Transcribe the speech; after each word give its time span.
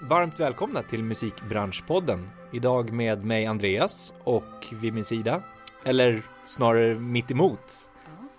Varmt 0.00 0.40
välkomna 0.40 0.82
till 0.82 1.04
Musikbranschpodden. 1.04 2.30
Idag 2.52 2.92
med 2.92 3.24
mig 3.24 3.46
Andreas 3.46 4.14
och 4.24 4.66
vid 4.72 4.94
min 4.94 5.04
sida, 5.04 5.42
eller 5.84 6.22
snarare 6.44 6.94
mitt 6.94 7.30
emot, 7.30 7.90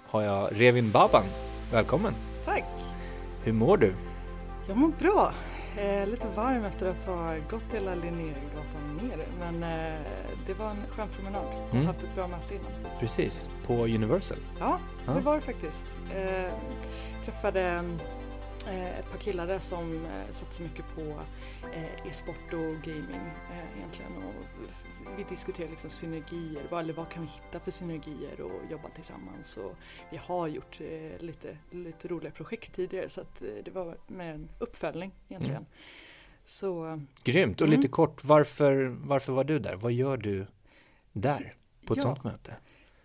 har 0.07 0.21
jag 0.21 0.49
Revin 0.52 0.91
Baban. 0.91 1.23
Välkommen! 1.71 2.13
Tack! 2.46 2.63
Hur 3.44 3.54
mår 3.54 3.78
du? 3.78 3.94
Jag 4.68 4.78
mår 4.78 4.91
bra. 4.99 5.33
Eh, 5.78 6.07
lite 6.07 6.27
varm 6.36 6.63
efter 6.65 6.89
att 6.89 7.04
ha 7.04 7.36
gått 7.49 7.73
hela 7.73 7.95
Linnégatan 7.95 8.99
ner. 9.01 9.25
Men 9.39 9.63
eh, 9.63 9.99
det 10.47 10.53
var 10.53 10.69
en 10.69 10.77
skön 10.89 11.07
promenad 11.15 11.45
och 11.45 11.73
Mm. 11.75 11.85
haft 11.87 12.03
ett 12.03 12.15
bra 12.15 12.27
möte 12.27 12.55
innan. 12.55 12.71
Precis, 12.99 13.49
på 13.67 13.73
Universal. 13.73 14.37
Ja, 14.59 14.79
Ja. 15.05 15.13
det 15.13 15.19
var 15.21 15.35
det 15.35 15.41
faktiskt. 15.41 15.85
Eh, 16.15 16.51
träffade 17.25 17.61
eh, 17.61 17.81
ett 18.73 19.11
par 19.11 19.18
killar 19.18 19.47
där 19.47 19.59
som 19.59 20.05
eh, 20.05 20.29
satsar 20.32 20.63
mycket 20.63 20.86
på 20.95 21.02
eh, 21.73 22.07
e-sport 22.07 22.54
och 22.54 22.60
gaming 22.83 23.32
eh, 23.51 23.78
egentligen. 23.78 24.11
Och 24.18 24.33
vi 25.18 25.24
diskuterar 25.24 25.69
liksom 25.69 25.89
synergier, 25.89 26.64
vad, 26.69 26.79
eller 26.83 26.93
vad 26.93 27.10
kan 27.10 27.24
vi 27.24 27.29
hitta 27.29 27.60
för 27.60 27.71
synergier 27.71 28.41
och 28.41 28.71
jobba 28.71 28.89
tillsammans. 28.89 29.57
Och 29.57 29.75
vi 30.11 30.18
har 30.18 30.47
gjort 30.47 30.82
eh, 30.82 31.19
lite, 31.24 31.57
lite 31.71 32.08
roliga 32.08 32.31
projekt 32.31 32.73
tidigare 32.73 33.09
så 33.09 33.22
att 33.22 33.41
eh, 33.41 33.47
det 33.66 33.72
var 33.72 33.97
mer 34.08 34.30
en 34.30 34.50
uppföljning 34.59 35.11
egentligen. 35.30 35.58
Mm. 35.61 35.69
Så 36.45 36.88
eh, 36.88 36.97
Grymt! 37.23 37.61
Och 37.61 37.67
Mm. 37.67 37.80
lite 37.80 37.91
kort, 37.91 38.23
varför, 38.23 38.97
varför 39.03 39.33
var 39.33 39.44
du 39.44 39.59
där? 39.59 39.75
Vad 39.75 39.91
gör 39.91 40.17
du 40.17 40.47
där 41.11 41.52
på 41.86 41.94
ett 41.94 41.97
Ja. 41.97 42.03
sånt 42.03 42.23
möte? 42.23 42.55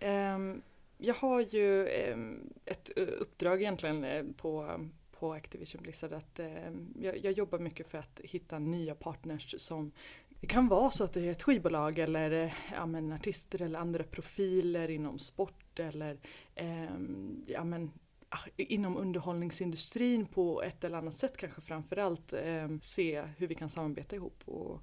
Ehm, 0.00 0.62
jag 0.98 1.14
har 1.14 1.41
ju 1.41 1.88
ehm, 1.88 2.52
ett 2.64 2.91
eh, 2.97 3.06
uppdrag 3.19 3.61
egentligen 3.61 4.05
eh, 4.05 4.24
på, 4.36 4.80
på 5.20 5.33
Activision 5.33 5.83
Blizzard 5.83 6.12
att 6.12 6.38
eh, 6.38 6.70
jag, 6.95 7.24
jag 7.24 7.33
jobbar 7.33 7.59
mycket 7.59 7.87
för 7.87 7.98
att 7.98 8.20
hitta 8.24 8.59
nya 8.59 8.95
partners 8.95 9.55
som 9.59 9.92
det 10.41 10.47
kan 10.47 10.69
vara 10.69 10.91
så 10.91 11.05
att 11.05 11.12
det 11.12 11.20
är 11.20 11.33
ett 11.33 11.42
skivbolag 11.42 11.98
eller 11.98 12.31
eh, 12.31 12.53
ja, 12.72 12.86
men 12.86 13.12
artister 13.12 13.62
eller 13.62 13.78
andra 13.78 14.05
profiler 14.05 14.91
inom 14.91 15.19
sport 15.19 15.78
eller 15.78 16.19
eh, 16.55 16.98
ja, 17.47 17.64
men, 17.64 17.91
ah, 18.28 18.44
inom 18.56 18.97
underhållningsindustrin 18.97 20.27
på 20.27 20.62
ett 20.62 20.84
eller 20.84 20.98
annat 20.98 21.17
sätt 21.17 21.37
kanske 21.37 21.61
framförallt 21.61 22.33
eh, 22.33 22.69
se 22.83 23.22
hur 23.37 23.47
vi 23.47 23.55
kan 23.55 23.70
samarbeta 23.70 24.16
ihop 24.16 24.42
och 24.44 24.81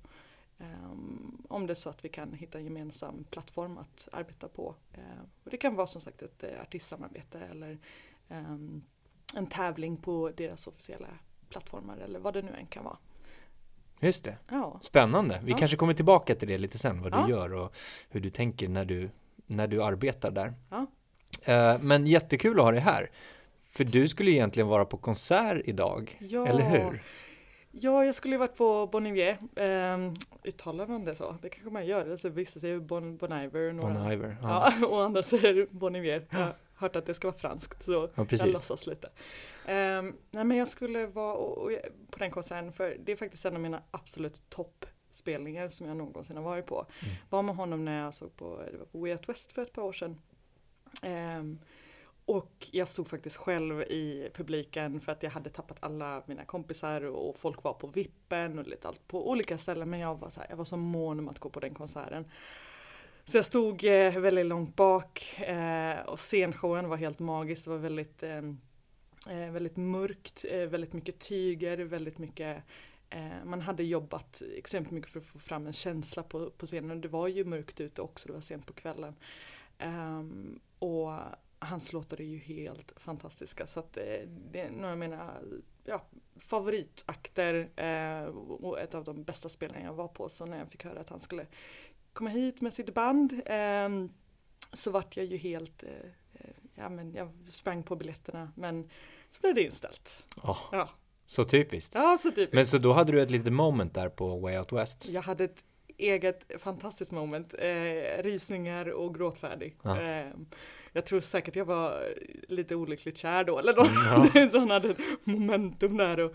Ehm, 0.59 1.45
om 1.49 1.67
det 1.67 1.73
är 1.73 1.75
så 1.75 1.89
att 1.89 2.05
vi 2.05 2.09
kan 2.09 2.33
hitta 2.33 2.57
en 2.57 2.63
gemensam 2.63 3.23
plattform 3.29 3.77
att 3.77 4.09
arbeta 4.11 4.47
på. 4.47 4.75
Ehm, 4.93 5.25
och 5.43 5.51
det 5.51 5.57
kan 5.57 5.75
vara 5.75 5.87
som 5.87 6.01
sagt 6.01 6.21
ett 6.21 6.43
eh, 6.43 6.61
artistsamarbete 6.61 7.39
eller 7.39 7.79
ehm, 8.29 8.83
en 9.35 9.47
tävling 9.47 9.97
på 9.97 10.31
deras 10.37 10.67
officiella 10.67 11.07
plattformar 11.49 11.97
eller 11.97 12.19
vad 12.19 12.33
det 12.33 12.41
nu 12.41 12.51
än 12.59 12.65
kan 12.67 12.83
vara. 12.83 12.97
Just 13.99 14.23
det, 14.23 14.37
Ja, 14.49 14.79
spännande. 14.81 15.41
Vi 15.43 15.51
Ja. 15.51 15.57
kanske 15.57 15.77
kommer 15.77 15.93
tillbaka 15.93 16.35
till 16.35 16.47
det 16.47 16.57
lite 16.57 16.77
sen, 16.77 17.01
vad 17.01 17.11
du 17.11 17.17
Ja. 17.17 17.29
gör 17.29 17.53
och 17.53 17.75
hur 18.09 18.19
du 18.21 18.29
tänker 18.29 18.67
när 18.69 18.85
du, 18.85 19.09
när 19.45 19.67
du 19.67 19.83
arbetar 19.83 20.31
där. 20.31 20.53
Ja. 20.69 20.85
Eh, 21.53 21.79
Men 21.81 22.07
jättekul 22.07 22.59
att 22.59 22.63
ha 22.65 22.71
dig 22.71 22.81
här. 22.81 23.11
För 23.69 23.83
du 23.83 24.07
skulle 24.07 24.31
egentligen 24.31 24.67
vara 24.67 24.85
på 24.85 24.97
konsert 24.97 25.61
idag, 25.65 26.17
ja, 26.19 26.47
eller 26.47 26.69
hur? 26.69 27.03
Ja, 27.79 28.05
jag 28.05 28.15
skulle 28.15 28.33
ju 28.33 28.39
varit 28.39 28.55
på 28.55 28.87
Bon 28.87 29.07
Iver. 29.07 29.37
Um, 29.55 30.15
uttalar 30.43 30.87
man 30.87 31.05
det 31.05 31.15
så? 31.15 31.35
Det 31.41 31.49
kanske 31.49 31.69
man 31.69 31.85
gör. 31.85 32.11
Alltså, 32.11 32.29
vissa 32.29 32.59
säger 32.59 32.79
Bon, 32.79 33.17
bon 33.17 33.31
Iver. 33.31 33.73
Några, 33.73 33.93
Bon 33.93 34.11
Iver. 34.11 34.37
Ja. 34.41 34.73
Ja, 34.81 34.87
och 34.87 35.03
andra 35.03 35.23
säger 35.23 35.67
Bon 35.71 35.95
Iver. 35.95 36.27
Jag 36.29 36.39
har 36.39 36.55
hört 36.75 36.95
att 36.95 37.05
det 37.05 37.13
ska 37.13 37.27
vara 37.27 37.37
franskt 37.37 37.83
så 37.83 37.91
ja, 37.91 38.09
jag 38.15 38.29
precis. 38.29 38.47
låtsas 38.53 38.87
lite. 38.87 39.09
Ehm, 39.65 40.15
nej 40.31 40.43
men 40.43 40.57
jag 40.57 40.67
skulle 40.67 41.07
vara 41.07 41.33
och, 41.33 41.57
och, 41.57 41.71
jag- 41.71 41.81
på 42.11 42.19
den 42.19 42.31
konserten 42.31 42.71
för 42.71 42.97
det 42.99 43.11
är 43.11 43.15
faktiskt 43.15 43.45
en 43.45 43.55
av 43.55 43.61
mina 43.61 43.81
absolut 43.91 44.41
toppspelningar 44.49 45.69
som 45.69 45.87
jag 45.87 45.97
någonsin 45.97 46.37
har 46.37 46.43
varit 46.43 46.65
på. 46.65 46.85
Mm. 47.03 47.15
Var 47.29 47.41
med 47.43 47.55
honom 47.55 47.85
när 47.85 48.03
jag 48.03 48.13
såg 48.13 48.35
på, 48.37 48.63
det 48.71 48.77
var 48.77 48.85
på 48.85 48.99
Way 48.99 49.11
Out 49.11 49.29
West 49.29 49.51
för 49.51 49.61
ett 49.61 49.73
par 49.73 49.81
år 49.81 49.93
sedan. 49.93 50.21
Ehm, 51.01 51.59
och 52.27 52.69
jag 52.71 52.87
stod 52.87 53.07
faktiskt 53.07 53.35
själv 53.35 53.81
i 53.81 54.29
publiken 54.33 54.99
för 54.99 55.11
att 55.11 55.23
jag 55.23 55.29
hade 55.29 55.49
tappat 55.49 55.77
alla 55.79 56.23
mina 56.25 56.45
kompisar 56.45 57.01
och 57.01 57.37
folk 57.39 57.63
var 57.63 57.73
på 57.73 57.87
vippen 57.87 58.59
och 58.59 58.67
lite 58.67 58.87
allt 58.87 59.07
på 59.07 59.29
olika 59.29 59.57
ställen. 59.57 59.89
Men 59.89 59.99
jag 59.99 60.15
var 60.15 60.29
så 60.29 60.39
här, 60.39 60.47
jag 60.49 60.57
var 60.57 60.65
så 60.65 60.77
mån 60.77 61.19
om 61.19 61.29
att 61.29 61.39
gå 61.39 61.49
på 61.49 61.59
den 61.59 61.73
konserten. 61.73 62.25
Så 63.25 63.37
jag 63.37 63.45
stod 63.45 63.83
eh, 63.83 64.19
väldigt 64.19 64.45
långt 64.45 64.75
bak 64.75 65.39
eh, 65.39 65.99
och 65.99 66.19
scenshowen 66.19 66.89
var 66.89 66.97
helt 66.97 67.19
magisk. 67.19 67.63
Det 67.63 67.69
var 67.69 67.77
väldigt, 67.77 68.23
eh, 68.23 68.37
eh 69.29 69.51
väldigt 69.51 69.77
mörkt, 69.77 70.45
eh, 70.49 70.67
väldigt 70.67 70.93
mycket 70.93 71.19
tyger, 71.19 71.77
väldigt 71.77 72.17
mycket 72.17 72.63
eh, 73.09 73.45
man 73.45 73.61
hade 73.61 73.83
jobbat 73.83 74.41
extremt 74.57 74.91
mycket 74.91 75.11
för 75.11 75.19
att 75.19 75.25
få 75.25 75.39
fram 75.39 75.67
en 75.67 75.73
känsla 75.73 76.23
på, 76.23 76.49
på 76.49 76.65
scenen. 76.65 77.01
Det 77.01 77.07
var 77.07 77.27
ju 77.27 77.45
mörkt 77.45 77.81
ute 77.81 78.01
också, 78.01 78.27
det 78.27 78.33
var 78.33 78.41
sent 78.41 78.67
på 78.67 78.73
kvällen. 78.73 79.15
Ehm, 79.77 80.59
och 80.79 81.11
hans 81.59 81.93
låtar 81.93 82.21
är 82.21 82.25
ju 82.25 82.37
helt 82.37 82.93
fantastiska 82.95 83.67
så 83.67 83.79
att 83.79 83.97
eh, 83.97 84.03
det 84.51 84.61
är 84.61 84.69
några 84.69 84.91
av 84.91 84.97
mina 84.97 85.33
ja, 85.83 86.01
favoritakter 86.39 87.69
eh, 87.75 88.23
och 88.37 88.79
ett 88.79 88.95
av 88.95 89.03
de 89.03 89.23
bästa 89.23 89.49
spelen 89.49 89.83
jag 89.83 89.93
var 89.93 90.07
på. 90.07 90.29
Så 90.29 90.45
när 90.45 90.59
jag 90.59 90.69
fick 90.69 90.83
höra 90.85 90.99
att 90.99 91.09
han 91.09 91.19
skulle 91.19 91.45
komma 92.13 92.29
hit 92.29 92.61
med 92.61 92.73
sitt 92.73 92.93
band 92.93 93.41
ehm, 93.45 94.09
så 94.73 94.91
vart 94.91 95.17
jag 95.17 95.25
ju 95.25 95.37
helt, 95.37 95.83
eh, 95.83 96.49
ja 96.75 96.89
men 96.89 97.13
jag 97.13 97.29
sprang 97.47 97.83
på 97.83 97.95
biljetterna 97.95 98.51
men 98.55 98.89
så 99.31 99.41
blev 99.41 99.55
det 99.55 99.63
inställt. 99.63 100.27
Åh, 100.43 100.59
Ja, 100.71 100.89
så 101.25 101.43
typiskt. 101.43 101.95
ja 101.95 102.17
så 102.21 102.31
typ. 102.31 102.53
Men 102.53 102.65
så 102.65 102.77
då 102.77 102.93
hade 102.93 103.11
du 103.11 103.21
ett 103.21 103.31
litet 103.31 103.53
moment 103.53 103.93
där 103.93 104.09
på 104.09 104.39
Way 104.39 104.57
Out 104.57 104.71
West. 104.71 105.09
Jag 105.09 105.21
hade 105.21 105.43
ett 105.43 105.63
eget 105.97 106.61
fantastiskt 106.61 107.11
moment, 107.11 107.53
eh, 107.59 108.23
rysningar 108.23 108.89
och 108.89 109.15
gråtfärdig. 109.15 109.77
Ja. 109.81 110.01
Eh, 110.01 110.27
jag 110.93 111.05
tror 111.05 111.19
säkert 111.19 111.55
jag 111.55 111.65
var 111.65 112.13
lite 112.47 112.75
olyckligt 112.75 113.17
kär 113.17 113.43
då 113.43 113.59
eller 113.59 113.73
något. 113.75 114.33
Ja. 114.35 114.49
så 114.51 114.59
han 114.59 114.69
hade 114.69 114.89
ett 114.89 114.97
momentum 115.23 115.97
där 115.97 116.19
och 116.19 116.33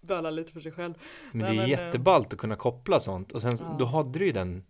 böla 0.00 0.30
lite 0.30 0.52
för 0.52 0.60
sig 0.60 0.72
själv. 0.72 0.94
Men 1.32 1.42
Nej, 1.42 1.50
det 1.50 1.62
är 1.62 1.66
men, 1.68 1.78
eh, 1.80 1.86
jätteballt 1.86 2.32
att 2.32 2.38
kunna 2.38 2.56
koppla 2.56 3.00
sånt 3.00 3.32
och 3.32 3.42
sen 3.42 3.52
Ja. 3.60 3.76
då 3.78 3.84
hade 3.84 4.18
du 4.18 4.26
ju 4.26 4.32
den 4.32 4.64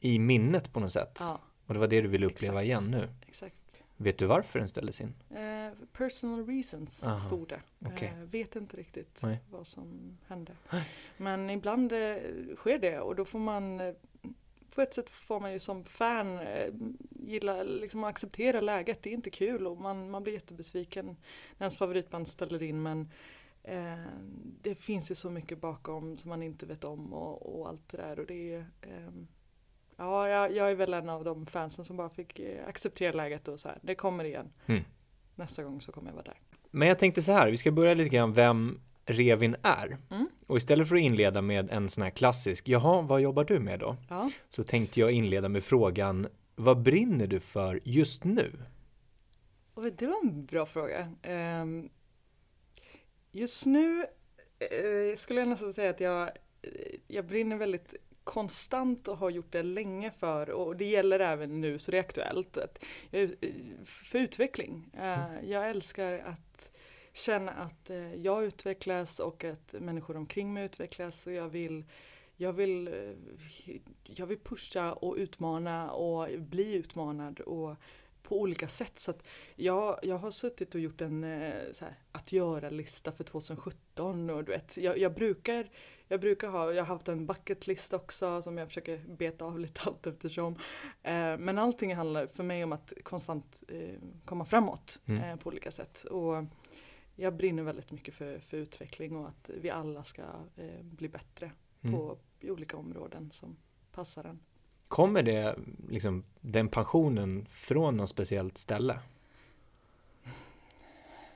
i 0.00 0.18
minnet 0.18 0.72
på 0.72 0.80
något 0.80 0.92
sätt. 0.92 1.16
Ja, 1.20 1.40
Och 1.66 1.74
det 1.74 1.80
var 1.80 1.86
det 1.88 2.00
du 2.00 2.08
ville 2.08 2.26
uppleva 2.26 2.62
Exakt. 2.62 2.66
igen 2.66 2.90
nu. 3.00 3.08
exakt. 3.28 3.54
Vet 3.96 4.18
du 4.18 4.26
varför 4.26 4.58
den 4.58 4.68
ställdes 4.68 5.00
in? 5.00 5.14
Eh, 5.30 5.72
personal 5.92 6.46
reasons 6.46 7.04
Aha, 7.04 7.20
stod 7.20 7.48
det. 7.48 7.60
okej. 7.86 8.08
Eh, 8.18 8.24
vet 8.24 8.56
inte 8.56 8.76
riktigt 8.76 9.20
Nej. 9.22 9.38
vad 9.50 9.66
som 9.66 10.18
hände. 10.28 10.52
Men 11.16 11.50
ibland 11.50 11.92
eh, 11.92 12.16
sker 12.56 12.78
det 12.78 13.00
och 13.00 13.16
då 13.16 13.24
får 13.24 13.38
man 13.38 13.80
eh, 13.80 13.94
på 14.74 14.82
ett 14.82 14.94
sätt 14.94 15.10
får 15.10 15.40
man 15.40 15.52
ju 15.52 15.58
som 15.58 15.84
fan 15.84 16.38
eh, 16.38 16.74
gilla, 17.10 17.62
liksom 17.62 18.04
acceptera 18.04 18.60
läget. 18.60 19.02
Det 19.02 19.10
är 19.10 19.14
inte 19.14 19.30
kul 19.30 19.66
och 19.66 19.76
man, 19.76 20.10
man 20.10 20.22
blir 20.22 20.32
jättebesviken 20.32 21.06
när 21.06 21.64
ens 21.64 21.78
favoritband 21.78 22.28
ställer 22.28 22.62
in 22.62 22.82
men 22.82 23.10
eh, 23.62 23.98
det 24.62 24.74
finns 24.74 25.10
ju 25.10 25.14
så 25.14 25.30
mycket 25.30 25.60
bakom 25.60 26.18
som 26.18 26.28
man 26.28 26.42
inte 26.42 26.66
vet 26.66 26.84
om 26.84 27.12
och, 27.12 27.60
och 27.60 27.68
allt 27.68 27.88
det 27.88 27.96
där 27.96 28.18
och 28.20 28.26
det 28.26 28.54
är 28.54 28.66
ehm, 28.82 29.26
Ja, 29.96 30.28
jag, 30.28 30.52
jag 30.52 30.70
är 30.70 30.74
väl 30.74 30.94
en 30.94 31.08
av 31.08 31.24
de 31.24 31.46
fansen 31.46 31.84
som 31.84 31.96
bara 31.96 32.10
fick 32.10 32.40
eh, 32.40 32.68
acceptera 32.68 33.12
läget 33.12 33.48
och 33.48 33.60
så 33.60 33.68
här, 33.68 33.78
det 33.82 33.94
kommer 33.94 34.24
igen. 34.24 34.52
Mm. 34.66 34.82
Nästa 35.34 35.62
gång 35.62 35.80
så 35.80 35.92
kommer 35.92 36.08
jag 36.08 36.14
vara 36.14 36.24
där. 36.24 36.40
Men 36.70 36.88
jag 36.88 36.98
tänkte 36.98 37.22
så 37.22 37.32
här, 37.32 37.50
vi 37.50 37.56
ska 37.56 37.70
börja 37.70 37.94
lite 37.94 38.08
grann 38.08 38.32
vem 38.32 38.80
Revin 39.06 39.56
är. 39.62 39.98
Mm. 40.10 40.28
Och 40.46 40.56
istället 40.56 40.88
för 40.88 40.96
att 40.96 41.02
inleda 41.02 41.42
med 41.42 41.70
en 41.70 41.88
sån 41.88 42.02
här 42.02 42.10
klassisk, 42.10 42.68
jaha, 42.68 43.02
vad 43.02 43.20
jobbar 43.20 43.44
du 43.44 43.58
med 43.58 43.80
då? 43.80 43.96
Ja. 44.08 44.30
Så 44.48 44.62
tänkte 44.62 45.00
jag 45.00 45.12
inleda 45.12 45.48
med 45.48 45.64
frågan, 45.64 46.28
vad 46.54 46.82
brinner 46.82 47.26
du 47.26 47.40
för 47.40 47.80
just 47.84 48.24
nu? 48.24 48.52
Det 49.74 50.06
var 50.06 50.20
en 50.22 50.44
bra 50.44 50.66
fråga. 50.66 51.12
Ehm, 51.22 51.88
just 53.32 53.66
nu 53.66 54.06
eh, 54.58 55.16
skulle 55.16 55.40
jag 55.40 55.48
nästan 55.48 55.72
säga 55.72 55.90
att 55.90 56.00
jag, 56.00 56.22
eh, 56.62 56.70
jag 57.06 57.26
brinner 57.26 57.56
väldigt 57.56 57.94
konstant 58.24 59.08
och 59.08 59.18
har 59.18 59.30
gjort 59.30 59.52
det 59.52 59.62
länge 59.62 60.10
för 60.10 60.50
och 60.50 60.76
det 60.76 60.84
gäller 60.84 61.20
även 61.20 61.60
nu 61.60 61.78
så 61.78 61.90
det 61.90 61.96
är 61.96 62.00
aktuellt. 62.00 62.58
Eh, 63.10 63.30
för 63.84 64.18
utveckling. 64.18 64.90
Eh, 64.98 65.50
jag 65.50 65.70
älskar 65.70 66.18
att 66.18 66.70
känna 67.12 67.52
att 67.52 67.90
eh, 67.90 68.14
jag 68.14 68.44
utvecklas 68.44 69.20
och 69.20 69.44
att 69.44 69.74
människor 69.80 70.16
omkring 70.16 70.54
mig 70.54 70.64
utvecklas 70.64 71.26
och 71.26 71.32
jag 71.32 71.48
vill 71.48 71.84
jag 72.36 72.52
vill, 72.52 72.88
eh, 72.88 73.74
jag 74.02 74.26
vill 74.26 74.38
pusha 74.38 74.92
och 74.92 75.14
utmana 75.16 75.90
och 75.90 76.40
bli 76.40 76.74
utmanad 76.74 77.40
och 77.40 77.76
på 78.22 78.40
olika 78.40 78.68
sätt. 78.68 78.98
Så 78.98 79.12
jag, 79.54 79.98
jag 80.02 80.18
har 80.18 80.30
suttit 80.30 80.74
och 80.74 80.80
gjort 80.80 81.00
en 81.00 81.24
eh, 81.24 81.52
här, 81.80 81.94
att 82.12 82.32
göra-lista 82.32 83.12
för 83.12 83.24
2017 83.24 84.30
och 84.30 84.44
du 84.44 84.52
vet, 84.52 84.76
jag, 84.76 84.98
jag 84.98 85.14
brukar 85.14 85.70
jag 86.08 86.20
brukar 86.20 86.48
ha, 86.48 86.72
jag 86.72 86.84
har 86.84 86.94
haft 86.94 87.08
en 87.08 87.26
bucketlist 87.26 87.92
också 87.92 88.42
som 88.42 88.58
jag 88.58 88.68
försöker 88.68 88.98
beta 88.98 89.44
av 89.44 89.58
lite 89.58 89.80
allt 89.84 90.06
eftersom. 90.06 90.54
Eh, 91.02 91.38
men 91.38 91.58
allting 91.58 91.94
handlar 91.94 92.26
för 92.26 92.42
mig 92.42 92.64
om 92.64 92.72
att 92.72 92.92
konstant 93.02 93.62
eh, 93.68 93.94
komma 94.24 94.44
framåt 94.44 95.00
Mm. 95.06 95.22
eh, 95.22 95.36
på 95.36 95.48
olika 95.48 95.70
sätt. 95.70 96.04
Och 96.04 96.44
jag 97.16 97.34
brinner 97.34 97.62
väldigt 97.62 97.90
mycket 97.90 98.14
för, 98.14 98.38
för 98.38 98.56
utveckling 98.56 99.16
och 99.16 99.28
att 99.28 99.50
vi 99.60 99.70
alla 99.70 100.04
ska 100.04 100.22
eh, 100.56 100.82
bli 100.82 101.08
bättre 101.08 101.52
Mm. 101.84 101.96
på 101.96 102.18
olika 102.42 102.76
områden 102.76 103.30
som 103.34 103.56
passar 103.92 104.24
en. 104.24 104.38
Kommer 104.88 105.22
det, 105.22 105.58
liksom, 105.88 106.24
den 106.40 106.68
passionen 106.68 107.46
från 107.50 107.96
något 107.96 108.10
speciellt 108.10 108.58
ställe? 108.58 108.98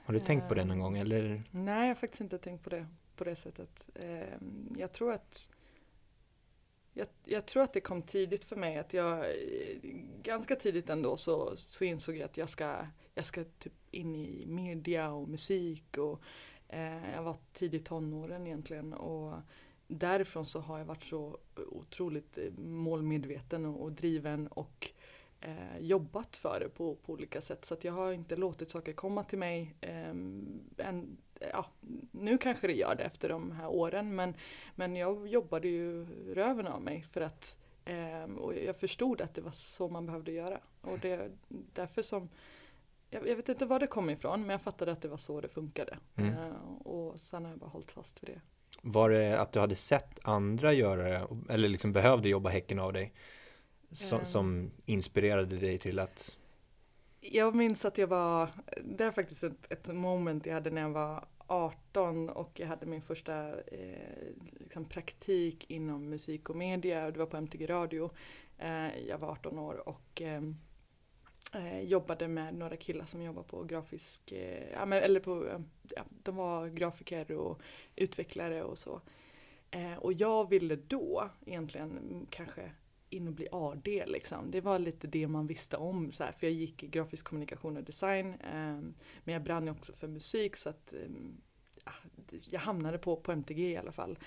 Har 0.04 0.14
du 0.14 0.20
tänkt 0.20 0.48
på 0.48 0.54
det 0.54 0.64
någon 0.64 0.78
gång 0.80 0.98
eller? 0.98 1.42
Nej, 1.50 1.80
jag 1.80 1.88
har 1.88 1.94
faktiskt 1.94 2.20
inte 2.20 2.38
tänkt 2.38 2.64
på 2.64 2.70
det 2.70 2.86
på 3.16 3.24
det 3.24 3.36
sättet. 3.36 3.88
Eh, 3.94 4.38
jag 4.76 4.92
tror 4.92 5.12
att 5.12 5.50
jag, 6.92 7.06
jag 7.24 7.46
tror 7.46 7.62
att 7.62 7.72
det 7.72 7.80
kom 7.80 8.02
tidigt 8.02 8.44
för 8.44 8.56
mig 8.56 8.78
att 8.78 8.94
jag 8.94 9.18
eh, 9.18 9.76
ganska 10.22 10.56
tidigt 10.56 10.90
ändå 10.90 11.16
så, 11.16 11.56
så 11.56 11.84
insåg 11.84 12.16
jag 12.16 12.24
att 12.24 12.36
jag 12.36 12.48
ska, 12.48 12.86
jag 13.16 13.26
ska 13.26 13.44
typ 13.44 13.72
in 13.90 14.14
i 14.14 14.46
media 14.46 15.10
och 15.10 15.28
musik 15.28 15.98
och 15.98 16.20
eh, 16.68 17.14
jag 17.14 17.22
var 17.22 17.36
tidigt 17.52 17.84
tonåren 17.84 18.46
egentligen 18.46 18.92
och 18.92 19.34
därifrån 19.88 20.46
så 20.46 20.60
har 20.60 20.78
jag 20.78 20.84
varit 20.84 21.02
så 21.02 21.38
otroligt 21.56 22.38
eh, 22.38 22.52
målmedveten 22.58 23.64
och, 23.66 23.82
och 23.82 23.92
driven 23.92 24.46
och 24.46 24.90
eh, 25.40 25.78
jobbat 25.80 26.36
för 26.36 26.60
det 26.60 26.68
på, 26.68 26.94
på 26.94 27.12
olika 27.12 27.40
sätt. 27.40 27.64
Så 27.64 27.74
att 27.74 27.84
jag 27.84 27.92
har 27.92 28.12
inte 28.12 28.36
låtit 28.36 28.70
saker 28.70 28.92
komma 28.92 29.24
till 29.24 29.38
mig 29.38 29.74
eh, 29.80 30.08
än, 30.78 31.16
ja, 31.52 31.66
nu 32.10 32.38
kanske 32.38 32.66
det 32.66 32.74
gör 32.74 32.94
det 32.94 33.04
efter 33.04 33.28
de 33.28 33.50
här 33.50 33.68
åren 33.68 34.14
men, 34.14 34.34
men 34.74 34.96
jag 34.96 35.28
jobbade 35.28 35.68
ju 35.68 36.06
röven 36.34 36.66
av 36.66 36.82
mig 36.82 37.02
för 37.12 37.20
att 37.20 37.58
eh, 37.84 38.24
och 38.24 38.54
jag 38.56 38.76
förstod 38.76 39.20
att 39.20 39.34
det 39.34 39.40
var 39.40 39.52
så 39.52 39.88
man 39.88 40.06
behövde 40.06 40.32
göra. 40.32 40.60
Och 40.80 40.98
det 40.98 41.10
är 41.10 41.30
därför 41.48 42.02
som 42.02 42.28
jag, 43.10 43.28
jag 43.28 43.36
vet 43.36 43.48
inte 43.48 43.66
var 43.66 43.78
det 43.80 43.86
kom 43.86 44.10
ifrån 44.10 44.40
men 44.40 44.50
jag 44.50 44.62
fattade 44.62 44.92
att 44.92 45.02
det 45.02 45.08
var 45.08 45.16
så 45.16 45.40
det 45.40 45.48
funkade 45.48 45.98
Mm. 46.16 46.34
eh, 46.34 46.52
och 46.84 47.20
sen 47.20 47.44
har 47.44 47.50
jag 47.52 47.58
bara 47.60 47.70
hållit 47.70 47.90
fast 47.92 48.22
vid 48.22 48.30
det. 48.30 48.40
Var 48.82 49.10
det 49.10 49.40
att 49.40 49.52
du 49.52 49.60
hade 49.60 49.76
sett 49.76 50.18
andra 50.22 50.72
göra 50.72 51.02
det 51.02 51.26
eller 51.52 51.68
liksom 51.68 51.92
behövde 51.92 52.28
jobba 52.28 52.50
häcken 52.50 52.78
av 52.78 52.92
dig? 52.92 53.12
Som, 53.92 54.18
Ehm. 54.18 54.24
som 54.24 54.70
inspirerade 54.86 55.56
dig 55.56 55.78
till 55.78 55.98
att 55.98 56.38
Jag 57.20 57.54
minns 57.54 57.84
att 57.84 57.98
jag 57.98 58.06
var, 58.06 58.50
det 58.84 59.04
är 59.04 59.10
faktiskt 59.10 59.44
ett, 59.44 59.72
ett 59.72 59.86
moment 59.94 60.46
jag 60.46 60.54
hade 60.54 60.70
när 60.70 60.80
jag 60.82 60.90
var 60.90 61.24
18 61.46 62.28
och 62.30 62.60
jag 62.60 62.66
hade 62.66 62.86
min 62.86 63.02
första 63.02 63.48
eh, 63.60 64.26
liksom 64.60 64.84
praktik 64.84 65.70
inom 65.70 66.08
musik 66.08 66.50
och 66.50 66.56
media 66.56 67.06
och 67.06 67.12
det 67.12 67.18
var 67.18 67.26
på 67.26 67.36
MTG 67.36 67.66
Radio. 67.66 68.10
Eh, 68.58 68.98
jag 69.08 69.18
var 69.18 69.28
18 69.28 69.58
år 69.58 69.88
och 69.88 70.22
eh, 70.22 70.42
eh, 71.54 71.80
jobbade 71.80 72.28
med 72.28 72.54
några 72.54 72.76
killar 72.76 73.04
som 73.04 73.22
jobbar 73.22 73.42
på 73.42 73.64
grafisk, 73.64 74.32
eh, 74.32 74.70
ja, 74.72 74.86
men, 74.86 75.02
eller 75.02 75.20
på, 75.20 75.46
eh, 75.46 75.60
ja, 75.96 76.02
de 76.22 76.36
var 76.36 76.68
grafiker 76.68 77.32
och 77.32 77.60
utvecklare 77.96 78.62
och 78.62 78.78
så. 78.78 79.00
Eh, 79.70 79.96
och 79.96 80.12
jag 80.12 80.50
ville 80.50 80.76
då 80.76 81.30
egentligen 81.46 82.26
kanske 82.30 82.70
in 83.10 83.28
och 83.28 83.34
bli 83.34 83.48
AD 83.52 84.04
liksom. 84.06 84.50
Det 84.50 84.60
var 84.60 84.78
lite 84.78 85.06
det 85.06 85.28
man 85.28 85.46
visste 85.46 85.76
om 85.76 86.12
så 86.12 86.24
här, 86.24 86.32
för 86.32 86.46
jag 86.46 86.54
gick 86.54 86.82
i 86.82 86.86
grafisk 86.86 87.26
kommunikation 87.26 87.76
och 87.76 87.84
design. 87.84 88.34
Eh, 88.34 88.80
men 89.24 89.34
jag 89.34 89.42
brann 89.42 89.64
ju 89.64 89.70
också 89.70 89.92
för 89.92 90.08
musik 90.08 90.56
så 90.56 90.68
att 90.68 90.92
eh, 90.92 91.00
jag 92.50 92.60
hamnade 92.60 92.98
på, 92.98 93.16
på 93.16 93.32
MTG 93.32 93.70
i 93.72 93.76
alla 93.76 93.92
fall. 93.92 94.18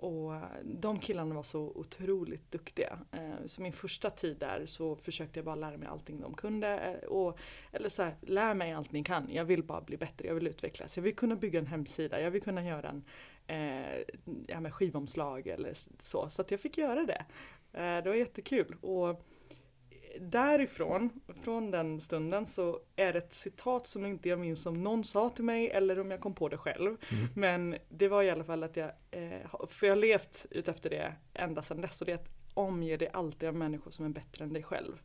Och 0.00 0.34
de 0.64 0.98
killarna 0.98 1.34
var 1.34 1.42
så 1.42 1.60
otroligt 1.60 2.50
duktiga. 2.50 2.98
Eh, 3.12 3.46
så 3.46 3.62
min 3.62 3.72
första 3.72 4.10
tid 4.10 4.36
där 4.36 4.66
så 4.66 4.96
försökte 4.96 5.38
jag 5.38 5.44
bara 5.44 5.54
lära 5.54 5.76
mig 5.76 5.88
allting 5.88 6.20
de 6.20 6.34
kunde. 6.34 6.68
Eh, 6.68 7.08
och, 7.08 7.38
eller 7.72 7.88
så 7.88 8.02
här, 8.02 8.14
lär 8.20 8.54
mig 8.54 8.72
allt 8.72 8.92
ni 8.92 9.04
kan. 9.04 9.28
Jag 9.32 9.44
vill 9.44 9.62
bara 9.62 9.80
bli 9.80 9.96
bättre, 9.96 10.28
jag 10.28 10.34
vill 10.34 10.46
utvecklas. 10.46 10.96
Jag 10.96 11.02
vill 11.02 11.16
kunna 11.16 11.36
bygga 11.36 11.58
en 11.58 11.66
hemsida, 11.66 12.20
jag 12.20 12.30
vill 12.30 12.42
kunna 12.42 12.64
göra 12.64 12.88
en 12.88 13.04
eh, 13.46 14.02
ja, 14.46 14.60
med 14.60 14.74
skivomslag 14.74 15.46
eller 15.46 15.72
så. 15.98 16.28
Så 16.30 16.42
att 16.42 16.50
jag 16.50 16.60
fick 16.60 16.78
göra 16.78 17.02
det. 17.04 17.24
Eh, 17.72 18.02
det 18.02 18.08
var 18.08 18.14
jättekul. 18.14 18.76
Och 18.80 19.24
därifrån, 20.20 21.10
från 21.42 21.70
den 21.70 22.00
stunden 22.00 22.46
så 22.46 22.80
är 22.96 23.12
det 23.12 23.18
ett 23.18 23.32
citat 23.32 23.86
som 23.86 24.06
inte 24.06 24.28
jag 24.28 24.38
minns 24.38 24.66
om 24.66 24.82
någon 24.82 25.04
sa 25.04 25.30
till 25.30 25.44
mig 25.44 25.70
eller 25.70 25.98
om 26.00 26.10
jag 26.10 26.20
kom 26.20 26.34
på 26.34 26.48
det 26.48 26.56
själv. 26.56 26.96
Mm. 27.10 27.28
Men 27.34 27.76
det 27.88 28.08
var 28.08 28.22
i 28.22 28.30
alla 28.30 28.44
fall 28.44 28.62
att 28.62 28.76
jag, 28.76 28.90
eh, 29.10 29.66
för 29.66 29.86
jag 29.86 29.94
har 29.94 30.00
levt 30.00 30.46
utefter 30.50 30.90
det 30.90 31.14
ända 31.34 31.62
sedan 31.62 31.80
dess 31.80 32.00
och 32.00 32.06
det 32.06 32.12
är 32.12 32.16
att 32.16 32.30
omge 32.54 32.96
dig 32.96 33.08
alltid 33.12 33.48
av 33.48 33.54
människor 33.54 33.90
som 33.90 34.04
är 34.04 34.08
bättre 34.08 34.44
än 34.44 34.52
dig 34.52 34.62
själv. 34.62 35.00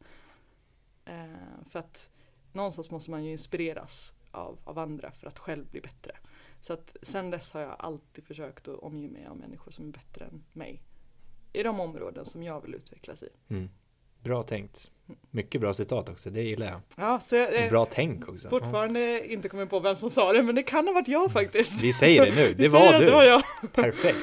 Eh, 1.06 1.64
för 1.70 1.80
att 1.80 2.12
någonstans 2.52 2.92
måste 2.92 3.12
man 3.12 3.24
ju 3.24 3.32
inspireras 3.32 4.14
av, 4.32 4.60
av 4.64 4.80
andra 4.80 5.12
för 5.12 5.28
att 5.28 5.40
själv 5.40 5.66
bli 5.72 5.82
bättre. 5.82 6.18
Så 6.62 6.74
att 6.74 6.96
sen 7.02 7.30
dess 7.30 7.52
har 7.52 7.62
jag 7.62 7.76
alltid 7.80 8.24
försökt 8.24 8.68
att 8.68 8.80
omge 8.80 9.10
mig 9.10 9.26
av 9.26 9.38
människor 9.38 9.72
som 9.72 9.88
är 9.88 9.92
bättre 9.92 10.26
än 10.26 10.44
mig. 10.54 10.84
I 11.54 11.64
de 11.64 11.80
områden 11.80 12.26
som 12.26 12.44
jag 12.44 12.62
vill 12.62 12.76
utvecklas 12.76 13.24
i. 13.24 13.30
Mm. 13.48 13.70
Bra 14.24 14.44
tänkt. 14.44 14.90
Mycket 15.32 15.62
bra 15.62 15.74
citat 15.74 16.10
också, 16.10 16.30
det 16.30 16.42
gillar 16.42 16.66
jag. 16.68 16.82
Ja, 16.98 17.20
så 17.20 17.36
jag 17.36 17.64
eh, 17.64 17.70
Bra 17.70 17.86
tänk 17.92 18.30
också. 18.30 18.50
fortfarande 18.50 19.34
inte 19.34 19.50
kommit 19.50 19.70
på 19.70 19.80
vem 19.80 19.96
som 19.96 20.10
sa 20.10 20.34
det 20.34 20.44
men 20.44 20.56
det 20.56 20.64
kan 20.64 20.88
ha 20.88 20.94
varit 20.94 21.08
jag 21.08 21.32
faktiskt. 21.32 21.82
Vi 21.84 21.94
säger 21.94 22.26
det 22.26 22.36
nu, 22.36 22.54
det 22.58 22.68
var 22.70 23.00
du. 23.00 23.06
Det 23.06 23.12
var 23.12 23.24
jag. 23.24 23.44
Perfekt. 23.74 24.18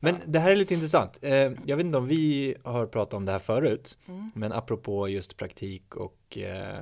Men 0.00 0.16
det 0.26 0.38
här 0.38 0.50
är 0.50 0.56
lite 0.56 0.74
intressant. 0.74 1.18
Eh, 1.22 1.32
Jag 1.64 1.76
vet 1.76 1.86
inte 1.86 1.98
om 1.98 2.06
vi 2.06 2.54
har 2.64 2.86
pratat 2.86 3.14
om 3.14 3.24
det 3.24 3.32
här 3.32 3.38
förut, 3.38 3.98
Mm. 4.08 4.30
men 4.34 4.52
apropå 4.52 5.08
just 5.08 5.36
praktik 5.36 5.96
och 5.96 6.38
eh, 6.38 6.78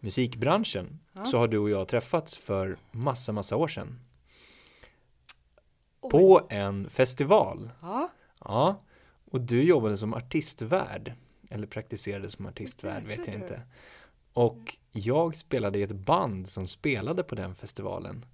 musikbranschen 0.00 0.98
Ja. 1.12 1.24
så 1.24 1.38
har 1.38 1.48
du 1.48 1.58
och 1.58 1.70
jag 1.70 1.88
träffats 1.88 2.36
för 2.36 2.76
massa, 2.90 3.32
massa 3.32 3.56
år 3.56 3.68
sedan 3.68 4.00
Oj. 6.00 6.10
på 6.10 6.46
en 6.50 6.90
festival. 6.90 7.70
Ja, 7.82 8.08
Ja, 8.44 8.82
och 9.30 9.40
du 9.40 9.62
jobbade 9.62 9.96
som 9.96 10.14
artistvärd 10.14 11.12
eller 11.48 11.66
praktiserade 11.66 12.30
som 12.30 12.46
artistvärd 12.46 13.04
vet 13.06 13.26
jag 13.26 13.36
inte. 13.36 13.62
Och 14.32 14.76
jag 14.92 15.36
spelade 15.36 15.78
i 15.78 15.82
ett 15.82 15.92
band 15.92 16.48
som 16.48 16.66
spelade 16.66 17.22
på 17.22 17.34
den 17.34 17.54
festivalen. 17.54 18.26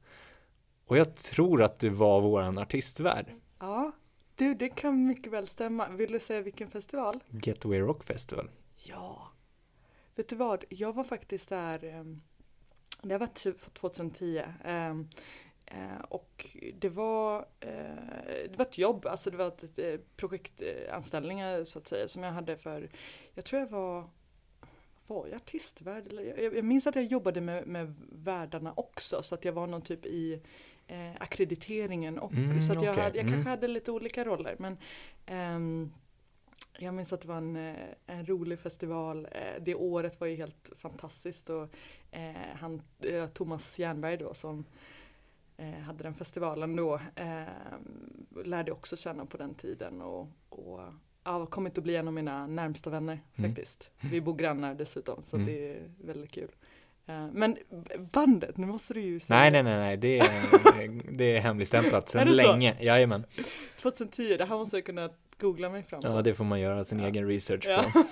Och 0.87 0.99
jag 0.99 1.17
tror 1.17 1.63
att 1.63 1.79
du 1.79 1.89
var 1.89 2.21
våran 2.21 2.59
artistvärd. 2.59 3.27
ja. 3.59 3.93
Du, 4.37 4.55
det 4.55 4.69
kan 4.69 5.07
mycket 5.07 5.33
väl 5.33 5.47
stämma. 5.47 5.89
Vill 5.89 6.13
du 6.13 6.21
säga 6.21 6.41
vilken 6.41 6.71
festival? 6.71 7.21
Getaway 7.31 7.81
Rock 7.81 8.05
Festival. 8.05 8.51
Ja. 8.75 9.29
Vet 10.15 10.29
du 10.29 10.37
vad? 10.37 10.65
Jag 10.69 10.93
var 10.93 11.05
faktiskt 11.05 11.49
där, 11.49 11.85
ehm, 11.85 12.23
det 13.03 13.19
var 13.19 13.27
typ 13.27 13.75
2010. 13.75 14.43
Eh, 15.67 15.99
Och 16.09 16.57
det 16.75 16.89
var, 16.89 17.39
eh, 17.61 17.71
det 18.51 18.55
var 18.57 18.65
ett 18.65 18.79
jobb, 18.79 19.07
alltså 19.07 19.31
det 19.31 19.37
var 19.37 19.47
ett, 19.47 19.63
ett 19.63 19.79
eh, 19.79 20.01
projektanställningar 20.17 21.65
så 21.65 21.79
att 21.79 21.87
säga 21.87 22.09
som 22.09 22.23
jag 22.23 22.33
hade 22.33 22.57
för, 22.57 22.91
jag 23.35 23.45
tror 23.45 23.61
jag 23.61 23.71
var, 23.71 24.05
var 25.07 25.27
jag 25.27 25.37
artistvärd? 25.37 26.13
Jag, 26.13 26.57
jag 26.57 26.65
minns 26.65 26.87
att 26.87 26.97
jag 26.97 27.05
jobbade 27.05 27.41
med, 27.41 27.67
med 27.67 27.95
värdarna 28.13 28.73
också 28.77 29.23
så 29.23 29.35
att 29.35 29.45
jag 29.45 29.53
var 29.53 29.67
någon 29.67 29.83
typ 29.83 30.07
i 30.07 30.41
eh, 30.87 31.13
akkrediteringen 31.21 32.19
och 32.19 32.33
Mm, 32.33 32.61
så 32.61 32.73
att 32.73 32.83
jag, 32.83 32.93
okej. 32.93 33.05
hade, 33.05 33.17
jag 33.19 33.27
Mm. 33.27 33.33
kanske 33.35 33.51
hade 33.51 33.69
lite 33.69 33.91
olika 33.93 34.25
roller 34.25 34.57
men 34.59 34.79
ehm, 35.27 35.93
jag 36.79 36.95
minns 36.95 37.13
att 37.13 37.21
det 37.21 37.29
var 37.29 37.37
en, 37.37 37.57
en 38.07 38.27
rolig 38.27 38.59
festival. 38.59 39.29
Det 39.61 39.75
året 39.75 40.21
var 40.21 40.27
ju 40.27 40.35
helt 40.37 40.71
fantastiskt 40.79 41.51
och 41.51 41.69
eh, 42.11 42.33
han, 42.55 42.83
Thomas 43.35 43.79
Jernberg 43.79 44.17
då 44.17 44.35
som 44.35 44.65
hade 45.87 46.03
den 46.03 46.15
festivalen 46.15 46.77
då 46.77 46.95
eh, 47.15 47.43
lärde 48.45 48.71
jag 48.71 48.77
också 48.79 48.97
känna 48.97 49.27
på 49.27 49.37
den 49.37 49.55
tiden 49.55 50.03
och, 50.03 50.29
och 50.49 50.81
ja, 51.25 51.47
kommit 51.47 51.79
att 51.79 51.85
bli 51.85 51.97
en 51.97 52.09
av 52.09 52.15
mina 52.15 52.47
närmsta 52.47 52.91
vänner 52.91 53.21
Mm. 53.37 53.51
faktiskt. 53.51 53.91
Vi 54.01 54.21
bor 54.21 54.35
grannar 54.35 54.75
dessutom 54.75 55.23
så 55.27 55.37
Mm. 55.37 55.47
det 55.49 55.71
är 55.71 55.91
väldigt 56.05 56.33
kul. 56.33 56.51
Eh, 57.07 57.27
Men 57.33 57.57
bandet, 58.13 58.57
nu 58.57 58.67
måste 58.67 58.95
du 58.95 59.01
ju 59.01 59.21
säga. 59.21 59.39
Nej, 59.39 59.51
nej, 59.51 59.63
nej, 59.63 59.77
nej, 59.77 59.97
det 59.97 60.19
är, 60.19 61.13
det 61.17 61.37
är 61.37 61.41
hemligstämplat 61.41 62.09
sedan 62.09 62.27
det 62.27 62.33
så? 62.43 62.53
länge. 62.53 62.77
Jajamän. 62.81 63.25
2010, 63.83 64.37
det 64.37 64.45
här 64.45 64.57
måste 64.57 64.77
jag 64.77 64.85
kunna 64.87 65.11
googla 65.41 65.69
mig 65.71 65.83
fram 65.83 66.03
på. 66.03 66.09
Ja, 66.09 66.23
det 66.23 66.35
får 66.35 66.45
man 66.45 66.61
göra 66.61 66.85
sin 66.85 66.99
Ja. 66.99 67.07
egen 67.07 67.29
research 67.29 67.65
Ja. 67.69 67.85
på. 67.93 68.05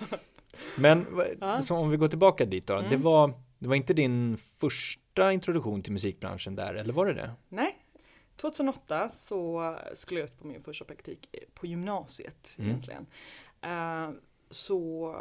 Men 0.80 1.06
Ja. 1.40 1.62
så 1.62 1.76
om 1.76 1.90
vi 1.90 1.96
går 1.96 2.08
tillbaka 2.08 2.44
dit 2.44 2.66
då. 2.66 2.74
Det, 2.80 2.86
Mm. 2.86 3.02
var, 3.02 3.32
det 3.62 3.68
var 3.68 3.76
inte 3.76 3.94
din 3.94 4.36
första 4.36 5.32
introduktion 5.32 5.82
till 5.82 5.92
musikbranschen 5.92 6.54
där, 6.56 6.74
eller 6.74 6.92
var 6.92 7.06
det 7.06 7.14
det? 7.14 7.30
Nej. 7.48 7.78
2008 8.36 9.08
så 9.08 9.76
skulle 9.94 10.20
jag 10.20 10.24
ut 10.26 10.38
på 10.38 10.46
min 10.46 10.62
första 10.62 10.84
praktik 10.84 11.34
på 11.54 11.66
gymnasiet 11.66 12.56
Mm. 12.58 12.70
egentligen. 12.70 13.06
Eh, 13.62 14.10
så 14.50 15.14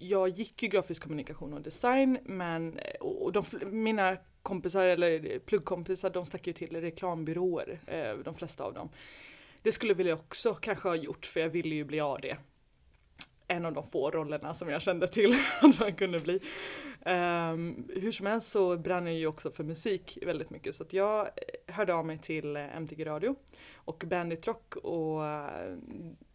jag 0.00 0.28
gick 0.28 0.62
ju 0.62 0.68
grafisk 0.68 1.02
kommunikation 1.02 1.52
och 1.54 1.60
design 1.62 2.18
men 2.24 2.80
och 3.00 3.32
de, 3.32 3.44
mina 3.66 4.16
kompisar 4.42 4.84
eller 4.84 5.38
pluggkompisar 5.38 6.10
de 6.10 6.26
stack 6.26 6.46
ju 6.46 6.52
till 6.52 6.80
reklambyråer, 6.80 7.80
eh, 7.86 8.18
de 8.24 8.34
flesta 8.34 8.64
av 8.64 8.74
dem. 8.74 8.88
Det 9.62 9.72
skulle 9.72 9.94
väl 9.94 10.06
jag 10.06 10.18
också 10.18 10.54
kanske 10.54 10.88
ha 10.88 10.96
gjort 10.96 11.26
för 11.26 11.40
jag 11.40 11.48
ville 11.48 11.74
ju 11.74 11.84
bli 11.84 12.00
AD. 12.00 12.36
En 13.48 13.66
av 13.66 13.72
de 13.72 13.86
få 13.86 14.10
rollerna 14.10 14.54
som 14.54 14.68
jag 14.68 14.82
kände 14.82 15.08
till 15.08 15.34
att 15.62 15.80
man 15.80 15.92
kunde 15.92 16.20
bli. 16.20 16.40
Um, 17.06 17.88
hur 17.96 18.12
som 18.12 18.26
helst 18.26 18.48
så 18.48 18.76
brann 18.76 19.06
jag 19.06 19.14
ju 19.14 19.26
också 19.26 19.50
för 19.50 19.64
musik 19.64 20.18
väldigt 20.22 20.50
mycket 20.50 20.74
så 20.74 20.82
att 20.82 20.92
jag 20.92 21.28
hörde 21.66 21.94
av 21.94 22.06
mig 22.06 22.18
till 22.18 22.56
MTG 22.56 23.04
Radio 23.04 23.34
och 23.74 24.04
Bandit 24.06 24.46
Rock 24.46 24.76
och 24.76 25.20
uh, 25.20 25.76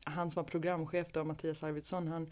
han 0.04 0.32
som 0.32 0.44
var 0.44 0.50
programchef 0.50 1.08
då, 1.12 1.24
Mattias 1.24 1.64
Arvidsson, 1.64 2.08
han 2.08 2.30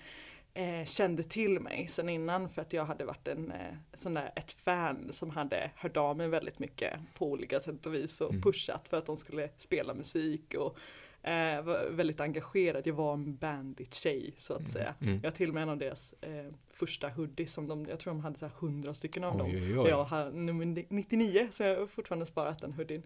eh, 0.55 0.86
kände 0.86 1.24
till 1.24 1.60
mig 1.60 1.88
sen 1.88 2.10
innan 2.10 2.50
för 2.50 2.62
att 2.62 2.74
jag 2.74 2.86
hade 2.86 3.05
varit 3.05 3.27
en 3.27 3.51
eh, 3.51 3.75
sån 3.94 4.13
där, 4.13 4.32
ett 4.36 4.51
fan 4.51 5.13
som 5.13 5.29
hade 5.29 5.72
hört 5.75 5.98
av 5.98 6.17
mig 6.17 6.27
väldigt 6.27 6.60
mycket 6.60 7.00
på 7.17 7.32
olika 7.32 7.60
sätt 7.60 7.86
och 7.86 7.94
vis 7.94 8.22
och 8.22 8.29
mm. 8.29 8.41
pushat 8.41 8.88
för 8.88 8.98
att 8.98 9.05
de 9.05 9.17
skulle 9.17 9.50
spela 9.58 9.94
musik 9.94 10.53
och 10.53 10.77
eh, 11.25 11.62
var 11.62 11.89
väldigt 11.89 12.20
engagerad. 12.20 12.88
Jag 12.88 12.94
var 12.94 13.13
en 13.13 13.36
bandit-tjej 13.36 14.34
så 14.38 14.53
att 14.53 14.60
mm. 14.60 14.72
säga. 14.72 14.96
Mm. 15.01 15.20
Jag 15.24 15.32
har 15.32 15.36
till 15.36 15.50
och 15.50 15.53
med 15.53 15.63
en 15.63 15.70
av 15.70 15.77
deras 15.77 16.13
eh, 16.22 16.46
första 16.70 17.10
hoodies 17.10 17.53
som 17.53 17.67
de, 17.67 17.86
jag 17.89 18.00
tror 18.00 18.13
de 18.13 18.20
hade 18.20 18.39
så 18.39 18.46
100 18.46 18.94
stycken 18.94 19.24
av 19.24 19.36
oj, 19.36 19.39
dem. 19.39 19.50
Oj, 19.50 19.79
oj. 19.79 19.89
Jag 19.89 20.03
har 20.03 20.32
nummer 20.32 20.65
99 20.89 21.48
så 21.51 21.63
jag 21.63 21.79
har 21.79 21.88
fortfarande 21.88 22.25
sparat 22.25 22.60
den 22.60 22.74
hoodien. 22.74 23.03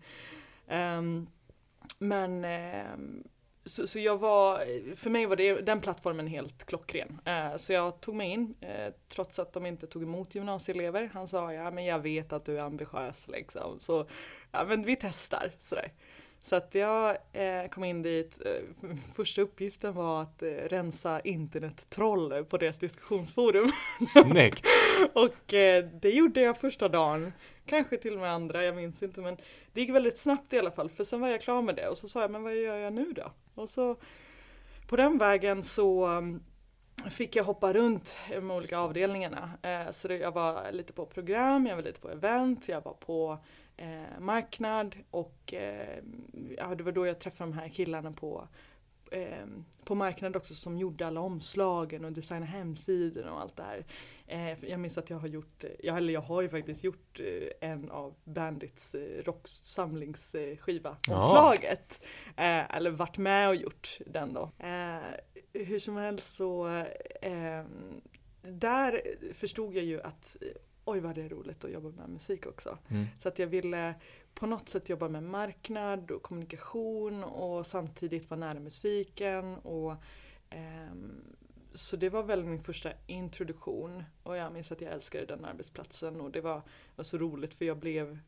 Um, 0.68 1.28
men 1.98 2.46
um, 2.94 3.24
så, 3.66 3.88
så, 3.88 4.00
jag 4.00 4.18
var, 4.18 4.58
för 4.96 5.10
mig 5.10 5.26
var 5.26 5.36
det, 5.36 5.54
den 5.54 5.82
plattformen 5.82 6.28
helt 6.28 6.66
klockren. 6.66 7.22
Uh, 7.28 7.58
så 7.58 7.74
jag 7.74 8.02
tog 8.02 8.16
mig 8.16 8.30
in, 8.30 8.56
uh, 8.64 8.94
trots 9.08 9.40
att 9.40 9.54
de 9.54 9.66
inte 9.66 9.88
tog 9.88 10.04
emot 10.04 10.36
gymnasieelever. 10.36 11.10
Han 11.14 11.28
sa, 11.28 11.54
ja 11.54 11.72
men 11.72 11.86
jag 11.86 12.00
vet 12.00 12.34
att 12.34 12.46
du 12.46 12.58
är 12.58 12.64
ambitiös 12.64 13.28
liksom. 13.28 13.80
Så 13.80 14.08
ja 14.52 14.66
men 14.66 14.84
vi 14.84 14.96
testar 14.96 15.52
sådär. 15.60 15.92
Så 16.42 16.56
att 16.56 16.76
jag 16.76 17.18
eh, 17.34 17.70
kom 17.70 17.84
in 17.84 18.02
dit, 18.02 18.42
eh, 18.46 18.90
första 19.16 19.42
uppgiften 19.42 19.94
var 19.94 20.22
att 20.22 20.44
eh, 20.44 20.50
rensa 20.50 21.20
internettroll 21.20 22.46
på 22.46 22.58
deras 22.58 22.78
diskussionsforum. 22.78 23.72
Snyggt! 24.08 24.66
och 25.14 25.54
eh, 25.54 25.86
det 26.02 26.10
gjorde 26.10 26.42
jag 26.42 26.58
första 26.58 26.88
dagen, 26.88 27.34
kanske 27.66 27.98
till 27.98 28.14
och 28.14 28.20
med 28.20 28.32
andra, 28.32 28.64
jag 28.64 28.76
minns 28.76 29.04
inte 29.04 29.22
men 29.22 29.38
det 29.74 29.82
gick 29.82 29.90
väldigt 29.90 30.18
snabbt 30.18 30.54
i 30.54 30.60
alla 30.60 30.72
fall 30.72 30.90
för 30.90 31.04
sen 31.04 31.22
var 31.22 31.28
jag 31.28 31.42
klar 31.42 31.62
med 31.62 31.76
det 31.76 31.88
och 31.88 31.98
så 31.98 32.08
sa 32.08 32.22
jag 32.22 32.32
men 32.32 32.44
vad 32.44 32.56
gör 32.56 32.78
jag 32.78 32.94
nu 32.94 33.14
då? 33.14 33.32
Och 33.56 33.70
så 33.70 33.96
på 34.88 34.96
den 34.96 35.18
vägen 35.18 35.64
så 35.64 36.08
fick 37.10 37.36
jag 37.36 37.44
hoppa 37.44 37.74
runt 37.74 38.18
de 38.30 38.52
olika 38.52 38.78
avdelningarna. 38.78 39.52
Eh, 39.62 39.92
så 39.92 40.08
jag 40.08 40.32
var 40.32 40.72
lite 40.72 40.94
på 40.94 41.06
program, 41.06 41.66
jag 41.66 41.76
var 41.76 41.84
lite 41.84 42.00
på 42.00 42.10
event, 42.10 42.70
jag 42.70 42.84
var 42.84 42.94
på 42.94 43.38
eh, 43.78 44.20
marknad 44.20 44.96
och 45.12 45.54
eh, 45.54 46.00
ja, 46.58 46.76
det 46.76 46.84
var 46.84 46.92
då 46.92 47.08
jag 47.08 47.20
träffade 47.20 47.52
de 47.52 47.58
här 47.58 47.70
killarna 47.70 48.12
på 48.12 48.48
eh, 49.12 49.46
på 49.84 49.96
marknad 49.96 50.36
också 50.36 50.54
som 50.54 50.78
gjorde 50.78 51.08
alla 51.08 51.22
omslagen 51.22 52.06
och 52.06 52.12
designade 52.12 52.46
hemsidor 52.46 53.28
och 53.28 53.42
allt 53.42 53.56
det 53.56 53.64
här. 53.64 53.86
Eh, 54.28 54.66
jag 54.70 54.80
minns 54.80 54.98
att 54.98 55.10
jag 55.10 55.18
har 55.18 55.28
gjort, 55.28 55.64
jag, 55.84 55.98
eller 55.98 56.14
jag 56.14 56.22
har 56.22 56.42
ju 56.42 56.50
faktiskt 56.50 56.84
gjort 56.84 57.20
eh, 57.20 57.70
en 57.70 57.92
av 57.92 58.16
Bandits 58.24 58.96
eh, 58.96 59.24
Rocks 59.24 59.52
samlingsskiva, 59.52 60.98
omslaget. 61.08 62.02
Eh, 62.26 62.76
eller 62.76 62.90
varit 62.92 63.18
med 63.18 63.50
och 63.50 63.56
gjort 63.56 63.98
den 64.06 64.34
då. 64.34 64.52
Hur 65.54 65.80
som 65.80 65.98
helst 65.98 66.36
så 66.36 66.68
eh, 67.22 67.64
där 68.42 69.02
förstod 69.34 69.76
jag 69.76 69.84
ju 69.84 70.02
att 70.02 70.38
oj 70.90 71.00
vad 71.00 71.16
det 71.16 71.22
är 71.22 71.30
roligt 71.30 71.66
att 71.66 71.72
jobba 71.72 71.90
med 71.90 72.10
musik 72.10 72.46
också. 72.46 72.78
Mm. 72.88 73.06
Så 73.20 73.28
att 73.28 73.40
jag 73.40 73.48
ville 73.48 73.94
på 74.40 74.48
något 74.48 74.70
sätt 74.70 74.90
jobba 74.90 75.10
med 75.10 75.24
marknad 75.24 76.12
och 76.12 76.24
kommunikation 76.24 77.24
och 77.24 77.66
samtidigt 77.66 78.30
vara 78.30 78.40
nära 78.40 78.60
musiken. 78.60 79.56
Och, 79.56 79.92
eh, 80.50 80.94
så 81.74 81.98
det 81.98 82.10
var 82.10 82.24
väl 82.24 82.44
min 82.44 82.62
första 82.62 82.92
introduktion 83.08 84.04
och 84.24 84.38
jag 84.38 84.54
minns 84.54 84.72
att 84.72 84.82
jag 84.82 84.94
älskade 84.94 85.26
den 85.26 85.46
arbetsplatsen 85.46 86.22
och 86.22 86.32
det 86.32 86.42
var, 86.42 86.62
var 86.96 87.04
så 87.04 87.18
roligt 87.18 87.54
för 87.54 87.66
jag 87.66 87.78
blev, 87.78 88.20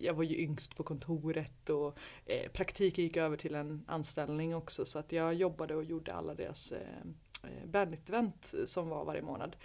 jag 0.00 0.14
var 0.14 0.22
ju 0.22 0.38
yngst 0.38 0.76
på 0.76 0.82
kontoret 0.82 1.70
och 1.70 1.98
eh, 2.26 2.50
praktiken 2.52 3.04
gick 3.04 3.16
över 3.16 3.36
till 3.36 3.54
en 3.54 3.84
anställning 3.88 4.54
också 4.54 4.84
så 4.84 4.98
att 4.98 5.12
jag 5.12 5.34
jobbade 5.34 5.74
och 5.74 5.84
gjorde 5.84 6.14
alla 6.14 6.34
deras 6.34 6.72
ehm, 6.72 7.14
eh, 7.42 7.68
bandit-event 7.68 8.54
som 8.66 8.88
var 8.88 9.04
varje 9.04 9.22
månad. 9.22 9.56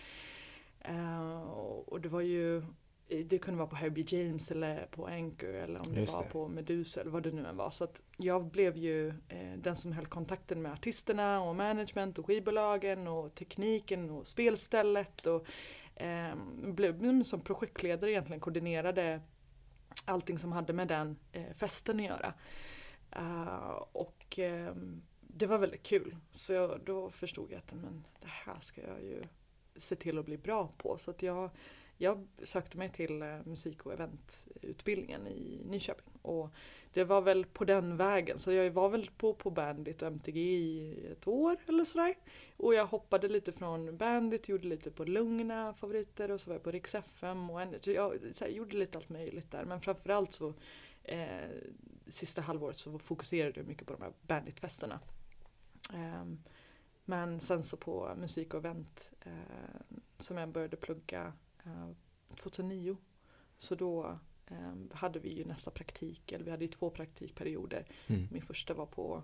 Eh, 0.79 1.41
och 1.85 2.01
det 2.01 2.09
var 2.09 2.21
ju 2.21 2.63
det 3.09 3.39
kunde 3.39 3.57
vara 3.57 3.67
på 3.67 3.75
Herbie 3.75 4.05
James 4.07 4.51
eller 4.51 4.87
på 4.91 5.07
Anchor 5.07 5.53
eller 5.53 5.79
om 5.79 5.93
det 5.93 5.99
Just 5.99 6.13
var 6.13 6.23
det. 6.23 6.29
på 6.29 6.47
Medusa 6.47 7.01
eller 7.01 7.11
vad 7.11 7.23
det 7.23 7.31
nu 7.31 7.45
än 7.45 7.57
var. 7.57 7.71
Så 7.71 7.83
att 7.83 8.01
jag 8.17 8.45
blev 8.45 8.77
ju 8.77 9.07
eh, 9.07 9.53
den 9.57 9.75
som 9.75 9.91
höll 9.91 10.05
kontakten 10.05 10.61
med 10.61 10.71
artisterna 10.71 11.41
och 11.41 11.55
management 11.55 12.19
och 12.19 12.25
skivbolagen 12.25 13.07
och 13.07 13.35
tekniken 13.35 14.09
och 14.09 14.27
spelstället 14.27 15.25
och 15.25 15.45
eh, 15.95 16.35
blev 16.63 17.23
som 17.23 17.41
projektledare 17.41 18.11
egentligen 18.11 18.39
koordinerade 18.39 19.21
allting 20.05 20.39
som 20.39 20.51
hade 20.51 20.73
med 20.73 20.87
den 20.87 21.17
eh, 21.31 21.53
festen 21.53 21.99
att 21.99 22.05
göra. 22.05 22.33
Uh, 23.15 23.83
och 23.91 24.39
ehm, 24.39 25.01
det 25.19 25.47
var 25.47 25.57
väldigt 25.57 25.83
kul. 25.83 26.15
Så 26.31 26.53
jag, 26.53 26.79
då 26.85 27.09
förstod 27.09 27.51
jag 27.51 27.57
att 27.57 27.73
men, 27.73 28.07
det 28.19 28.27
här 28.27 28.59
ska 28.59 28.81
jag 28.81 29.03
ju 29.03 29.21
se 29.75 29.95
till 29.95 30.17
att 30.17 30.25
bli 30.25 30.37
bra 30.37 30.69
på. 30.77 30.97
Så 30.97 31.11
att 31.11 31.21
jag, 31.21 31.49
jag 32.01 32.27
sökte 32.43 32.77
mig 32.77 32.89
till 32.89 33.21
eh, 33.21 33.37
musik 33.45 33.85
och 33.85 33.93
eventutbildningen 33.93 35.27
i 35.27 35.61
Nyköping. 35.65 36.13
Och 36.21 36.49
det 36.93 37.03
var 37.03 37.21
väl 37.21 37.45
på 37.45 37.65
den 37.65 37.97
vägen. 37.97 38.39
Så 38.39 38.51
jag 38.51 38.71
var 38.71 38.89
väl 38.89 39.09
på, 39.17 39.33
på 39.33 39.49
Bandit 39.49 40.01
och 40.01 40.07
MTG 40.07 40.39
i 40.39 41.07
ett 41.11 41.27
år 41.27 41.57
eller 41.67 41.85
sådär. 41.85 42.15
Och 42.57 42.73
jag 42.73 42.85
hoppade 42.85 43.27
lite 43.27 43.51
från 43.51 43.97
Bandit, 43.97 44.49
gjorde 44.49 44.67
lite 44.67 44.91
på 44.91 45.03
Lugna 45.03 45.73
favoriter 45.73 46.31
och 46.31 46.41
så 46.41 46.49
var 46.49 46.55
jag 46.55 46.63
på 46.63 46.71
Rix 46.71 46.95
FM. 46.95 47.49
Och 47.49 47.61
en, 47.61 47.75
så 47.81 47.91
jag 47.91 48.19
så 48.33 48.45
här, 48.45 48.51
gjorde 48.51 48.77
lite 48.77 48.97
allt 48.97 49.09
möjligt 49.09 49.51
där. 49.51 49.65
Men 49.65 49.81
framförallt 49.81 50.33
så 50.33 50.53
eh, 51.03 51.49
sista 52.07 52.41
halvåret 52.41 52.77
så 52.77 52.99
fokuserade 52.99 53.59
jag 53.59 53.67
mycket 53.67 53.87
på 53.87 53.93
de 53.93 54.01
här 54.01 54.13
Bandit-festerna. 54.21 54.99
Ehm, 55.93 56.43
men 57.05 57.39
sen 57.39 57.63
så 57.63 57.77
på 57.77 58.15
musik 58.17 58.53
och 58.53 58.59
event 58.59 59.13
eh, 59.21 59.97
som 60.17 60.37
jag 60.37 60.49
började 60.49 60.77
plugga 60.77 61.33
2009 62.35 62.97
så 63.57 63.75
då 63.75 64.19
eh, 64.47 64.97
hade 64.97 65.19
vi 65.19 65.29
ju 65.29 65.45
nästa 65.45 65.71
praktik, 65.71 66.31
eller 66.31 66.45
vi 66.45 66.51
hade 66.51 66.63
ju 66.63 66.71
två 66.71 66.89
praktikperioder. 66.89 67.85
Mm. 68.07 68.27
Min 68.31 68.41
första 68.41 68.73
var 68.73 68.85
på 68.85 69.23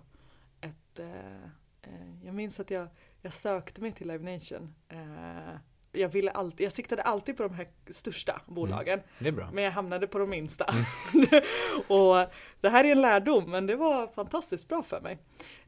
ett, 0.60 0.98
eh, 0.98 1.44
eh, 1.82 2.24
jag 2.24 2.34
minns 2.34 2.60
att 2.60 2.70
jag, 2.70 2.88
jag 3.22 3.32
sökte 3.32 3.80
mig 3.80 3.92
till 3.92 4.08
Live 4.08 4.32
Nation 4.32 4.74
eh, 4.88 5.56
jag, 5.96 6.08
ville 6.08 6.30
alltid, 6.30 6.64
jag 6.64 6.72
siktade 6.72 7.02
alltid 7.02 7.36
på 7.36 7.42
de 7.42 7.54
här 7.54 7.68
största 7.90 8.40
bolagen. 8.46 9.00
Mm. 9.18 9.34
Men 9.52 9.64
jag 9.64 9.70
hamnade 9.70 10.06
på 10.06 10.18
de 10.18 10.30
minsta. 10.30 10.64
Mm. 10.64 11.26
och 11.88 12.30
det 12.60 12.68
här 12.68 12.84
är 12.84 12.92
en 12.92 13.00
lärdom 13.00 13.50
men 13.50 13.66
det 13.66 13.76
var 13.76 14.06
fantastiskt 14.06 14.68
bra 14.68 14.82
för 14.82 15.00
mig. 15.00 15.18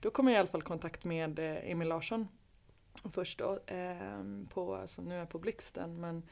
Då 0.01 0.11
kom 0.11 0.29
jag 0.29 0.35
i 0.35 0.39
alla 0.39 0.49
fall 0.49 0.61
i 0.61 0.65
kontakt 0.65 1.05
med 1.05 1.39
eh, 1.39 1.71
Emil 1.71 1.89
Larsson 1.89 2.29
först 3.11 3.39
då, 3.39 3.59
eh, 3.67 4.23
på, 4.49 4.83
som 4.87 5.05
nu 5.05 5.15
är 5.15 5.27
på 5.27 5.39
Blixten. 5.39 6.01
Men, 6.01 6.17
eh, 6.17 6.23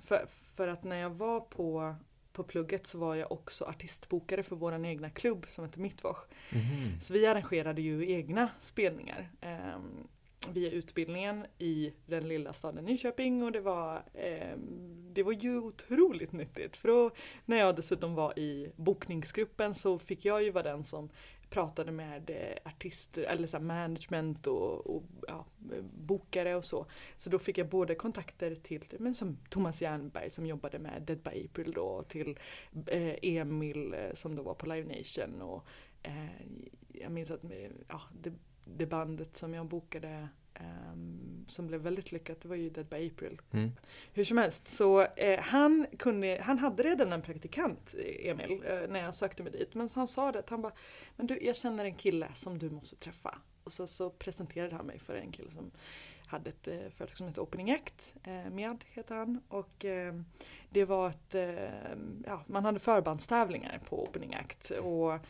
för, 0.00 0.26
för 0.54 0.68
att 0.68 0.84
när 0.84 0.96
jag 0.96 1.10
var 1.10 1.40
på, 1.40 1.94
på 2.32 2.42
plugget 2.42 2.86
så 2.86 2.98
var 2.98 3.14
jag 3.14 3.32
också 3.32 3.64
artistbokare 3.64 4.42
för 4.42 4.56
vår 4.56 4.86
egna 4.86 5.10
klubb 5.10 5.44
som 5.48 5.64
heter 5.64 5.80
Mittwoch. 5.80 6.18
Mm. 6.50 7.00
Så 7.00 7.12
vi 7.12 7.26
arrangerade 7.26 7.82
ju 7.82 8.12
egna 8.12 8.48
spelningar. 8.58 9.30
Eh, 9.40 9.78
via 10.52 10.70
utbildningen 10.70 11.46
i 11.58 11.92
den 12.06 12.28
lilla 12.28 12.52
staden 12.52 12.84
Nyköping 12.84 13.42
och 13.42 13.52
det 13.52 13.60
var, 13.60 14.02
eh, 14.14 14.58
det 15.12 15.22
var 15.22 15.32
ju 15.32 15.58
otroligt 15.58 16.32
nyttigt. 16.32 16.76
För 16.76 16.88
då, 16.88 17.10
när 17.44 17.56
jag 17.56 17.76
dessutom 17.76 18.14
var 18.14 18.38
i 18.38 18.72
bokningsgruppen 18.76 19.74
så 19.74 19.98
fick 19.98 20.24
jag 20.24 20.42
ju 20.42 20.50
vara 20.50 20.64
den 20.64 20.84
som 20.84 21.10
pratade 21.50 21.92
med 21.92 22.30
eh, 22.30 22.70
artister, 22.70 23.22
eller 23.22 23.46
så 23.46 23.60
management 23.60 24.46
och, 24.46 24.96
och 24.96 25.02
ja, 25.28 25.46
bokare 25.94 26.54
och 26.54 26.64
så. 26.64 26.86
Så 27.16 27.30
då 27.30 27.38
fick 27.38 27.58
jag 27.58 27.68
både 27.68 27.94
kontakter 27.94 28.54
till 28.54 28.84
men 28.98 29.14
som 29.14 29.38
Thomas 29.50 29.82
Jernberg 29.82 30.30
som 30.30 30.46
jobbade 30.46 30.78
med 30.78 31.02
Dead 31.02 31.18
by 31.18 31.44
April 31.44 31.72
då, 31.72 32.02
till 32.02 32.38
eh, 32.86 33.14
Emil 33.22 33.94
eh, 33.94 34.14
som 34.14 34.36
då 34.36 34.42
var 34.42 34.54
på 34.54 34.66
Live 34.66 34.96
Nation 34.98 35.42
och 35.42 35.64
eh, 36.02 36.26
jag 36.92 37.12
minns 37.12 37.30
att 37.30 37.44
eh, 37.44 37.70
ja, 37.88 38.00
det, 38.22 38.32
det 38.64 38.86
bandet 38.86 39.36
som 39.36 39.54
jag 39.54 39.66
bokade 39.66 40.28
Um, 40.60 41.44
som 41.48 41.66
blev 41.66 41.80
väldigt 41.80 42.12
lyckat, 42.12 42.40
det 42.40 42.48
var 42.48 42.56
ju 42.56 42.70
Dead 42.70 42.86
by 42.86 43.06
April. 43.06 43.40
Mm. 43.52 43.72
Hur 44.12 44.24
som 44.24 44.38
helst, 44.38 44.68
så 44.68 45.02
eh, 45.02 45.40
han, 45.40 45.86
kunde, 45.98 46.40
han 46.42 46.58
hade 46.58 46.82
redan 46.82 47.12
en 47.12 47.22
praktikant, 47.22 47.94
Emil, 48.18 48.62
eh, 48.64 48.88
när 48.88 49.00
jag 49.00 49.14
sökte 49.14 49.42
mig 49.42 49.52
dit. 49.52 49.74
Men 49.74 49.88
han 49.94 50.08
sa 50.08 50.32
det, 50.32 50.50
han 50.50 50.62
bara, 50.62 50.72
men 51.16 51.26
du, 51.26 51.38
jag 51.42 51.56
känner 51.56 51.84
en 51.84 51.94
kille 51.94 52.28
som 52.34 52.58
du 52.58 52.70
måste 52.70 52.96
träffa. 52.96 53.38
Och 53.64 53.72
så, 53.72 53.86
så 53.86 54.10
presenterade 54.10 54.76
han 54.76 54.86
mig 54.86 54.98
för 54.98 55.16
en 55.16 55.32
kille 55.32 55.50
som 55.50 55.70
hade 56.26 56.50
ett 56.50 56.68
eh, 56.68 56.88
företag 56.90 57.16
som 57.16 57.26
heter 57.26 57.42
Opening 57.42 57.70
Act, 57.70 58.14
eh, 58.24 58.50
Miad 58.50 58.84
heter 58.88 59.14
han. 59.14 59.40
Och 59.48 59.84
eh, 59.84 60.14
det 60.70 60.84
var 60.84 61.10
ett, 61.10 61.34
eh, 61.34 61.70
ja, 62.26 62.42
man 62.46 62.64
hade 62.64 62.78
förbandstävlingar 62.78 63.80
på 63.88 64.02
Opening 64.02 64.34
Act. 64.34 64.70
Och 64.70 65.14
eh, 65.14 65.20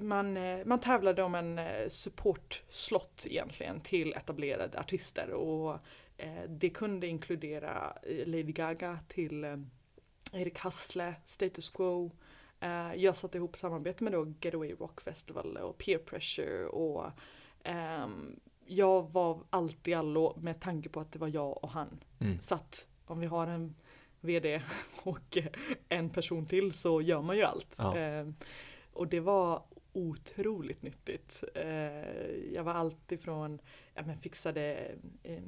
man, 0.00 0.36
eh, 0.36 0.58
man 0.64 0.80
tävlade 0.80 1.22
om 1.22 1.34
en 1.34 1.58
eh, 1.58 1.88
supportslott 1.88 3.26
egentligen 3.30 3.80
till 3.80 4.12
etablerade 4.12 4.78
artister 4.78 5.30
och 5.30 5.78
eh, 6.16 6.42
det 6.48 6.70
kunde 6.70 7.06
inkludera 7.06 7.96
eh, 8.02 8.26
Lady 8.26 8.52
Gaga 8.52 8.98
till 9.08 9.44
eh, 9.44 9.56
Erik 10.32 10.58
Hassle, 10.58 11.14
Status 11.24 11.70
Quo. 11.70 12.10
Eh, 12.60 12.94
jag 12.94 13.16
satte 13.16 13.38
ihop 13.38 13.56
samarbete 13.56 14.04
med 14.04 14.12
då 14.12 14.34
Getaway 14.40 14.72
Rock 14.72 15.00
Festival 15.00 15.56
och 15.56 15.78
Peer 15.78 15.98
Pressure 15.98 16.66
och 16.66 17.10
ehm, 17.64 18.40
jag 18.66 19.12
var 19.12 19.42
allt 19.50 19.88
i 19.88 19.94
allo 19.94 20.38
med 20.40 20.60
tanke 20.60 20.88
på 20.88 21.00
att 21.00 21.12
det 21.12 21.18
var 21.18 21.28
jag 21.28 21.64
och 21.64 21.70
han. 21.70 22.00
Mm. 22.20 22.38
Så 22.40 22.54
att 22.54 22.88
om 23.04 23.20
vi 23.20 23.26
har 23.26 23.46
en 23.46 23.74
VD 24.20 24.62
och 25.02 25.38
en 25.88 26.10
person 26.10 26.46
till 26.46 26.72
så 26.72 27.02
gör 27.02 27.22
man 27.22 27.36
ju 27.36 27.42
allt. 27.42 27.74
Ja. 27.78 27.96
Och 28.96 29.08
det 29.08 29.20
var 29.20 29.62
otroligt 29.92 30.82
nyttigt. 30.82 31.44
Eh, 31.54 32.54
jag 32.54 32.64
var 32.64 32.72
alltifrån, 32.72 33.58
ja 33.94 34.02
men 34.06 34.16
fixade 34.16 34.90
eh, 35.22 35.42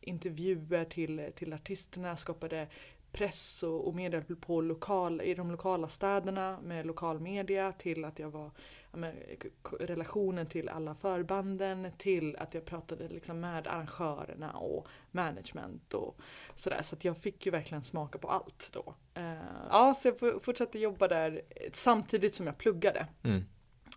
intervjuer 0.00 0.84
till, 0.84 1.32
till 1.34 1.52
artisterna, 1.52 2.16
skapade 2.16 2.68
press 3.12 3.62
och, 3.62 3.88
och 3.88 3.94
media 3.94 4.24
på 4.40 4.60
lokal, 4.60 5.20
i 5.20 5.34
de 5.34 5.50
lokala 5.50 5.88
städerna 5.88 6.60
med 6.62 6.86
lokal 6.86 7.20
media 7.20 7.72
till 7.72 8.04
att 8.04 8.18
jag 8.18 8.30
var 8.30 8.50
men, 8.92 9.14
relationen 9.80 10.46
till 10.46 10.68
alla 10.68 10.94
förbanden 10.94 11.92
till 11.98 12.36
att 12.36 12.54
jag 12.54 12.64
pratade 12.64 13.08
liksom 13.08 13.40
med 13.40 13.66
arrangörerna 13.66 14.52
och 14.52 14.88
management 15.10 15.94
och 15.94 16.20
sådär. 16.54 16.82
Så 16.82 16.94
att 16.94 17.04
jag 17.04 17.18
fick 17.18 17.46
ju 17.46 17.52
verkligen 17.52 17.84
smaka 17.84 18.18
på 18.18 18.28
allt 18.28 18.70
då. 18.72 18.94
Eh, 19.14 19.34
ja, 19.70 19.94
så 19.94 20.08
jag 20.08 20.42
fortsatte 20.42 20.78
jobba 20.78 21.08
där 21.08 21.42
samtidigt 21.72 22.34
som 22.34 22.46
jag 22.46 22.58
pluggade. 22.58 23.06
Mm. 23.22 23.44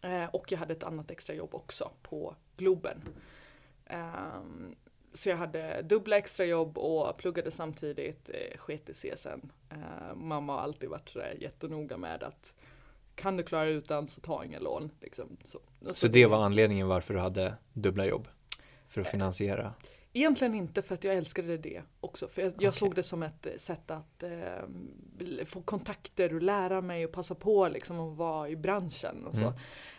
Eh, 0.04 0.30
och 0.30 0.52
jag 0.52 0.60
hade 0.60 0.74
ett 0.74 0.84
annat 0.84 1.12
extrajobb 1.12 1.56
också 1.56 1.92
på 2.02 2.36
Globen. 2.58 3.02
Ehm, 3.86 4.76
så 5.14 5.30
jag 5.30 5.38
hade 5.38 5.82
dubbla 5.82 6.18
extrajobb 6.18 6.78
och 6.78 7.18
pluggade 7.18 7.52
samtidigt, 7.52 8.30
eh, 8.30 8.58
sket 8.58 8.90
i 8.90 8.94
CSN. 8.94 9.52
Eh, 9.70 10.16
mamma 10.16 10.54
har 10.54 10.62
alltid 10.62 10.90
varit 10.90 11.10
sådär 11.10 11.38
jättenoga 11.40 11.98
med 11.98 12.24
att 12.24 12.54
kan 13.16 13.38
du 13.38 13.44
klara 13.44 13.66
utan 13.70 14.08
så 14.08 14.22
ta 14.22 14.46
ingen 14.46 14.64
lån. 14.64 14.92
Liksom. 15.02 15.38
Så, 15.46 15.60
och 15.90 15.98
Så 15.98 16.08
det 16.08 16.26
var 16.26 16.38
anledningen 16.38 16.88
varför 16.88 17.14
du 17.14 17.20
hade 17.20 17.54
dubbla 17.74 18.06
jobb? 18.06 18.28
För 18.88 19.02
Eh, 19.02 19.06
att 19.06 19.12
finansiera? 19.12 19.74
Egentligen 20.16 20.54
inte 20.54 20.82
för 20.82 20.94
att 20.94 21.04
jag 21.04 21.16
älskade 21.16 21.58
det 21.58 21.82
också. 22.00 22.28
För 22.28 22.42
jag, 22.42 22.50
jag 22.52 22.58
Okej. 22.58 22.74
såg 22.74 22.96
det 22.96 23.04
som 23.04 23.24
ett 23.24 23.46
eh, 23.46 23.54
sätt 23.58 23.92
att 23.92 24.24
eh, 24.24 25.46
få 25.46 25.62
kontakter 25.62 26.34
och 26.34 26.42
lära 26.42 26.82
mig 26.82 27.06
och 27.06 27.12
passa 27.12 27.36
på 27.36 27.68
liksom 27.68 28.00
att 28.00 28.18
vara 28.18 28.50
i 28.50 28.56
branschen 28.56 29.28
och 29.28 29.36
så. 29.36 29.44
Mm. 29.44 29.54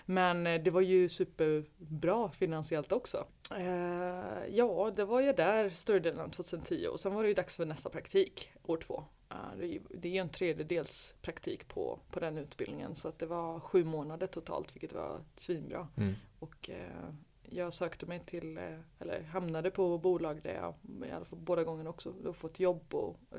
Men 0.06 0.47
eh, 0.47 0.62
det 0.62 0.71
var 0.71 0.80
ju 0.80 1.09
superbra 1.09 2.30
finansiellt 2.30 2.92
också. 2.92 3.26
Eh, 3.56 4.47
ja, 4.50 4.92
det 4.97 5.04
var 5.04 5.21
jag 5.21 5.37
där 5.37 5.71
större 5.71 5.99
delen 5.99 6.21
av 6.21 6.28
2010 6.28 6.87
och 6.87 7.00
sen 7.00 7.14
var 7.14 7.23
det 7.23 7.28
ju 7.28 7.35
dags 7.35 7.56
för 7.56 7.66
nästa 7.66 7.90
praktik, 7.90 8.50
år 8.62 8.76
två. 8.76 9.04
Det, 9.28 9.64
är 9.64 10.07
ju- 10.07 10.16
en 10.19 10.28
tredjedels 10.28 11.14
praktik 11.23 11.69
på, 11.69 11.99
på 12.11 12.21
den 12.21 12.38
utbildningen 12.38 12.95
så 12.95 13.09
att 13.09 13.19
det 13.19 13.26
var 13.26 13.61
sju 13.61 13.85
månader 13.85 14.26
totalt 14.26 14.76
vilket 14.76 14.93
var 14.93 15.21
svinbra. 15.37 15.88
Mm. 15.97 16.14
Och 16.38 16.71
eh, 16.71 17.14
jag 17.43 17.73
sökte 17.73 18.07
mig 18.07 18.19
till, 18.19 18.59
eh, 18.59 18.78
eller 18.99 19.23
hamnade 19.23 19.71
på 19.71 19.99
bolag 19.99 20.43
där 20.43 20.54
jag, 20.54 20.75
i 21.09 21.11
alla 21.11 21.25
fall 21.25 21.38
båda 21.38 21.64
gångerna 21.64 21.90
också, 21.90 22.12
då 22.23 22.33
fått 22.33 22.61
jobb 22.61 22.95
och 22.95 23.16
eh, 23.31 23.38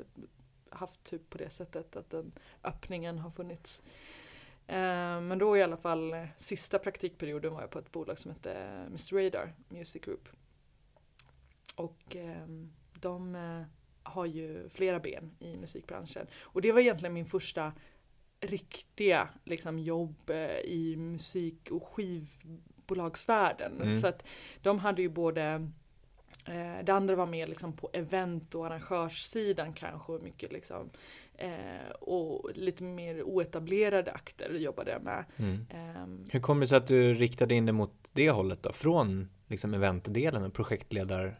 haft 0.70 1.04
typ 1.04 1.30
på 1.30 1.38
det 1.38 1.50
sättet 1.50 1.96
att 1.96 2.10
den 2.10 2.32
öppningen 2.63 3.20
har 3.20 3.32
funnits. 3.32 3.82
Eh, 4.68 5.22
men 5.22 5.38
då 5.38 5.58
i 5.58 5.63
alla 5.63 5.77
fall, 5.77 6.15
sista 6.38 6.80
praktikperioden 6.80 7.54
var 7.54 7.62
jag 7.62 7.70
på 7.70 7.80
ett 7.80 7.92
bolag 7.92 8.20
som 8.20 8.32
hette 8.32 8.54
Mr 8.88 9.24
Radar 9.24 9.54
Music 9.70 10.01
Group. 10.01 10.30
Och 11.75 12.15
eh, 12.15 12.48
de 12.94 13.36
har 14.06 14.26
ju 14.26 14.70
flera 14.70 15.00
ben 15.00 15.32
i 15.40 15.58
musikbranschen. 15.58 16.28
Och 16.42 16.62
det 16.62 16.72
var 16.72 16.80
egentligen 16.80 17.14
min 17.14 17.26
första 17.26 17.74
riktiga 18.42 19.30
liksom, 19.44 19.80
jobb 19.80 20.30
eh, 20.30 20.60
i 20.60 20.96
musik 20.98 21.72
och 21.72 21.88
skivbolagsvärlden. 21.88 23.82
Mm. 23.82 24.02
Så 24.02 24.08
att 24.08 24.26
de 24.62 24.79
hade 24.79 25.01
ju 25.01 25.10
både 25.10 25.72
eh, 26.46 26.84
det 26.84 26.94
andra 26.94 27.16
var 27.16 27.25
mer 27.25 27.48
liksom 27.48 27.74
på 27.74 27.90
event 27.94 28.56
och 28.56 28.66
arrangörssidan 28.66 29.74
kanske 29.74 30.12
mycket 30.12 30.51
liksom 30.51 30.90
eh, 31.38 31.90
och 32.00 32.51
lite 32.56 32.84
mer 32.84 33.24
oetablerade 33.24 34.12
akter 34.12 34.50
jobbade 34.50 34.92
jag 34.92 35.03
med. 35.03 35.25
Mm. 35.38 35.66
Ehm, 35.70 36.24
Hur 36.32 36.40
kommer 36.40 36.62
det 36.62 36.68
sig 36.68 36.77
att 36.77 36.88
du 36.88 37.14
riktade 37.14 37.56
in 37.56 37.66
dig 37.66 37.74
mot 37.74 38.10
det 38.14 38.29
hållet 38.29 38.64
då? 38.64 38.72
Från 38.72 39.29
liksom 39.48 39.74
eventdelen 39.74 40.44
och 40.44 40.53
projektledardelen 40.53 41.36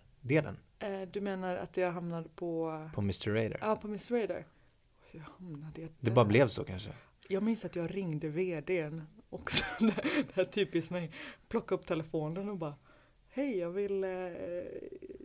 eh, 0.80 1.02
du 1.12 1.22
menar 1.22 1.56
att 1.56 1.78
jag 1.78 1.92
hamnade 1.92 2.30
på 2.36 2.90
på 2.94 3.02
Mr 3.02 3.30
Radar? 3.30 3.58
Ja, 3.62 3.76
på 3.76 3.88
Miss 3.88 4.12
Radar. 4.12 4.46
Hur 5.12 5.20
hamnade 5.20 5.82
jag 5.82 5.90
Det 6.00 6.06
där? 6.06 6.12
bara 6.16 6.26
blev 6.26 6.48
så 6.48 6.64
kanske? 6.64 6.90
Jag 7.28 7.44
minns 7.44 7.66
att 7.66 7.76
jag 7.76 7.96
ringde 7.96 8.28
vdn 8.30 9.02
också. 9.30 9.66
det 9.80 9.86
det 10.04 10.36
här 10.36 10.44
typiskt 10.44 10.92
mig. 10.92 11.12
Plocka 11.48 11.76
upp 11.76 11.86
telefonen 11.86 12.50
och 12.50 12.58
bara 12.58 12.76
Hej, 13.30 13.58
jag 13.58 13.70
vill, 13.70 14.04
eh, 14.04 14.10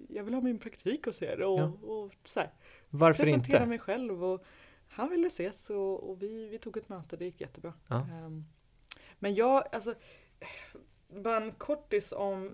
jag 0.08 0.24
vill 0.24 0.34
ha 0.34 0.40
min 0.40 0.58
praktik 0.58 1.04
hos 1.06 1.22
er 1.22 1.40
och, 1.42 1.58
Ja. 1.60 1.64
och 1.82 2.12
så 2.24 2.40
här, 2.40 2.50
Varför 2.90 3.24
presentera 3.24 3.56
inte? 3.56 3.66
mig 3.68 3.78
själv. 3.78 4.24
Och 4.24 4.44
han 4.88 5.10
ville 5.10 5.26
ses 5.26 5.70
och, 5.70 6.10
och 6.10 6.22
vi, 6.22 6.48
vi 6.48 6.58
tog 6.58 6.76
ett 6.76 6.88
möte, 6.88 7.16
det 7.16 7.24
gick 7.24 7.40
jättebra. 7.40 7.72
Ja. 7.88 7.96
Ehm, 8.12 8.44
men 9.18 9.34
jag, 9.34 9.64
alltså, 9.72 9.94
bara 11.08 11.36
en 11.36 11.52
kortis 11.52 12.12
om 12.12 12.46
eh, 12.46 12.52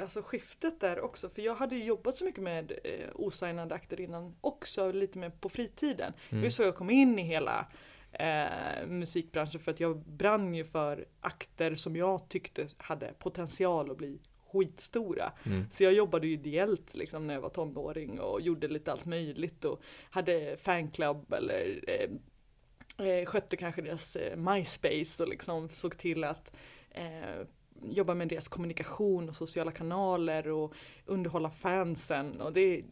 alltså 0.00 0.22
skiftet 0.22 0.80
där 0.80 1.00
också. 1.00 1.28
För 1.28 1.42
jag 1.42 1.54
hade 1.54 1.76
jobbat 1.76 2.14
så 2.14 2.24
mycket 2.24 2.42
med 2.42 2.72
eh, 2.84 3.08
osignade 3.14 3.74
akter 3.74 4.00
innan 4.00 4.36
också, 4.40 4.92
lite 4.92 5.18
mer 5.18 5.30
på 5.30 5.48
fritiden. 5.48 6.12
Det 6.30 6.36
Mm. 6.36 6.44
är 6.46 6.50
så 6.50 6.62
jag 6.62 6.74
kom 6.76 6.90
in 6.90 7.18
i 7.18 7.22
hela 7.22 7.66
eh, 8.12 8.86
musikbranschen 8.86 9.60
för 9.60 9.70
att 9.72 9.80
jag 9.80 9.98
brann 9.98 10.54
ju 10.54 10.64
för 10.64 11.06
akter 11.20 11.74
som 11.74 11.96
jag 11.96 12.28
tyckte 12.28 12.68
hade 12.76 13.12
potential 13.18 13.90
att 13.90 13.96
bli 13.96 14.20
skitstora. 14.52 15.32
Mm. 15.46 15.64
Så 15.70 15.84
jag 15.84 15.92
jobbade 15.92 16.26
ju 16.26 16.32
ideellt 16.32 16.94
liksom 16.94 17.26
när 17.26 17.34
jag 17.34 17.40
var 17.40 17.48
tonåring 17.48 18.20
och 18.20 18.40
gjorde 18.40 18.68
lite 18.68 18.92
allt 18.92 19.04
möjligt 19.04 19.64
och 19.64 19.80
hade 20.10 20.56
fanclub 20.56 21.32
eller 21.32 21.84
eh, 21.86 23.06
eh, 23.06 23.24
skötte 23.26 23.56
kanske 23.56 23.82
deras 23.82 24.16
eh, 24.16 24.36
MySpace 24.36 25.22
och 25.22 25.28
liksom 25.28 25.68
såg 25.68 25.98
till 25.98 26.24
att 26.24 26.56
eh, 26.90 27.46
jobba 27.90 28.14
med 28.14 28.28
deras 28.28 28.48
kommunikation 28.48 29.28
och 29.28 29.36
sociala 29.36 29.70
kanaler 29.72 30.48
och 30.48 30.74
underhålla 31.06 31.50
fansen 31.50 32.40
och 32.40 32.52
det 32.52 32.82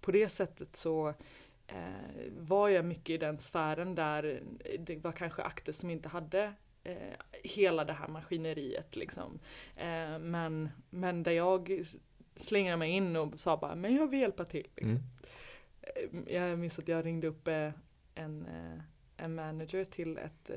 på 0.00 0.10
det 0.12 0.28
sättet 0.28 0.76
så 0.76 1.08
eh, 1.66 2.32
var 2.38 2.68
jag 2.68 2.84
mycket 2.84 3.10
i 3.10 3.18
den 3.18 3.38
sfären 3.38 3.94
där 3.94 4.42
det 4.78 4.96
var 4.96 5.12
kanske 5.12 5.42
akter 5.42 5.72
som 5.72 5.90
inte 5.90 6.08
hade 6.08 6.52
eh, 6.84 6.96
hela 7.42 7.84
det 7.84 7.92
här 7.92 8.08
maskineriet 8.08 8.96
liksom. 8.96 9.38
Eh, 9.76 10.18
men, 10.18 10.68
men 10.90 11.22
där 11.22 11.32
jag 11.32 11.70
s- 11.70 11.96
slingade 12.36 12.76
mig 12.76 12.90
in 12.90 13.16
och 13.16 13.40
sa 13.40 13.56
bara, 13.56 13.74
men 13.74 13.94
jag 13.96 14.10
vill 14.10 14.20
hjälpa 14.20 14.44
till. 14.44 14.66
Liksom. 14.76 14.90
Mm. 14.90 15.02
Eh, 16.26 16.34
Jag 16.34 16.58
minns 16.58 16.78
att 16.78 16.88
jag 16.88 17.04
ringde 17.06 17.26
upp 17.26 17.48
eh, 17.48 17.70
en, 18.14 18.46
eh, 18.46 18.80
en 19.16 19.34
manager 19.34 19.84
till 19.84 20.18
ett, 20.18 20.50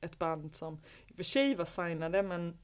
ett 0.00 0.18
band 0.18 0.54
som 0.54 0.74
i 1.08 1.12
och 1.12 1.16
för 1.16 1.22
sig 1.24 1.54
var 1.54 1.64
signade 1.64 2.22
men 2.22 2.58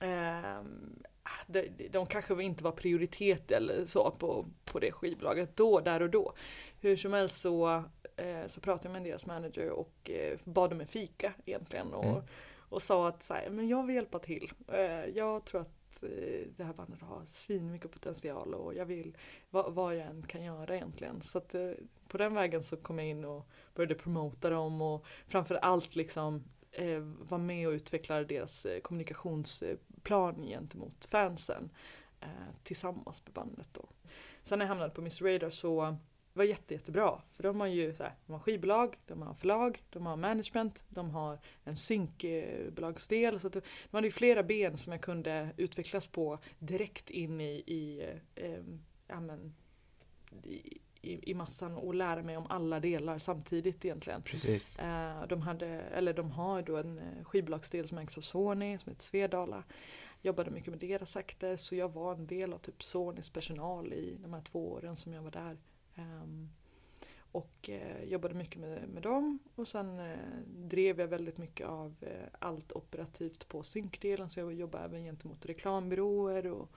ehm, 0.00 1.02
de, 1.46 1.68
de 1.90 2.06
kanske 2.06 2.42
inte 2.42 2.64
var 2.64 2.72
prioritet 2.72 3.50
eller 3.50 3.86
så 3.86 4.10
på, 4.10 4.46
på 4.64 4.78
det 4.78 4.92
skivbolaget 4.92 5.56
då, 5.56 5.80
där 5.80 6.02
och 6.02 6.10
då. 6.10 6.32
Hur 6.80 6.96
som 6.96 7.12
helst 7.12 7.40
så, 7.40 7.84
eh, 8.16 8.46
så 8.46 8.60
pratade 8.60 8.88
jag 8.88 8.92
med 9.02 9.10
deras 9.10 9.26
manager 9.26 9.70
och 9.70 10.10
eh, 10.10 10.38
bad 10.44 10.72
om 10.72 10.80
en 10.80 10.86
fika 10.86 11.32
egentligen 11.46 11.94
och, 11.94 12.04
Mm. 12.04 12.22
och 12.72 12.82
sa 12.82 13.08
att 13.08 13.22
så 13.22 13.34
här, 13.34 13.50
men 13.50 13.68
jag 13.68 13.86
vill 13.86 13.94
hjälpa 13.96 14.18
till. 14.18 14.52
Eh, 14.68 15.04
jag 15.06 15.44
tror 15.44 15.60
att 15.60 16.02
eh, 16.02 16.46
det 16.56 16.64
här 16.64 16.72
bandet 16.74 17.00
har 17.00 17.22
svinmycket 17.26 17.90
potential 17.90 18.54
och 18.54 18.74
jag 18.74 18.84
vill 18.86 19.16
vad, 19.50 19.74
vad 19.74 19.96
jag 19.96 20.06
än 20.06 20.22
kan 20.22 20.44
göra 20.44 20.76
egentligen. 20.76 21.22
Så 21.22 21.38
att 21.38 21.54
eh, 21.54 21.70
på 22.08 22.18
den 22.18 22.34
vägen 22.34 22.62
så 22.62 22.76
kom 22.76 22.98
jag 22.98 23.08
in 23.08 23.24
och 23.24 23.48
började 23.74 23.94
promota 23.94 24.50
dem 24.50 24.82
och 24.82 25.04
framför 25.26 25.54
allt 25.54 25.96
liksom 25.96 26.44
eh, 26.72 26.98
vara 27.00 27.38
med 27.40 27.68
och 27.68 27.72
utveckla 27.72 28.24
deras 28.24 28.66
eh, 28.66 28.80
plan 30.02 30.42
gentemot 30.42 31.04
fansen 31.04 31.70
eh, 32.20 32.28
tillsammans 32.62 33.22
med 33.24 33.32
bandet 33.32 33.68
då. 33.72 33.88
Sen 34.42 34.58
när 34.58 34.66
jag 34.66 34.68
hamnade 34.68 34.90
på 34.90 35.02
Miss 35.02 35.22
Radar 35.22 35.50
så 35.50 35.96
var 36.32 36.44
det 36.44 36.50
jätte, 36.50 36.74
jättebra 36.74 37.22
för 37.28 37.42
de 37.42 37.60
har 37.60 37.66
ju 37.66 37.94
så 37.94 38.02
här, 38.02 38.14
de 38.26 38.32
har 38.32 38.40
skivbolag, 38.40 38.96
de 39.06 39.22
har 39.22 39.34
förlag, 39.34 39.82
de 39.90 40.06
har 40.06 40.16
management, 40.16 40.84
de 40.88 41.10
har 41.10 41.38
en 41.64 41.76
synkbolagsdel 41.76 43.40
så 43.40 43.46
att 43.46 43.52
de 43.52 43.62
hade 43.90 44.06
ju 44.06 44.12
flera 44.12 44.42
ben 44.42 44.76
som 44.76 44.92
jag 44.92 45.02
kunde 45.02 45.50
utvecklas 45.56 46.06
på 46.06 46.38
direkt 46.58 47.10
in 47.10 47.40
i, 47.40 47.62
i, 47.66 48.10
eh, 48.34 48.64
ja, 49.06 49.20
men, 49.20 49.54
i, 50.44 50.78
i, 51.02 51.30
i 51.30 51.34
massan 51.34 51.76
och 51.76 51.94
lära 51.94 52.22
mig 52.22 52.36
om 52.36 52.46
alla 52.48 52.80
delar 52.80 53.18
samtidigt 53.18 53.84
egentligen. 53.84 54.22
Precis. 54.22 54.78
Eh, 54.78 55.26
de, 55.28 55.42
hade, 55.42 55.66
eller 55.66 56.14
de 56.14 56.30
har 56.30 56.62
då 56.62 56.76
en 56.76 56.98
eh, 56.98 57.24
skivbolagsdel 57.24 57.88
som 57.88 57.98
ägs 57.98 58.16
av 58.16 58.20
Sony 58.20 58.78
som 58.78 58.90
heter 58.90 59.02
Svedala. 59.02 59.64
Jobbade 60.22 60.50
mycket 60.50 60.70
med 60.70 60.78
deras 60.78 61.16
akter 61.16 61.56
så 61.56 61.76
jag 61.76 61.92
var 61.92 62.14
en 62.14 62.26
del 62.26 62.52
av 62.52 62.58
typ 62.58 62.82
Sonys 62.82 63.30
personal 63.30 63.92
i 63.92 64.16
de 64.18 64.32
här 64.32 64.42
två 64.42 64.72
åren 64.72 64.96
som 64.96 65.12
jag 65.12 65.22
var 65.22 65.30
där. 65.30 65.56
Um, 65.94 66.50
och 67.32 67.70
eh, 67.70 68.04
jobbade 68.04 68.34
mycket 68.34 68.60
med, 68.60 68.88
med 68.88 69.02
dem 69.02 69.38
och 69.54 69.68
sen 69.68 70.16
drev 70.46 71.00
jag 71.00 71.08
väldigt 71.08 71.38
mycket 71.38 71.66
av 71.66 71.94
allt 72.38 72.72
operativt 72.72 73.48
på 73.48 73.62
synkdelen 73.62 74.30
så 74.30 74.40
jag 74.40 74.52
jobbade 74.52 74.84
även 74.84 75.04
gentemot 75.04 75.46
reklambyråer 75.46 76.46
och 76.46 76.70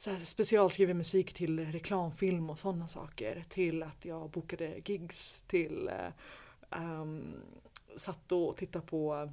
så 0.00 0.10
här, 0.10 0.18
specialskriver 0.18 0.94
musik 0.94 1.32
till 1.32 1.72
reklamfilm 1.72 2.50
och 2.50 2.58
sådana 2.58 2.88
saker. 2.88 3.42
Till 3.48 3.82
att 3.82 4.04
jag 4.04 4.30
bokade 4.30 4.80
gigs 4.84 5.42
till 5.42 5.90
um, 6.70 7.34
satt 7.96 8.32
och 8.32 8.56
tittade 8.56 8.86
på 8.86 9.30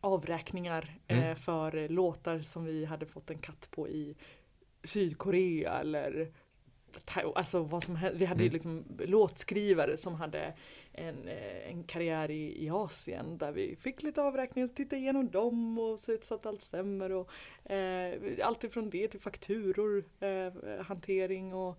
avräkningar 0.00 0.98
mm. 1.06 1.24
eh, 1.24 1.34
för 1.34 1.88
låtar 1.88 2.38
som 2.38 2.64
vi 2.64 2.84
hade 2.84 3.06
fått 3.06 3.30
en 3.30 3.38
katt 3.38 3.68
på 3.70 3.88
i 3.88 4.16
Sydkorea 4.84 5.80
eller 5.80 6.32
Alltså 7.34 7.62
vad 7.62 7.82
som 7.82 7.98
Vi 8.14 8.24
hade 8.24 8.42
ju 8.42 8.48
mm. 8.48 8.52
liksom 8.52 8.84
låtskrivare 8.98 9.96
som 9.96 10.14
hade 10.14 10.54
en, 10.92 11.28
eh, 11.28 11.70
en 11.70 11.84
karriär 11.84 12.30
i, 12.30 12.64
i 12.64 12.70
Asien 12.70 13.38
där 13.38 13.52
vi 13.52 13.76
fick 13.76 14.02
lite 14.02 14.22
avräkningar 14.22 14.68
och 14.68 14.74
tittade 14.74 15.02
igenom 15.02 15.30
dem 15.30 15.78
och 15.78 16.00
se 16.00 16.18
så 16.22 16.34
att 16.34 16.46
allt 16.46 16.62
stämmer 16.62 17.12
och 17.12 17.30
eh, 17.70 18.14
allt 18.42 18.64
ifrån 18.64 18.90
det 18.90 19.08
till 19.08 19.20
fakturor, 19.20 20.04
eh, 20.20 20.84
hantering 20.86 21.54
och 21.54 21.78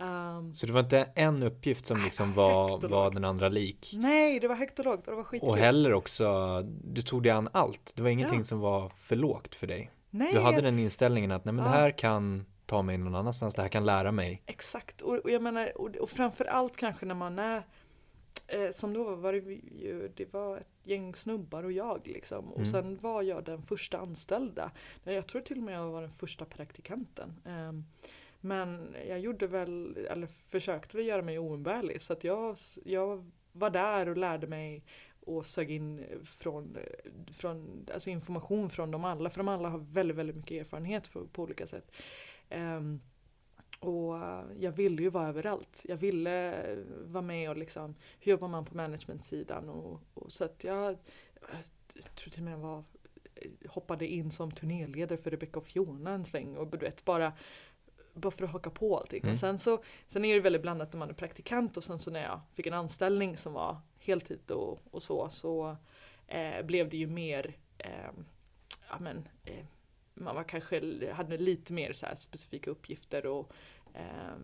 Um, 0.00 0.54
så 0.54 0.66
det 0.66 0.72
var 0.72 0.80
inte 0.80 1.08
en 1.14 1.42
uppgift 1.42 1.86
som 1.86 2.00
liksom 2.04 2.32
var, 2.32 2.88
var 2.88 3.10
den 3.10 3.24
andra 3.24 3.48
lik? 3.48 3.92
Nej, 3.96 4.40
det 4.40 4.48
var 4.48 4.54
högt 4.54 4.78
och 4.78 4.84
lågt 4.84 5.06
och 5.06 5.12
det 5.12 5.16
var 5.16 5.24
skitkul. 5.24 5.50
Och 5.50 5.56
heller 5.56 5.92
också, 5.92 6.60
du 6.84 7.02
tog 7.02 7.22
dig 7.22 7.32
an 7.32 7.48
allt. 7.52 7.92
Det 7.96 8.02
var 8.02 8.10
ingenting 8.10 8.38
ja. 8.38 8.44
som 8.44 8.60
var 8.60 8.88
för 8.88 9.16
lågt 9.16 9.54
för 9.54 9.66
dig. 9.66 9.90
Nej, 10.10 10.32
du 10.32 10.40
hade 10.40 10.56
jag... 10.56 10.64
den 10.64 10.78
inställningen 10.78 11.32
att 11.32 11.44
nej 11.44 11.54
men 11.54 11.64
ja. 11.64 11.70
det 11.70 11.76
här 11.76 11.90
kan 11.90 12.46
ta 12.74 12.82
mig 12.82 12.98
någon 12.98 13.14
annanstans, 13.14 13.54
det 13.54 13.62
här 13.62 13.68
kan 13.68 13.86
lära 13.86 14.12
mig. 14.12 14.42
Exakt, 14.46 15.02
och, 15.02 15.18
och 15.18 15.30
jag 15.30 15.42
menar, 15.42 15.78
och, 15.80 15.96
och 15.96 16.10
framför 16.10 16.44
allt 16.44 16.76
kanske 16.76 17.06
när 17.06 17.14
man 17.14 17.38
är 17.38 17.62
eh, 18.46 18.70
som 18.70 18.92
då 18.92 19.14
var 19.14 19.32
det 19.32 19.38
ju, 19.38 20.12
det 20.16 20.32
var 20.32 20.56
ett 20.56 20.68
gäng 20.82 21.14
snubbar 21.14 21.64
och 21.64 21.72
jag 21.72 22.00
liksom. 22.04 22.52
Och 22.52 22.60
mm. 22.60 22.70
sen 22.70 22.98
var 23.02 23.22
jag 23.22 23.44
den 23.44 23.62
första 23.62 23.98
anställda. 23.98 24.70
Jag 25.04 25.26
tror 25.26 25.40
till 25.40 25.56
och 25.56 25.62
med 25.62 25.74
jag 25.74 25.90
var 25.90 26.02
den 26.02 26.10
första 26.10 26.44
praktikanten. 26.44 27.40
Eh, 27.46 27.72
men 28.40 28.94
jag 29.08 29.20
gjorde 29.20 29.46
väl, 29.46 29.96
eller 30.10 30.26
försökte 30.26 30.96
väl 30.96 31.06
göra 31.06 31.22
mig 31.22 31.38
oumbärlig 31.38 32.02
så 32.02 32.12
att 32.12 32.24
jag, 32.24 32.56
jag 32.84 33.30
var 33.52 33.70
där 33.70 34.08
och 34.08 34.16
lärde 34.16 34.46
mig 34.46 34.84
och 35.26 35.46
sög 35.46 35.70
in 35.70 36.04
från, 36.24 36.76
från, 37.32 37.86
alltså 37.94 38.10
information 38.10 38.70
från 38.70 38.90
dem 38.90 39.04
alla, 39.04 39.30
för 39.30 39.38
de 39.38 39.48
alla 39.48 39.68
har 39.68 39.78
väldigt, 39.78 40.16
väldigt 40.16 40.36
mycket 40.36 40.60
erfarenhet 40.60 41.06
för, 41.06 41.24
på 41.24 41.42
olika 41.42 41.66
sätt. 41.66 41.90
Um, 42.50 43.00
och 43.80 44.14
jag 44.56 44.72
ville 44.72 45.02
ju 45.02 45.10
vara 45.10 45.28
överallt. 45.28 45.82
Jag 45.88 45.96
ville 45.96 46.64
vara 47.04 47.22
med 47.22 47.50
och 47.50 47.56
liksom, 47.56 47.94
hur 48.20 48.32
jobbar 48.32 48.48
man 48.48 48.64
på 48.64 48.76
managementsidan 48.76 49.68
och, 49.68 50.00
och 50.14 50.32
så 50.32 50.44
att 50.44 50.64
jag, 50.64 50.98
jag 51.94 52.14
tror 52.14 52.30
till 52.30 52.40
och 52.40 52.44
med 52.44 52.52
jag 52.52 52.58
var, 52.58 52.84
hoppade 53.68 54.06
in 54.06 54.30
som 54.30 54.50
turnéledare 54.50 55.18
för 55.18 55.30
Rebecca 55.30 55.58
och 55.58 55.66
Fiona 55.66 56.10
en 56.10 56.24
sväng 56.24 56.56
och 56.56 56.66
du 56.66 56.78
vet 56.78 57.04
bara 57.04 57.32
bara 58.14 58.30
för 58.30 58.44
att 58.44 58.50
haka 58.50 58.70
på 58.70 58.98
allting. 58.98 59.22
Mm. 59.22 59.32
Och 59.32 59.38
sen, 59.38 59.58
så, 59.58 59.82
sen 60.08 60.24
är 60.24 60.34
det 60.34 60.40
väldigt 60.40 60.62
blandat 60.62 60.92
när 60.92 60.98
man 60.98 61.10
är 61.10 61.14
praktikant 61.14 61.76
och 61.76 61.84
sen 61.84 61.98
så 61.98 62.10
när 62.10 62.22
jag 62.22 62.40
fick 62.52 62.66
en 62.66 62.72
anställning 62.74 63.36
som 63.36 63.52
var 63.52 63.76
heltid 63.98 64.50
och, 64.50 64.78
och 64.90 65.02
så, 65.02 65.28
så 65.28 65.76
eh, 66.26 66.62
blev 66.64 66.88
det 66.88 66.96
ju 66.96 67.06
mer, 67.06 67.56
eh, 67.78 68.10
ja 68.90 68.98
men, 69.00 69.28
eh, 69.44 69.64
man 70.14 70.34
var 70.34 70.44
kanske, 70.44 71.12
hade 71.12 71.38
lite 71.38 71.72
mer 71.72 71.92
så 71.92 72.06
specifika 72.16 72.70
uppgifter 72.70 73.26
och 73.26 73.52
eh, 73.94 74.36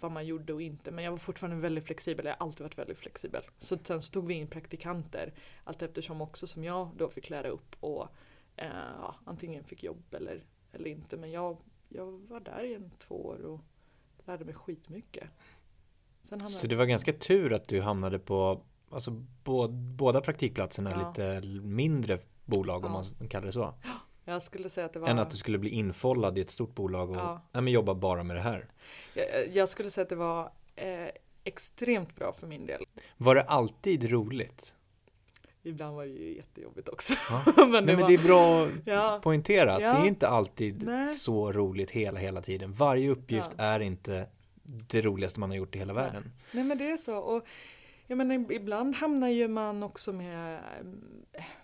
vad 0.00 0.12
man 0.12 0.26
gjorde 0.26 0.52
och 0.52 0.62
inte. 0.62 0.90
Men 0.90 1.04
jag 1.04 1.10
var 1.10 1.18
fortfarande 1.18 1.60
väldigt 1.60 1.84
flexibel, 1.84 2.26
jag 2.26 2.32
har 2.32 2.46
alltid 2.46 2.60
varit 2.60 2.78
väldigt 2.78 2.98
flexibel. 2.98 3.42
Så 3.58 3.78
sen 3.84 4.02
så 4.02 4.12
tog 4.12 4.26
vi 4.26 4.34
in 4.34 4.46
praktikanter 4.46 5.32
allt 5.64 5.82
eftersom 5.82 6.20
också 6.20 6.46
som 6.46 6.64
jag 6.64 6.90
då 6.96 7.08
fick 7.08 7.30
lära 7.30 7.48
upp 7.48 7.76
och 7.80 8.08
eh, 8.56 8.66
ja, 8.98 9.14
antingen 9.24 9.64
fick 9.64 9.82
jobb 9.82 10.14
eller, 10.14 10.44
eller 10.72 10.90
inte. 10.90 11.16
Men 11.16 11.30
jag 11.30 11.56
jag 11.88 12.12
var 12.28 12.40
där 12.40 12.64
i 12.64 12.74
en 12.74 12.90
två 12.98 13.26
år 13.26 13.44
och 13.44 13.60
lärde 14.26 14.44
mig 14.44 14.54
skitmycket. 14.54 15.28
Sen 16.20 16.40
hamnade... 16.40 16.60
Så 16.60 16.66
det 16.66 16.76
var 16.76 16.84
ganska 16.84 17.12
tur 17.12 17.52
att 17.52 17.68
du 17.68 17.80
hamnade 17.80 18.18
på 18.18 18.62
alltså, 18.90 19.10
båda 19.96 20.20
praktikplatserna 20.20 20.90
ja. 20.90 21.08
lite 21.08 21.46
mindre 21.60 22.18
bolag 22.44 22.84
ja. 22.84 22.86
om 22.86 22.92
man 22.92 23.28
kallar 23.28 23.46
det 23.46 23.52
så. 23.52 23.74
Jag 24.28 24.42
skulle 24.42 24.70
säga 24.70 24.86
att 24.86 24.92
det 24.92 24.98
var... 24.98 25.08
Än 25.08 25.18
att 25.18 25.30
du 25.30 25.36
skulle 25.36 25.58
bli 25.58 25.70
infållad 25.70 26.38
i 26.38 26.40
ett 26.40 26.50
stort 26.50 26.74
bolag 26.74 27.10
och 27.10 27.16
ja. 27.16 27.40
nej, 27.52 27.62
men 27.62 27.72
jobba 27.72 27.94
bara 27.94 28.22
med 28.22 28.36
det 28.36 28.42
här. 28.42 28.66
Jag, 29.14 29.48
jag 29.52 29.68
skulle 29.68 29.90
säga 29.90 30.02
att 30.02 30.08
det 30.08 30.16
var 30.16 30.50
eh, 30.76 31.08
extremt 31.44 32.16
bra 32.16 32.32
för 32.32 32.46
min 32.46 32.66
del. 32.66 32.84
Var 33.16 33.34
det 33.34 33.42
alltid 33.42 34.10
roligt? 34.10 34.74
Ibland 35.62 35.96
var 35.96 36.04
det 36.04 36.10
ju 36.10 36.36
jättejobbigt 36.36 36.88
också. 36.88 37.14
Ja. 37.30 37.42
men, 37.56 37.72
det 37.72 37.80
Nej, 37.80 37.96
men 37.96 38.06
det 38.06 38.14
är 38.14 38.24
bra 38.24 38.68
ja. 38.84 39.20
poängterat. 39.22 39.82
Ja. 39.82 39.92
Det 39.92 39.98
är 39.98 40.06
inte 40.06 40.28
alltid 40.28 40.82
Nej. 40.82 41.08
så 41.08 41.52
roligt 41.52 41.90
hela, 41.90 42.18
hela 42.18 42.40
tiden. 42.40 42.72
Varje 42.72 43.10
uppgift 43.10 43.50
är 43.58 43.80
inte 43.80 44.26
det 44.62 45.02
roligaste 45.02 45.40
man 45.40 45.50
har 45.50 45.56
gjort 45.56 45.76
i 45.76 45.78
hela 45.78 45.92
världen. 45.92 46.32
Nej, 46.52 46.64
men 46.64 46.78
det 46.78 46.90
är 46.90 46.96
så. 46.96 47.18
Och 47.18 47.46
jag 48.10 48.18
menar, 48.18 48.52
ibland 48.52 48.94
hamnar 48.94 49.28
ju 49.28 49.48
man 49.48 49.82
också 49.82 50.12
med, 50.12 50.60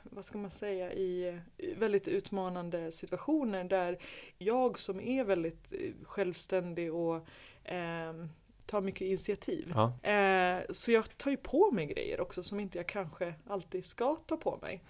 vad 0.02 0.24
ska 0.24 0.38
man 0.38 0.50
säga, 0.50 0.92
i 0.92 1.38
väldigt 1.76 2.08
utmanande 2.08 2.92
situationer 2.92 3.64
där 3.64 3.98
jag 4.38 4.78
som 4.78 5.00
är 5.00 5.24
väldigt 5.24 5.72
självständig 6.02 6.94
och 6.94 7.16
eh, 7.64 8.12
tar 8.66 8.80
mycket 8.80 9.00
initiativ. 9.00 9.72
Ja. 9.74 10.10
Eh, 10.10 10.62
så 10.70 10.92
jag 10.92 11.18
tar 11.18 11.30
ju 11.30 11.36
på 11.36 11.70
mig 11.70 11.86
grejer 11.86 12.20
också 12.20 12.42
som 12.42 12.60
inte 12.60 12.78
jag 12.78 12.86
kanske 12.86 13.34
alltid 13.46 13.84
ska 13.84 14.14
ta 14.14 14.36
på 14.36 14.58
mig. 14.62 14.84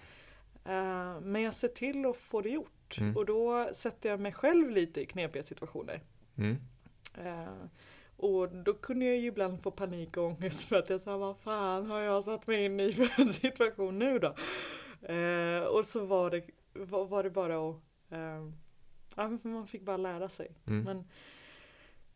Eh, 0.65 1.19
men 1.21 1.41
jag 1.41 1.53
ser 1.53 1.67
till 1.67 2.05
att 2.05 2.17
få 2.17 2.41
det 2.41 2.49
gjort 2.49 2.97
mm. 2.99 3.17
och 3.17 3.25
då 3.25 3.69
sätter 3.73 4.09
jag 4.09 4.19
mig 4.19 4.33
själv 4.33 4.69
lite 4.69 5.01
i 5.01 5.05
knepiga 5.05 5.43
situationer. 5.43 6.01
Mm. 6.37 6.57
Eh, 8.17 8.25
och 8.25 8.49
då 8.49 8.73
kunde 8.73 9.05
jag 9.05 9.17
ju 9.17 9.27
ibland 9.27 9.61
få 9.61 9.71
panik 9.71 10.17
och 10.17 10.23
ångest 10.23 10.67
för 10.67 10.75
att 10.75 10.89
jag 10.89 11.01
sa 11.01 11.17
vad 11.17 11.37
fan 11.37 11.85
har 11.85 12.01
jag 12.01 12.23
satt 12.23 12.47
mig 12.47 12.65
in 12.65 12.79
i 12.79 12.93
för 12.93 13.21
en 13.21 13.33
situation 13.33 13.99
nu 13.99 14.19
då? 14.19 14.35
Eh, 15.13 15.63
och 15.63 15.85
så 15.85 16.05
var 16.05 16.29
det, 16.29 16.43
var, 16.73 17.05
var 17.05 17.23
det 17.23 17.29
bara 17.29 17.69
att 17.69 17.75
eh, 18.09 18.51
ja, 19.15 19.37
man 19.43 19.67
fick 19.67 19.81
bara 19.81 19.97
lära 19.97 20.29
sig. 20.29 20.51
Mm. 20.65 20.83
Men 20.83 21.05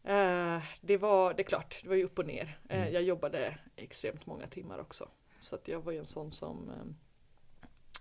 Eh, 0.04 0.64
det 0.82 0.98
var, 0.98 1.34
det 1.34 1.42
är 1.42 1.48
klart, 1.48 1.80
det 1.84 1.90
var 1.90 1.96
ju 1.96 2.04
upp 2.04 2.20
och 2.20 2.26
ner. 2.26 2.60
Eh, 2.70 2.82
mm. 2.82 2.94
Jag 2.94 3.04
jobbade 3.04 3.58
extremt 3.76 4.26
många 4.26 4.48
timmar 4.48 4.80
också. 4.80 5.10
Så 5.40 5.56
att 5.56 5.68
jag 5.68 5.82
var 5.82 5.92
ju 5.92 5.98
en 5.98 6.06
sån 6.06 6.32
som 6.32 6.72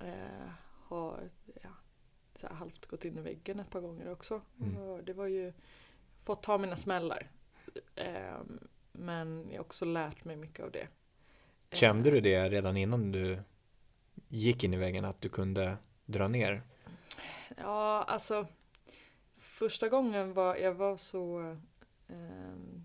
eh, 0.01 0.49
har 0.85 1.31
ja, 1.63 2.49
halvt 2.51 2.87
gått 2.87 3.05
in 3.05 3.19
i 3.19 3.21
väggen 3.21 3.61
ett 3.61 3.71
par 3.71 3.81
gånger 3.81 4.13
också. 4.13 4.41
Mm. 4.61 5.05
det 5.05 5.13
var 5.13 5.27
ju 5.27 5.53
fått 6.23 6.43
ta 6.43 6.59
mina 6.59 6.77
smällar. 6.77 7.31
Men 8.93 9.47
jag 9.51 9.59
har 9.59 9.65
också 9.65 9.85
lärt 9.85 10.25
mig 10.25 10.37
mycket 10.37 10.65
av 10.65 10.71
det. 10.71 10.89
Kände 11.73 12.11
du 12.11 12.21
det 12.21 12.49
redan 12.49 12.77
innan 12.77 13.13
du 13.13 13.39
gick 14.29 14.65
in 14.65 14.75
i 14.75 14.77
väggen 14.77 15.05
att 15.05 15.21
du 15.21 15.29
kunde 15.29 15.77
dra 16.07 16.29
ner? 16.29 16.63
Ja, 17.57 18.05
alltså 18.07 18.47
första 19.37 19.89
gången 19.89 20.33
var 20.35 20.57
jag 20.57 20.75
var 20.75 20.97
så 20.97 21.57
Ehm, 22.09 22.78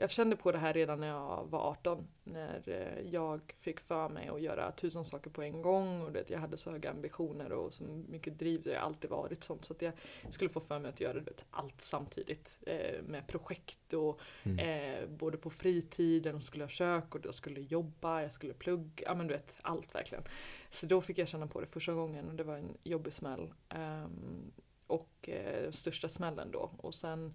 jag 0.00 0.10
kände 0.10 0.36
på 0.36 0.52
det 0.52 0.58
här 0.58 0.72
redan 0.72 1.00
när 1.00 1.06
jag 1.08 1.46
var 1.50 1.70
18 1.70 2.08
när 2.24 2.62
eh, 2.66 3.10
jag 3.10 3.40
fick 3.56 3.80
för 3.80 4.08
mig 4.08 4.28
att 4.28 4.40
göra 4.40 4.70
tusen 4.70 5.04
saker 5.04 5.30
på 5.30 5.42
en 5.42 5.62
gång 5.62 6.02
och 6.02 6.12
det, 6.12 6.30
jag 6.30 6.38
hade 6.38 6.56
så 6.56 6.70
höga 6.70 6.90
ambitioner 6.90 7.52
och 7.52 7.72
så 7.72 7.84
mycket 8.08 8.38
driv. 8.38 8.62
Jag 8.64 8.74
har 8.74 8.86
alltid 8.86 9.10
varit 9.10 9.44
sånt 9.44 9.64
så 9.64 9.72
att 9.72 9.82
jag 9.82 9.92
skulle 10.30 10.50
få 10.50 10.60
för 10.60 10.78
mig 10.78 10.88
att 10.88 11.00
göra 11.00 11.20
vet, 11.20 11.44
allt 11.50 11.80
samtidigt 11.80 12.58
eh, 12.66 13.02
med 13.02 13.26
projekt 13.26 13.92
och 13.92 14.20
mm. 14.42 14.58
eh, 14.58 15.08
både 15.08 15.36
på 15.36 15.50
fritiden 15.50 16.34
och 16.34 16.42
skulle 16.42 16.64
ha 16.64 16.68
kök 16.68 17.14
och 17.14 17.20
jag 17.24 17.34
skulle 17.34 17.60
jobba, 17.60 18.22
jag 18.22 18.32
skulle 18.32 18.54
plugga, 18.54 19.04
ja 19.04 19.14
men 19.14 19.26
du 19.26 19.34
vet 19.34 19.56
allt 19.62 19.94
verkligen. 19.94 20.24
Så 20.70 20.86
då 20.86 21.00
fick 21.00 21.18
jag 21.18 21.28
känna 21.28 21.46
på 21.46 21.60
det 21.60 21.66
första 21.66 21.92
gången 21.92 22.28
och 22.28 22.34
det 22.34 22.44
var 22.44 22.56
en 22.56 22.76
jobbig 22.82 23.12
smäll. 23.12 23.52
Um, 23.74 24.52
och 24.86 25.28
eh, 25.28 25.70
största 25.70 26.08
smällen 26.08 26.50
då 26.50 26.70
och 26.76 26.94
sen 26.94 27.34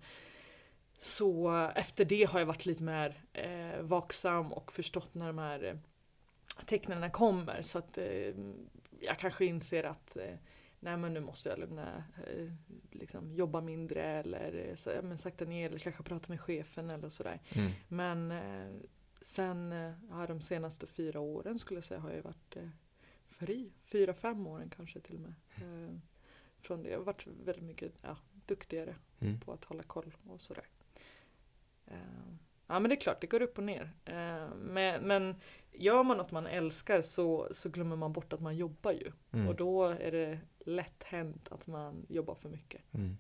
så 1.03 1.51
efter 1.75 2.05
det 2.05 2.23
har 2.23 2.39
jag 2.39 2.45
varit 2.45 2.65
lite 2.65 2.83
mer 2.83 3.23
eh, 3.33 3.81
vaksam 3.81 4.53
och 4.53 4.71
förstått 4.73 5.13
när 5.13 5.27
de 5.27 5.37
här 5.37 5.63
eh, 5.63 5.75
tecknen 6.65 7.11
kommer 7.11 7.61
så 7.61 7.77
att 7.77 7.97
eh, 7.97 8.33
jag 8.99 9.19
kanske 9.19 9.45
inser 9.45 9.83
att 9.83 10.17
eh, 10.17 10.35
nej 10.79 10.97
men 10.97 11.13
nu 11.13 11.19
måste 11.19 11.49
jag 11.49 11.59
lämna, 11.59 12.03
eh, 12.27 12.51
liksom 12.91 13.33
jobba 13.33 13.61
mindre 13.61 14.03
eller 14.03 14.67
eh, 14.69 14.75
så, 14.75 14.89
men 15.03 15.17
sakta 15.17 15.45
ner 15.45 15.69
eller 15.69 15.79
kanske 15.79 16.03
prata 16.03 16.25
med 16.29 16.41
chefen 16.41 16.89
eller 16.89 17.09
sådär. 17.09 17.41
Mm. 17.49 17.71
Men 17.87 18.31
eh, 18.31 18.81
sen 19.21 19.71
eh, 19.71 20.27
de 20.27 20.41
senaste 20.41 20.87
fyra 20.87 21.19
åren 21.19 21.59
skulle 21.59 21.77
jag 21.77 21.85
säga 21.85 21.99
har 21.99 22.11
jag 22.11 22.23
varit 22.23 22.55
eh, 22.55 22.69
fri. 23.27 23.73
Fyra, 23.85 24.13
fem 24.13 24.47
åren 24.47 24.69
kanske 24.75 24.99
till 24.99 25.15
och 25.15 25.21
med. 25.21 25.33
Eh, 25.55 25.95
från 26.59 26.83
det. 26.83 26.89
Jag 26.89 26.97
har 26.97 27.05
varit 27.05 27.27
väldigt 27.27 27.63
mycket 27.63 27.91
ja, 28.01 28.17
duktigare 28.45 28.95
Mm. 29.23 29.39
på 29.39 29.53
att 29.53 29.65
hålla 29.65 29.83
koll 29.83 30.15
och 30.27 30.41
sådär. 30.41 30.65
Eh, 31.87 31.95
ja 32.67 32.79
men 32.79 32.89
det 32.89 32.95
är 32.95 32.99
klart, 32.99 33.21
det 33.21 33.27
går 33.27 33.41
upp 33.41 33.57
och 33.57 33.63
ner. 33.63 33.91
Eh, 34.05 34.55
men, 34.55 35.03
men 35.03 35.35
gör 35.71 36.03
man 36.03 36.17
något 36.17 36.31
man 36.31 36.47
älskar 36.47 37.01
så, 37.01 37.47
så 37.51 37.69
glömmer 37.69 37.95
man 37.95 38.13
bort 38.13 38.33
att 38.33 38.41
man 38.41 38.55
jobbar 38.55 38.91
ju. 38.91 39.11
Mm. 39.33 39.47
Och 39.47 39.55
då 39.55 39.83
är 39.85 40.11
det 40.11 40.39
lätt 40.65 41.03
hänt 41.03 41.47
att 41.51 41.67
man 41.67 42.05
jobbar 42.09 42.35
för 42.35 42.49
mycket. 42.49 42.81
Mm. 42.93 43.17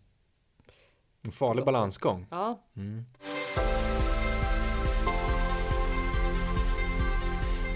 En 1.21 1.31
farlig 1.31 1.65
balansgång. 1.65 2.27
Ja, 2.31 2.63
Mm. 2.75 3.05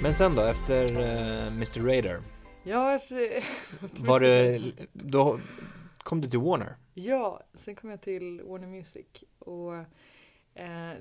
Men 0.01 0.13
sen 0.13 0.35
då, 0.35 0.41
efter 0.41 0.83
eh, 0.99 1.47
Mr. 1.47 1.79
Raider, 1.79 2.21
ja, 2.63 2.95
efter, 2.95 3.43
var 4.05 4.19
det, 4.19 4.61
då 4.93 5.39
kom 5.97 6.21
du 6.21 6.29
till 6.29 6.39
Warner? 6.39 6.75
ja, 6.93 7.41
sen 7.53 7.75
kom 7.75 7.89
jag 7.89 8.01
till 8.01 8.41
Warner 8.41 8.67
Music. 8.67 9.05
Och 9.39 9.73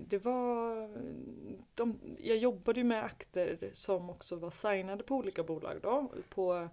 det 0.08 0.24
var, 0.24 0.88
de, 1.74 1.98
jag 2.18 2.36
jobbade 2.36 2.80
ju 2.80 2.84
med 2.84 3.04
akter 3.04 3.70
som 3.72 4.10
också 4.10 4.36
var 4.36 4.50
signade 4.50 5.04
på 5.04 5.16
olika 5.16 5.42
bolag 5.42 5.78
då. 5.82 6.12
På 6.28 6.68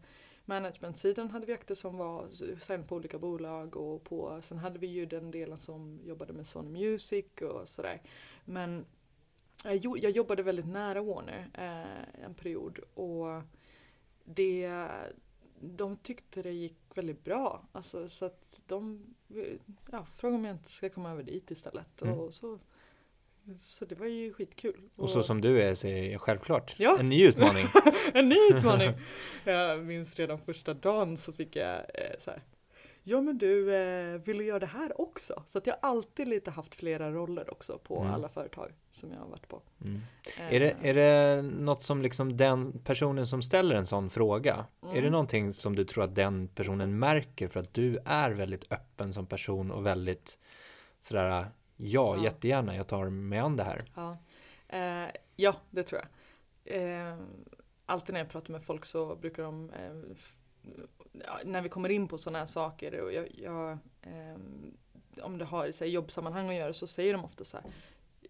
managementsidan 0.46 1.30
hade 1.30 1.46
vi 1.46 1.54
akter 1.54 1.76
som 1.76 1.98
var 1.98 2.30
signade 2.60 2.88
på 2.88 2.96
olika 2.96 3.19
bolag 3.19 3.78
och 3.78 4.04
på, 4.04 4.39
sen 4.41 4.58
hade 4.58 4.80
vi 4.80 4.88
ju 4.88 5.06
den 5.06 5.32
delen 5.32 5.58
som 5.58 6.00
jobbade 6.04 6.34
med 6.34 6.48
Sony 6.48 6.69
Music 6.69 7.26
och 7.41 7.67
sådär. 7.67 8.02
Men 8.46 8.86
jag 9.63 10.12
jobbade 10.12 10.43
väldigt 10.43 10.67
nära 10.67 11.02
Warner 11.02 11.50
eh, 11.54 12.26
en 12.26 12.34
period 12.34 12.80
och 12.93 13.41
det, 14.24 14.88
de 15.60 15.98
tyckte 15.98 16.41
det 16.41 16.52
gick 16.52 16.78
väldigt 16.96 17.24
bra. 17.24 17.67
Alltså, 17.72 18.10
så 18.10 18.26
att 18.26 18.62
de 18.67 19.06
ja, 19.91 20.06
frågade 20.06 20.38
om 20.38 20.46
jag 20.46 20.56
inte 20.56 20.72
ska 20.72 20.89
komma 20.89 21.12
över 21.12 21.24
dit 21.24 21.52
istället. 21.52 22.02
Mm. 22.02 22.19
Och 22.19 22.34
så, 22.34 22.60
så 23.60 23.86
det 23.86 23.96
var 23.96 24.06
ju 24.06 24.34
skitkul. 24.34 24.82
Och 24.98 25.10
så 25.10 25.24
som 25.24 25.42
du 25.42 25.62
är 25.62 25.74
ser 25.76 26.04
jag 26.12 26.22
självklart 26.22 26.76
Ja. 26.78 26.98
en 27.00 27.10
ny 27.10 27.26
utmaning. 27.28 27.66
En 28.14 28.30
ny 28.30 28.36
utmaning! 28.56 28.92
Jag 29.44 29.84
minns 29.86 30.20
redan 30.20 30.40
första 30.40 30.74
dagen 30.74 31.18
så 31.18 31.34
fick 31.34 31.56
jag 31.56 31.76
eh, 31.78 32.20
så 32.20 32.32
här. 32.32 32.42
Ja 33.06 33.22
men 33.22 33.38
du, 33.38 33.76
eh, 33.76 34.18
vill 34.22 34.38
du 34.38 34.46
göra 34.46 34.60
det 34.60 34.66
här 34.66 35.02
också? 35.02 35.44
Så 35.48 35.58
att 35.58 35.68
jag 35.68 35.76
alltid 35.82 36.28
lite 36.28 36.52
haft 36.52 36.76
flera 36.76 37.12
roller 37.12 37.52
också 37.52 37.78
på 37.84 38.00
Mm. 38.00 38.14
alla 38.14 38.30
företag 38.30 38.72
som 38.92 39.12
jag 39.12 39.20
har 39.20 39.28
varit 39.28 39.48
på. 39.48 39.62
Mm. 39.82 40.02
Eh, 40.40 40.54
Är, 40.56 40.60
det, 40.60 40.76
är 40.82 40.94
det 40.94 41.42
något 41.42 41.82
som 41.82 42.02
liksom 42.02 42.38
den 42.38 42.80
personen 42.80 43.28
som 43.28 43.42
ställer 43.42 43.76
en 43.76 43.86
sån 43.86 44.10
fråga, 44.10 44.66
är 44.82 44.94
det 44.94 45.00
Mm. 45.00 45.12
någonting 45.12 45.54
som 45.54 45.76
du 45.76 45.84
tror 45.86 46.04
att 46.04 46.16
den 46.16 46.48
personen 46.48 47.00
märker 47.00 47.48
för 47.48 47.60
att 47.60 47.74
du 47.74 47.98
är 48.06 48.32
väldigt 48.32 48.72
öppen 48.74 49.14
som 49.14 49.26
person 49.26 49.72
och 49.72 49.86
väldigt 49.86 50.38
sådär, 51.00 51.46
ja, 51.76 52.18
Ja. 52.18 52.24
jättegärna, 52.24 52.76
jag 52.76 52.88
tar 52.88 53.10
mig 53.10 53.40
an 53.40 53.56
det 53.56 53.64
här. 53.64 53.82
Ja, 53.96 54.18
eh, 54.68 55.12
ja 55.36 55.56
det 55.70 55.84
tror 55.84 56.02
jag. 56.02 56.10
Eh, 56.66 57.18
alltid 57.86 58.14
när 58.14 58.20
jag 58.20 58.30
pratar 58.30 58.52
med 58.52 58.64
folk 58.64 58.86
så 58.86 59.16
brukar 59.16 59.44
de, 59.44 59.70
eh, 59.70 59.94
när 61.46 61.62
vi 61.62 61.70
kommer 61.70 61.90
in 61.90 62.08
på 62.08 62.18
sådana 62.18 62.40
här 62.40 62.46
saker 62.46 63.02
och 63.02 63.14
jag, 63.14 63.28
jag 63.36 63.72
eh, 64.02 64.38
om 65.22 65.38
det 65.38 65.46
har 65.46 65.84
i 65.84 65.86
jobbsammanhang 65.86 66.50
att 66.50 66.56
göra 66.56 66.74
så 66.74 66.88
säger 66.88 67.14
de 67.14 67.26
ofta 67.26 67.44
så 67.44 67.58
här 67.58 67.66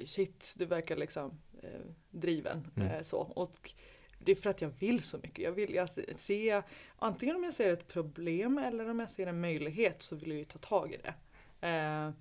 Shit, 0.05 0.53
du 0.57 0.65
verkar 0.65 0.95
liksom 0.95 1.39
eh, 1.63 1.69
driven. 2.09 2.71
Mm. 2.75 2.87
Eh, 2.87 3.01
så. 3.01 3.17
Och 3.17 3.73
det 4.19 4.31
är 4.31 4.35
för 4.35 4.49
att 4.49 4.61
jag 4.61 4.69
vill 4.69 5.03
så 5.03 5.17
mycket. 5.17 5.39
Jag 5.39 5.51
vill 5.51 5.73
jag 5.73 5.89
se, 6.15 6.61
antingen 6.95 7.35
om 7.35 7.43
jag 7.43 7.53
ser 7.53 7.73
ett 7.73 7.87
problem 7.87 8.57
eller 8.57 8.89
om 8.89 8.99
jag 8.99 9.09
ser 9.09 9.27
en 9.27 9.41
möjlighet 9.41 10.01
så 10.01 10.15
vill 10.15 10.29
jag 10.29 10.37
ju 10.37 10.43
ta 10.43 10.57
tag 10.57 10.93
i 10.93 10.97
det. 10.97 11.13
Eh, 11.67 12.11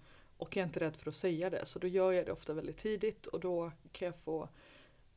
och 0.43 0.57
jag 0.57 0.63
är 0.63 0.67
inte 0.67 0.81
rädd 0.81 0.97
för 0.97 1.09
att 1.09 1.15
säga 1.17 1.51
det, 1.51 1.67
så 1.67 1.79
då 1.79 1.87
gör 1.87 2.13
jag 2.13 2.27
det 2.27 2.33
ofta 2.33 2.53
väldigt 2.55 2.79
tidigt 2.79 3.27
och 3.27 3.41
då 3.41 3.73
kan 3.93 4.07
jag 4.07 4.17
få 4.17 4.49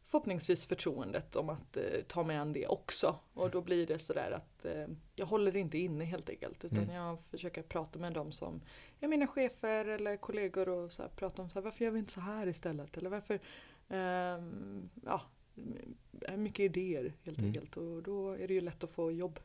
förhoppningsvis 0.06 0.66
förtroendet 0.66 1.36
om 1.36 1.50
att 1.50 1.78
eh, 1.78 1.84
ta 2.08 2.24
mig 2.24 2.38
an 2.38 2.54
det 2.54 2.68
också. 2.68 3.16
Och 3.34 3.50
då 3.50 3.62
blir 3.62 3.88
det 3.88 4.00
sådär 4.00 4.32
att 4.32 4.66
eh, 4.66 4.88
jag 5.16 5.26
håller 5.26 5.56
inte 5.58 5.78
inne 5.78 6.06
helt 6.06 6.30
enkelt 6.30 6.66
utan 6.66 6.78
Mm. 6.84 6.96
jag 6.96 7.22
försöker 7.22 7.62
prata 7.64 8.00
med 8.00 8.14
dem 8.14 8.32
som 8.32 8.62
är 9.00 9.08
mina 9.08 9.28
chefer 9.28 9.86
eller 9.86 10.18
kollegor 10.18 10.70
och 10.70 10.92
så 10.92 11.02
här, 11.04 11.10
prata 11.10 11.42
om 11.42 11.50
så 11.50 11.60
här, 11.60 11.64
varför 11.64 11.86
gör 11.86 11.92
vi 11.92 12.00
inte 12.00 12.12
så 12.12 12.20
här 12.22 12.48
istället? 12.48 12.98
Eller 12.98 13.10
varför, 13.10 13.40
ehm, 13.90 14.90
ja, 15.06 15.22
mycket 16.38 16.60
idéer 16.60 17.14
helt 17.24 17.38
Mm. 17.38 17.48
enkelt 17.50 17.78
och 17.78 18.04
då 18.04 18.32
är 18.32 18.48
det 18.48 18.54
ju 18.54 18.62
lätt 18.62 18.84
att 18.84 18.90
få 18.92 19.12
jobb 19.12 19.40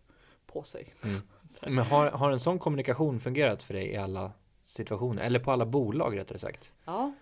på 0.47 0.62
sig. 0.62 0.95
Mm. 1.05 1.21
Men 1.75 1.85
har, 1.85 2.11
har 2.11 2.31
en 2.31 2.40
sån 2.40 2.59
kommunikation 2.59 3.21
fungerat 3.21 3.62
för 3.62 3.75
dig 3.75 3.87
i 3.87 3.97
alla 3.97 4.33
situationer, 4.70 5.22
eller 5.22 5.38
på 5.40 5.52
alla 5.52 5.66
bolag 5.66 6.16
rättare 6.16 6.38
sagt? 6.38 6.74
Ja, 6.85 7.12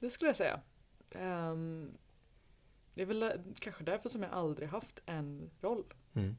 det 0.00 0.10
skulle 0.10 0.28
jag 0.28 0.36
säga. 0.36 0.60
Ehm, 1.10 1.90
det 2.94 3.02
är 3.02 3.06
väl 3.06 3.20
där- 3.20 3.44
kanske 3.60 3.84
därför 3.84 4.08
som 4.08 4.22
jag 4.22 4.32
aldrig 4.32 4.68
haft 4.68 5.02
en 5.06 5.50
roll. 5.60 5.84
Mm. 6.14 6.36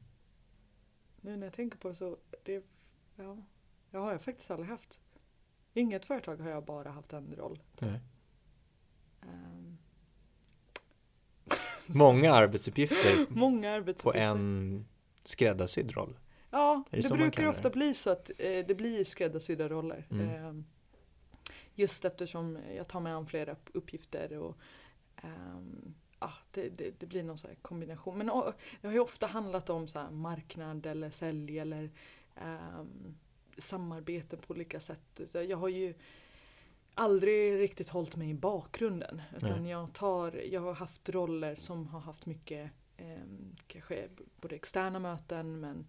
Nu 1.20 1.36
när 1.36 1.46
jag 1.46 1.52
tänker 1.54 1.78
på 1.78 1.88
det 1.88 1.94
så, 1.94 2.16
det, 2.42 2.64
ja, 3.16 3.36
det 3.90 3.96
har 3.98 4.12
jag 4.12 4.22
faktiskt 4.22 4.50
aldrig 4.50 4.68
haft. 4.70 5.00
Inget 5.72 6.04
företag 6.06 6.36
har 6.36 6.50
jag 6.50 6.64
bara 6.64 6.90
haft 6.90 7.12
en 7.12 7.34
roll. 7.36 7.62
Nej. 7.78 8.00
Ehm, 9.22 9.78
Många 11.88 12.32
arbetsuppgifter 12.32 13.26
många 13.28 13.68
på 13.70 13.74
arbetsuppgifter. 13.76 14.20
en 14.20 14.86
skräddarsydd 15.24 15.90
roll. 15.90 16.18
Ja, 16.54 16.84
det 16.90 17.00
det, 17.00 17.08
brukar 17.14 17.46
ofta 17.46 17.70
bli 17.70 17.94
så 17.94 18.10
att 18.10 18.30
eh, 18.38 18.66
det 18.66 18.74
blir 18.76 19.04
skräddarsydda 19.04 19.68
roller. 19.68 20.06
Mm. 20.10 20.28
Ehm, 20.28 20.64
just 21.74 22.04
eftersom 22.04 22.58
jag 22.76 22.88
tar 22.88 23.00
mig 23.00 23.12
an 23.12 23.26
flera 23.26 23.52
upp- 23.52 23.70
uppgifter 23.72 24.38
och 24.38 24.56
ehm, 25.16 25.94
ja, 26.20 26.32
det, 26.50 26.68
det, 26.68 27.00
det 27.00 27.06
blir 27.06 27.22
någon 27.22 27.38
så 27.38 27.48
här 27.48 27.54
kombination. 27.54 28.18
Men 28.18 28.30
å, 28.30 28.52
det 28.80 28.86
har 28.86 28.94
ju 28.94 29.00
ofta 29.00 29.26
handlat 29.26 29.70
om 29.70 29.88
så 29.88 30.10
marknad 30.10 30.86
eller 30.86 31.10
sälj 31.10 31.58
eller 31.58 31.90
ehm, 32.36 33.14
samarbete 33.58 34.36
på 34.36 34.54
olika 34.54 34.80
sätt. 34.80 35.20
Så 35.26 35.42
jag 35.42 35.56
har 35.56 35.68
ju 35.68 35.94
aldrig 36.94 37.58
riktigt 37.60 37.88
hållit 37.88 38.16
mig 38.16 38.30
i 38.30 38.34
bakgrunden. 38.34 39.22
Utan 39.36 39.62
Nej. 39.62 39.70
jag, 39.70 39.92
tar, 39.92 40.32
jag 40.32 40.60
har 40.60 40.74
haft 40.74 41.08
roller 41.08 41.54
som 41.54 41.86
har 41.86 42.00
haft 42.00 42.26
mycket 42.26 42.70
ehm, 42.96 43.56
kanske 43.66 44.08
både 44.40 44.54
externa 44.54 44.98
möten 44.98 45.60
men 45.60 45.86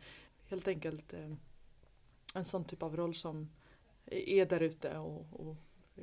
helt 0.49 0.67
enkelt 0.67 1.13
ehm, 1.13 1.37
en 2.33 2.45
sån 2.45 2.65
typ 2.65 2.83
av 2.83 2.95
roll 2.95 3.15
som 3.15 3.49
är 4.05 4.45
där 4.45 4.59
ute 4.59 4.97
och, 4.97 5.25
och 5.47 5.55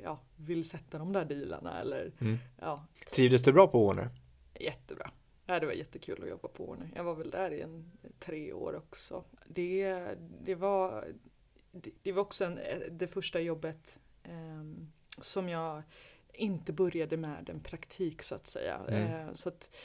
ja, 0.03 0.19
vill 0.35 0.69
sätta 0.69 0.97
de 0.97 1.13
där 1.13 1.25
dealarna 1.25 1.81
eller 1.81 2.11
Mm. 2.19 2.37
ja, 2.59 2.85
Trivdes 3.11 3.43
du 3.43 3.53
bra 3.53 3.67
på 3.67 3.85
Warner? 3.87 4.09
jättebra. 4.59 5.11
Ja, 5.45 5.59
det 5.59 5.65
var 5.65 5.73
jättekul 5.73 6.23
att 6.23 6.29
jobba 6.29 6.47
på 6.47 6.65
Warner. 6.65 6.91
Jag 6.95 7.03
var 7.03 7.15
väl 7.15 7.29
där 7.29 7.51
i 7.53 7.61
en 7.61 7.91
tre 8.19 8.53
år 8.53 8.75
också. 8.75 9.23
Det, 9.47 10.07
det, 10.43 10.55
var, 10.55 11.07
det, 11.71 11.91
det 12.01 12.11
var 12.11 12.21
också 12.21 12.45
en, 12.45 12.59
det 12.97 13.07
första 13.07 13.39
jobbet 13.39 13.99
ehm, 14.23 14.91
som 15.21 15.49
jag 15.49 15.83
inte 16.33 16.73
började 16.73 17.17
med 17.17 17.49
en 17.49 17.59
praktik 17.59 18.21
så 18.23 18.35
att 18.35 18.47
säga. 18.47 18.81
Mm. 18.87 19.27
Eh, 19.27 19.33
så 19.33 19.49
att 19.49 19.75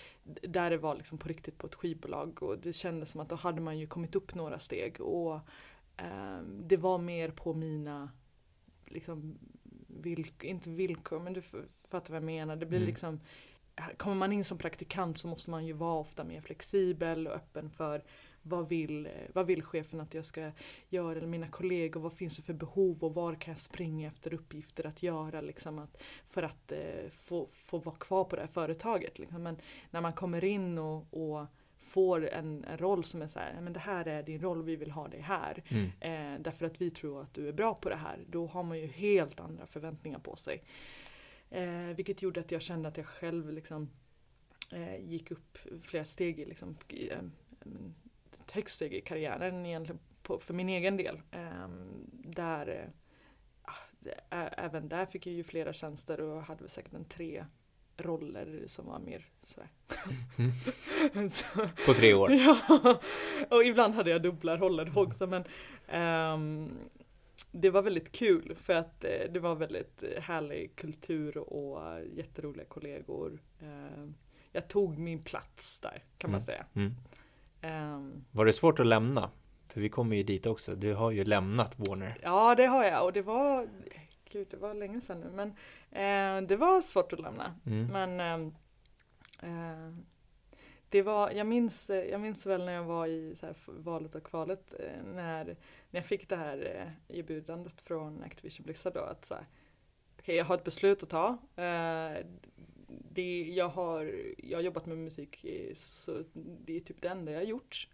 där 0.42 0.70
det 0.70 0.78
var 0.78 0.94
liksom 0.96 1.18
på 1.18 1.28
riktigt 1.28 1.58
på 1.58 1.66
ett 1.66 1.74
skivbolag 1.74 2.42
och 2.42 2.58
det 2.58 2.72
kändes 2.72 3.10
som 3.10 3.20
att 3.20 3.28
då 3.28 3.36
hade 3.36 3.60
man 3.60 3.78
ju 3.78 3.86
kommit 3.86 4.16
upp 4.16 4.34
några 4.34 4.58
steg 4.58 5.00
och 5.00 5.40
ehm, 5.96 6.68
det 6.68 6.76
var 6.76 6.98
mer 6.98 7.30
på 7.30 7.54
mina 7.54 8.10
liksom, 8.86 9.38
vilk, 9.86 10.44
inte 10.44 10.70
villkor 10.70 11.20
men 11.20 11.32
du 11.32 11.42
fattar 11.88 12.10
vad 12.12 12.16
jag 12.16 12.24
menar. 12.24 12.56
Det 12.56 12.66
blir 12.66 12.78
Mm. 12.78 12.88
liksom 12.88 13.20
Kommer 13.96 14.16
man 14.16 14.32
in 14.32 14.44
som 14.44 14.58
praktikant 14.58 15.18
så 15.18 15.28
måste 15.28 15.50
man 15.50 15.66
ju 15.66 15.72
vara 15.72 16.00
ofta 16.00 16.24
mer 16.24 16.40
flexibel 16.40 17.26
och 17.26 17.32
öppen 17.34 17.70
för 17.70 18.04
vad 18.42 18.68
vill, 18.68 19.08
vad 19.32 19.46
vill 19.46 19.62
chefen 19.62 20.00
att 20.00 20.14
jag 20.14 20.24
ska 20.24 20.50
göra 20.88 21.18
eller 21.18 21.26
mina 21.26 21.48
kollegor, 21.48 22.00
vad 22.00 22.12
finns 22.12 22.36
det 22.36 22.42
för 22.42 22.54
behov 22.54 23.04
och 23.04 23.14
var 23.14 23.34
kan 23.34 23.52
jag 23.52 23.58
springa 23.58 24.08
efter 24.08 24.34
uppgifter 24.34 24.86
att 24.86 25.02
göra 25.02 25.40
liksom 25.40 25.78
att, 25.78 26.02
för 26.26 26.42
att 26.42 26.72
eh, 26.72 27.10
få, 27.12 27.46
få 27.46 27.78
vara 27.78 27.96
kvar 27.96 28.24
på 28.24 28.36
det 28.36 28.42
här 28.42 28.48
företaget. 28.48 29.18
Liksom. 29.18 29.42
Men 29.42 29.56
när 29.90 30.00
man 30.00 30.12
kommer 30.12 30.44
in 30.44 30.78
och, 30.78 31.06
och 31.10 31.46
får 31.78 32.28
en, 32.28 32.64
en 32.64 32.78
roll 32.78 33.04
som 33.04 33.22
är 33.22 33.28
så 33.28 33.38
här, 33.38 33.52
"Ja, 33.54 33.60
men 33.60 33.72
det 33.72 33.80
här 33.80 34.08
är 34.08 34.22
din 34.22 34.40
roll, 34.40 34.62
vi 34.62 34.76
vill 34.76 34.90
ha 34.90 35.08
dig 35.08 35.20
här. 35.20 35.62
Mm. 35.68 35.84
Eh, 36.00 36.42
därför 36.42 36.66
att 36.66 36.80
vi 36.80 36.90
tror 36.90 37.22
att 37.22 37.34
du 37.34 37.48
är 37.48 37.52
bra 37.52 37.74
på 37.74 37.88
det 37.88 37.96
här. 37.96 38.24
Då 38.26 38.46
har 38.46 38.62
man 38.62 38.78
ju 38.78 38.86
helt 38.86 39.40
andra 39.40 39.66
förväntningar 39.66 40.18
på 40.18 40.36
sig. 40.36 40.62
Eh, 41.50 41.96
vilket 41.96 42.22
gjorde 42.22 42.40
att 42.40 42.52
jag 42.52 42.62
kände 42.62 42.88
att 42.88 42.96
jag 42.96 43.06
själv 43.06 43.52
liksom, 43.52 43.90
eh, 44.72 45.04
gick 45.04 45.30
upp 45.30 45.58
flera 45.82 46.04
steg 46.04 46.40
i 46.40 46.44
liksom, 46.44 46.76
eh, 46.88 47.18
ett 48.48 48.54
högt 48.54 48.70
steg 48.70 48.94
i 48.94 49.00
karriären 49.00 49.66
egentligen 49.66 50.00
på, 50.22 50.38
för 50.38 50.54
min 50.54 50.68
egen 50.68 50.96
del. 50.96 51.20
Ehm, 51.30 52.06
där, 52.12 52.66
eh, 52.68 53.70
ah, 54.30 54.48
även 54.56 54.88
där 54.88 55.06
fick 55.06 55.26
jag 55.26 55.34
ju 55.34 55.44
flera 55.44 55.72
tjänster 55.72 56.20
och 56.20 56.42
hade 56.42 56.60
väl 56.60 56.68
säkert 56.70 56.92
en 56.94 57.04
tre 57.04 57.44
roller 57.96 58.62
som 58.66 58.86
var 58.86 58.98
mer 58.98 59.26
sådär. 59.42 59.68
Så, 61.30 61.44
På 61.86 61.94
tre 61.94 62.14
år. 62.14 62.30
ja, 62.32 62.58
och 63.50 63.64
ibland 63.64 63.94
hade 63.94 64.10
jag 64.10 64.22
dubbla 64.22 64.56
roller 64.56 64.98
också 64.98 65.26
men 65.26 65.44
ehm, 65.88 66.70
det 67.52 67.70
var 67.70 67.82
väldigt 67.82 68.12
kul 68.12 68.54
för 68.60 68.72
att 68.74 69.04
eh, 69.04 69.32
det 69.32 69.40
var 69.40 69.54
väldigt 69.54 70.04
härlig 70.18 70.76
kultur 70.76 71.38
och 71.38 72.00
jätteroliga 72.12 72.64
kollegor. 72.64 73.42
Ehm, 73.60 74.14
jag 74.52 74.68
tog 74.68 74.98
min 74.98 75.22
plats 75.22 75.80
där 75.80 76.04
kan 76.18 76.30
man 76.30 76.40
Mm. 76.40 76.46
säga. 76.46 76.66
Mm. 76.74 76.94
Ehm, 77.60 78.24
Var 78.30 78.44
det 78.46 78.52
svårt 78.52 78.80
att 78.80 78.86
lämna? 78.86 79.30
För 79.66 79.80
vi 79.80 79.88
kommer 79.88 80.16
ju 80.16 80.22
dit 80.22 80.46
också. 80.46 80.74
Du 80.74 80.94
har 80.94 81.10
ju 81.10 81.24
lämnat 81.24 81.78
Warner. 81.78 82.18
Ja, 82.22 82.54
det 82.54 82.66
har 82.66 82.84
jag 82.84 83.04
och 83.04 83.12
det 83.12 83.22
var, 83.22 83.68
gud 84.32 84.46
det 84.50 84.56
var 84.56 84.74
länge 84.74 85.00
sedan 85.00 85.20
nu, 85.20 85.30
men 85.30 85.48
eh, 85.90 86.48
det 86.48 86.56
var 86.56 86.80
svårt 86.80 87.12
att 87.12 87.20
lämna. 87.20 87.54
Mm. 87.66 87.86
Men 87.86 88.20
ehm, 88.20 88.54
eh, 89.42 89.94
det 90.88 91.02
var, 91.02 91.30
jag 91.30 91.46
minns, 91.46 91.90
jag 92.10 92.20
minns 92.20 92.46
väl 92.46 92.64
när 92.64 92.72
jag 92.72 92.84
var 92.84 93.06
i 93.06 93.34
här, 93.42 93.56
valet 93.66 94.14
och 94.14 94.22
kvalet 94.24 94.74
eh, 94.78 95.04
när, 95.04 95.44
när 95.44 96.00
jag 96.00 96.04
fick 96.04 96.28
det 96.28 96.36
här 96.36 96.86
eh, 97.08 97.18
erbjudandet 97.18 97.80
från 97.80 98.22
Activision 98.22 98.64
Blizzard 98.64 98.94
då 98.94 99.00
att 99.00 99.24
så 99.24 99.34
här, 99.34 99.46
okej 100.18 100.36
jag 100.36 100.44
har 100.44 100.54
ett 100.54 100.64
beslut 100.64 101.02
att 101.02 101.08
ta. 101.10 101.28
Eh, 101.56 102.24
det, 103.12 103.52
jag, 103.54 103.68
har, 103.68 104.14
jag 104.38 104.58
har 104.58 104.62
jobbat 104.62 104.86
med 104.86 104.98
musik 104.98 105.44
så 105.74 106.24
det 106.64 106.76
är 106.76 106.80
typ 106.80 107.02
det 107.02 107.08
enda 107.08 107.32
jag 107.32 107.38
har 107.38 107.44
gjort. 107.46 107.88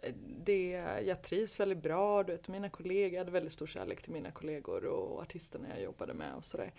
Det, 0.45 0.69
jag 1.07 1.23
trivs 1.23 1.61
väldigt 1.61 1.83
bra, 1.83 2.23
du 2.23 2.33
vet, 2.33 2.49
mina 2.49 2.69
kollegor, 2.69 3.13
jag 3.13 3.21
hade 3.21 3.31
väldigt 3.31 3.53
stor 3.53 3.67
kärlek 3.67 4.03
till 4.03 4.13
mina 4.13 4.31
kollegor 4.31 4.85
och 4.85 5.23
artisterna 5.23 5.69
jag 5.69 5.83
jobbade 5.83 6.15
med 6.15 6.35
och 6.35 6.45
sådär. 6.45 6.73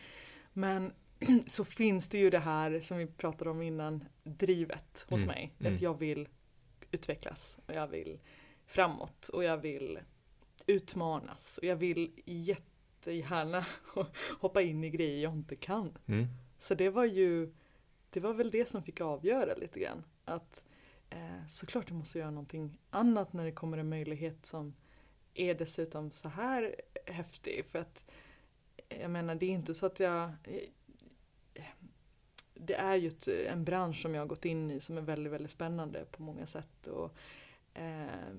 Men 0.53 0.93
så 1.47 1.65
finns 1.65 2.09
det 2.09 2.17
ju 2.17 2.29
det 2.29 2.39
här 2.39 2.79
som 2.79 2.97
vi 2.97 3.07
pratade 3.07 3.49
om 3.49 3.61
innan, 3.61 4.05
drivet 4.23 5.05
hos 5.09 5.21
Mm, 5.21 5.27
mig. 5.35 5.53
mm. 5.59 5.73
Att 5.73 5.81
jag 5.81 5.99
vill 5.99 6.27
utvecklas 6.91 7.57
och 7.65 7.73
jag 7.73 7.87
vill 7.87 8.19
framåt 8.65 9.29
och 9.29 9.43
jag 9.43 9.57
vill 9.57 9.99
utmanas 10.67 11.57
och 11.57 11.63
jag 11.63 11.75
vill 11.75 12.11
jättegärna 12.25 13.65
hoppa 14.39 14.61
in 14.61 14.83
i 14.83 14.89
grejer 14.89 15.23
jag 15.23 15.33
inte 15.33 15.55
kan. 15.55 15.97
Mm. 16.05 16.27
Så 16.57 16.75
det 16.75 16.89
var 16.89 17.05
ju, 17.05 17.53
det 18.15 18.21
var 18.21 18.33
väl 18.33 18.51
det 18.51 18.69
som 18.69 18.83
fick 18.83 19.01
avgöra 19.01 19.55
lite 19.55 19.79
grann. 19.79 20.03
Att 20.25 20.63
eh, 21.09 21.45
såklart 21.47 21.89
jag 21.89 21.97
måste 21.97 22.19
göra 22.19 22.31
någonting 22.31 22.79
annat 22.89 23.33
när 23.33 23.45
det 23.45 23.51
kommer 23.51 23.77
en 23.77 23.89
möjlighet 23.89 24.45
som 24.45 24.75
är 25.33 25.53
dessutom 25.53 26.11
så 26.11 26.29
här 26.29 26.75
häftig. 27.05 27.65
För 27.65 27.79
att 27.79 28.05
eh, 28.89 29.01
jag 29.01 29.11
menar 29.11 29.35
det 29.35 29.45
är 29.45 29.49
inte 29.49 29.75
så 29.75 29.85
att 29.85 29.99
jag 29.99 30.23
eh, 30.43 31.63
det 32.53 32.75
är 32.75 32.95
ju 32.95 33.07
ett, 33.07 33.27
en 33.27 33.63
bransch 33.63 34.01
som 34.01 34.13
jag 34.13 34.21
har 34.21 34.27
gått 34.27 34.45
in 34.45 34.71
i 34.71 34.79
som 34.79 34.97
är 34.97 35.01
väldigt, 35.01 35.33
väldigt 35.33 35.51
spännande 35.51 36.05
på 36.11 36.21
många 36.21 36.45
sätt. 36.45 36.87
Och, 36.87 37.15
eh, 37.73 38.33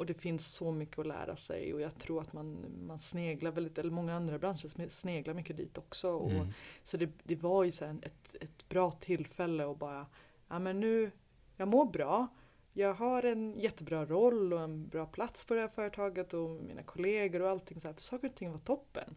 och 0.00 0.06
det 0.06 0.14
finns 0.14 0.46
så 0.46 0.72
mycket 0.72 0.98
att 0.98 1.06
lära 1.06 1.36
sig 1.36 1.74
och 1.74 1.80
jag 1.80 1.94
tror 1.98 2.20
att 2.20 2.32
man, 2.32 2.66
man 2.86 2.98
sneglar 2.98 3.50
väldigt, 3.50 3.78
eller 3.78 3.90
många 3.90 4.14
andra 4.14 4.38
branscher 4.38 4.88
sneglar 4.88 5.34
mycket 5.34 5.56
dit 5.56 5.78
också. 5.78 6.10
Och, 6.10 6.30
Mm. 6.30 6.46
så 6.82 6.96
det, 6.96 7.10
det 7.24 7.36
var 7.36 7.64
ju 7.64 7.72
så 7.72 7.84
ett, 7.84 8.36
ett 8.40 8.68
bra 8.68 8.90
tillfälle 8.90 9.70
att 9.70 9.78
bara, 9.78 10.06
ja 10.48 10.58
men 10.58 10.80
nu, 10.80 11.10
jag 11.56 11.68
mår 11.68 11.84
bra, 11.84 12.26
jag 12.72 12.94
har 12.94 13.22
en 13.22 13.54
jättebra 13.58 14.06
roll 14.06 14.52
och 14.52 14.60
en 14.60 14.88
bra 14.88 15.06
plats 15.06 15.44
på 15.44 15.54
det 15.54 15.60
här 15.60 15.68
företaget 15.68 16.34
och 16.34 16.50
mina 16.50 16.82
kollegor 16.82 17.42
och 17.42 17.48
allting 17.48 17.80
så 17.80 17.88
här, 17.88 17.94
saker 17.98 18.28
och 18.28 18.34
ting 18.34 18.50
var 18.50 18.58
toppen. 18.58 19.16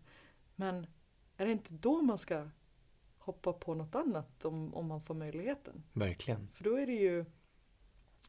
Men 0.56 0.88
är 1.38 1.46
det 1.46 1.52
inte 1.52 1.74
då 1.74 2.02
man 2.02 2.18
ska 2.18 2.50
hoppa 3.18 3.54
på 3.54 3.74
något 3.74 3.96
annat 3.96 4.46
om, 4.46 4.74
om 4.74 4.88
man 4.88 5.02
får 5.02 5.16
möjligheten? 5.16 5.84
Verkligen. 5.94 6.48
För 6.48 6.64
då 6.64 6.76
är 6.80 6.86
det 6.88 6.94
ju, 6.96 7.26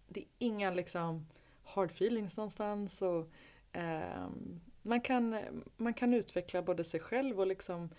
det 0.08 0.20
är 0.20 0.26
inga 0.38 0.70
liksom 0.70 1.26
hard 1.64 1.90
feelings 1.90 2.36
någonstans 2.36 3.02
och 3.02 3.30
ehm, 3.72 4.60
man, 4.82 5.00
kan, 5.00 5.36
man 5.76 5.94
kan 5.94 6.14
utveckla 6.14 6.62
både 6.62 6.84
sig 6.84 7.00
själv 7.00 7.40
och 7.40 7.46
liksom, 7.46 7.90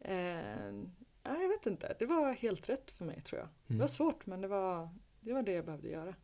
eh, 0.00 0.70
ja, 1.22 1.36
jag 1.40 1.48
vet 1.48 1.66
inte, 1.66 1.96
det 1.98 2.06
var 2.06 2.32
helt 2.32 2.68
rätt 2.68 2.90
för 2.90 3.04
mig 3.04 3.20
tror 3.20 3.38
jag. 3.40 3.48
Det 3.66 3.74
var 3.74 3.76
Mm. 3.76 3.88
svårt 3.88 4.26
men 4.26 4.40
det 4.40 4.48
var, 4.48 4.88
det 5.20 5.32
var 5.32 5.42
det 5.42 5.52
jag 5.52 5.64
behövde 5.64 5.88
göra. 5.88 6.14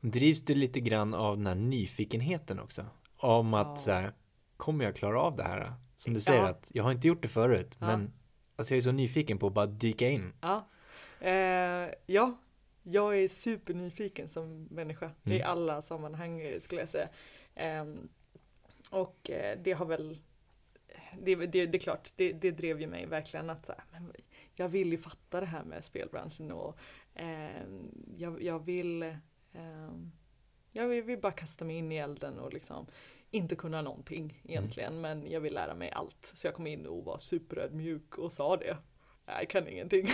Drivs 0.00 0.42
du 0.44 0.54
lite 0.54 0.80
grann 0.80 1.14
av 1.14 1.36
den 1.36 1.46
här 1.46 1.54
nyfikenheten 1.54 2.60
också? 2.60 2.84
Om 3.16 3.54
att 3.54 3.66
Ja. 3.66 3.76
så 3.76 3.90
här, 3.92 4.12
kommer 4.56 4.84
jag 4.84 4.96
klara 4.96 5.20
av 5.22 5.36
det 5.36 5.42
här? 5.42 5.72
Som 5.96 6.14
du 6.14 6.20
säger 6.20 6.40
Ja. 6.42 6.48
att 6.48 6.70
jag 6.74 6.84
har 6.84 6.92
inte 6.92 7.08
gjort 7.08 7.22
det 7.22 7.28
förut, 7.28 7.76
Ja. 7.80 7.86
men 7.86 8.12
alltså 8.56 8.74
jag 8.74 8.78
är 8.78 8.82
så 8.82 8.92
nyfiken 8.92 9.38
på 9.38 9.46
att 9.46 9.52
bara 9.54 9.66
dyka 9.66 10.08
in. 10.08 10.32
Ja, 10.40 10.68
eh, 11.20 11.88
ja 12.06 12.38
jag 12.92 13.18
är 13.18 13.28
supernyfiken 13.28 14.28
som 14.28 14.64
människa 14.70 15.10
i 15.24 15.36
Mm. 15.36 15.50
alla 15.50 15.82
sammanhang 15.82 16.60
skulle 16.60 16.80
jag 16.80 16.88
säga. 16.88 17.08
Ehm, 17.54 18.08
och 18.90 19.30
eh, 19.30 19.58
det 19.62 19.72
har 19.72 19.86
väl, 19.86 20.18
det, 21.20 21.34
det, 21.34 21.66
det 21.66 21.78
är 21.78 21.80
klart, 21.80 22.08
det, 22.16 22.32
det 22.32 22.50
drev 22.50 22.80
ju 22.80 22.86
mig 22.86 23.06
verkligen 23.06 23.50
att 23.50 23.66
så 23.66 23.72
här, 23.72 23.84
men 23.92 24.12
jag 24.54 24.68
vill 24.68 24.92
ju 24.92 24.98
fatta 24.98 25.40
det 25.40 25.46
här 25.46 25.64
med 25.64 25.84
spelbranschen 25.84 26.52
och 26.52 26.78
ehm, 27.14 27.90
jag, 28.16 28.42
jag 28.42 28.64
vill 28.64 29.02
ehm, 29.52 30.12
jag 30.72 30.88
vill, 30.88 31.02
vill 31.02 31.18
bara 31.20 31.32
kasta 31.32 31.64
mig 31.64 31.76
in 31.76 31.92
i 31.92 31.96
elden 31.96 32.38
och 32.38 32.52
liksom 32.52 32.86
inte 33.30 33.56
kunna 33.56 33.82
någonting 33.82 34.40
egentligen 34.44 35.00
men 35.00 35.30
jag 35.30 35.40
vill 35.40 35.54
lära 35.54 35.74
mig 35.74 35.90
allt. 35.90 36.32
Så 36.34 36.46
jag 36.46 36.54
kom 36.54 36.66
in 36.66 36.86
och 36.86 37.04
var 37.04 37.18
superödmjuk 37.18 38.18
och 38.18 38.32
sa 38.32 38.56
det. 38.56 38.76
Jag 39.26 39.48
kan 39.48 39.68
ingenting. 39.68 40.08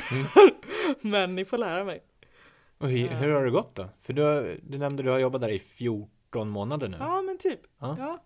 men 1.00 1.34
ni 1.34 1.44
får 1.44 1.58
lära 1.58 1.84
mig. 1.84 2.02
Och 2.84 2.90
hur, 2.90 3.08
hur 3.08 3.30
har 3.30 3.44
det 3.44 3.50
gått 3.50 3.74
då? 3.74 3.88
För 4.00 4.12
du, 4.12 4.60
du 4.62 4.78
nämnde 4.78 5.00
att 5.00 5.04
du 5.06 5.10
har 5.10 5.18
jobbat 5.18 5.40
där 5.40 5.48
i 5.48 5.58
14 5.58 6.48
månader 6.50 6.88
nu. 6.88 6.96
Ja 7.00 7.22
men 7.22 7.38
typ. 7.38 7.60
Ja. 7.78 7.96
Ja. 7.98 8.18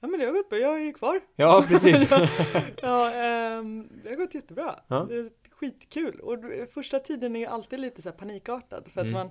ja 0.00 0.08
men 0.08 0.20
det 0.20 0.26
har 0.26 0.32
gått 0.32 0.48
bra, 0.50 0.58
jag 0.58 0.74
är 0.74 0.84
ju 0.84 0.92
kvar. 0.92 1.20
Ja, 1.36 1.64
precis. 1.68 2.10
ja, 2.82 3.12
ehm, 3.12 3.88
det 4.04 4.08
har 4.10 4.16
gått 4.16 4.34
jättebra. 4.34 4.80
Ja. 4.88 5.06
Det 5.08 5.16
är 5.16 5.30
skitkul. 5.50 6.20
Och 6.20 6.38
första 6.70 6.98
tiden 6.98 7.36
är 7.36 7.40
ju 7.40 7.46
alltid 7.46 7.80
lite 7.80 8.02
så 8.02 8.08
här 8.08 8.16
panikartad. 8.16 8.84
För 8.94 9.00
att 9.00 9.06
Mm. 9.06 9.12
man 9.12 9.30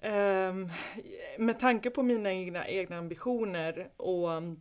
ehm, 0.00 0.70
med 1.38 1.58
tanke 1.60 1.90
på 1.90 2.02
mina 2.02 2.32
egna, 2.32 2.68
egna 2.68 2.98
ambitioner 2.98 3.88
och 3.96 4.28
um, 4.28 4.60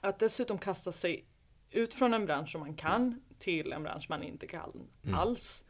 att 0.00 0.18
dessutom 0.18 0.58
kasta 0.58 0.92
sig 0.92 1.24
ut 1.70 1.94
från 1.94 2.14
en 2.14 2.26
bransch 2.26 2.48
som 2.52 2.60
man 2.60 2.74
kan 2.74 3.20
till 3.38 3.72
en 3.72 3.82
bransch 3.82 4.06
man 4.08 4.22
inte 4.22 4.46
kan 4.46 4.88
Mm. 5.04 5.14
alls. 5.14 5.64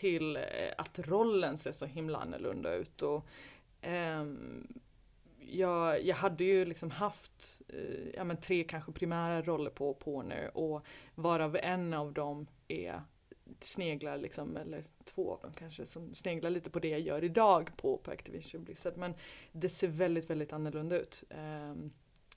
Till 0.00 0.36
eh, 0.36 0.42
att 0.78 0.98
rollen 0.98 1.58
ser 1.58 1.72
så 1.72 1.86
himla 1.86 2.18
annorlunda 2.18 2.74
ut. 2.74 3.02
Och, 3.02 3.26
ehm, 3.80 4.66
jag, 5.40 6.04
jag 6.04 6.16
hade 6.16 6.44
ju 6.44 6.64
liksom 6.64 6.90
haft 6.90 7.62
eh, 7.68 8.08
ja, 8.14 8.24
men 8.24 8.36
tre 8.36 8.64
kanske 8.64 8.92
primära 8.92 9.42
roller 9.42 9.70
på 9.70 9.94
Porner 9.94 10.56
och 10.56 10.86
varav 11.14 11.56
en 11.56 11.94
av 11.94 12.12
dem 12.12 12.46
är 12.68 13.02
sneglar 13.60 14.18
liksom, 14.18 14.56
eller 14.56 14.84
två 15.04 15.32
av 15.32 15.40
dem 15.40 15.52
kanske, 15.58 15.86
som 15.86 16.14
sneglar 16.14 16.50
lite 16.50 16.70
på 16.70 16.78
det 16.78 16.88
jag 16.88 17.00
gör 17.00 17.24
idag 17.24 17.70
på, 17.76 17.96
på 17.96 18.10
Activision 18.10 18.64
Blizzard. 18.64 18.96
Men 18.96 19.14
det 19.52 19.68
ser 19.68 19.88
väldigt, 19.88 20.30
väldigt 20.30 20.52
annorlunda 20.52 21.00
ut 21.00 21.24
eh, 21.30 21.74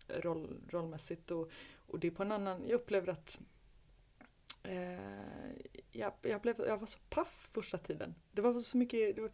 roll, 0.07 0.61
rollmässigt 0.69 1.31
och, 1.31 1.51
och 1.87 1.99
det 1.99 2.07
är 2.07 2.11
på 2.11 2.23
en 2.23 2.31
annan, 2.31 2.67
jag 2.67 2.75
upplever 2.75 3.07
att 3.07 3.39
eh, 4.63 5.51
jag, 5.91 6.13
jag, 6.21 6.41
blev, 6.41 6.55
jag 6.59 6.77
var 6.77 6.87
så 6.87 6.99
paff 7.09 7.49
första 7.53 7.77
tiden. 7.77 8.15
Det 8.31 8.41
var 8.41 8.59
så 8.59 8.77
mycket, 8.77 9.15
det 9.15 9.21
var, 9.21 9.31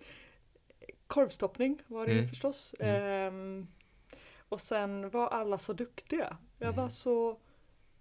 korvstoppning 1.08 1.82
var 1.88 2.06
det 2.06 2.12
Mm. 2.14 2.28
förstås. 2.28 2.76
Mm. 2.80 2.96
Ehm, 3.04 3.68
och 4.50 4.62
sen 4.62 5.10
var 5.10 5.28
alla 5.28 5.58
så 5.58 5.74
duktiga. 5.74 6.38
Jag 6.58 6.68
Mm. 6.74 6.82
var 6.82 6.90
så 6.90 7.40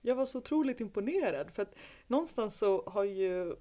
jag 0.01 0.15
var 0.15 0.27
så 0.27 0.39
otroligt 0.39 0.81
imponerad 0.81 1.51
för 1.51 1.63
att 1.63 1.75
någonstans 2.07 2.59
så 2.59 2.83
har 2.87 3.05
ju 3.05 3.57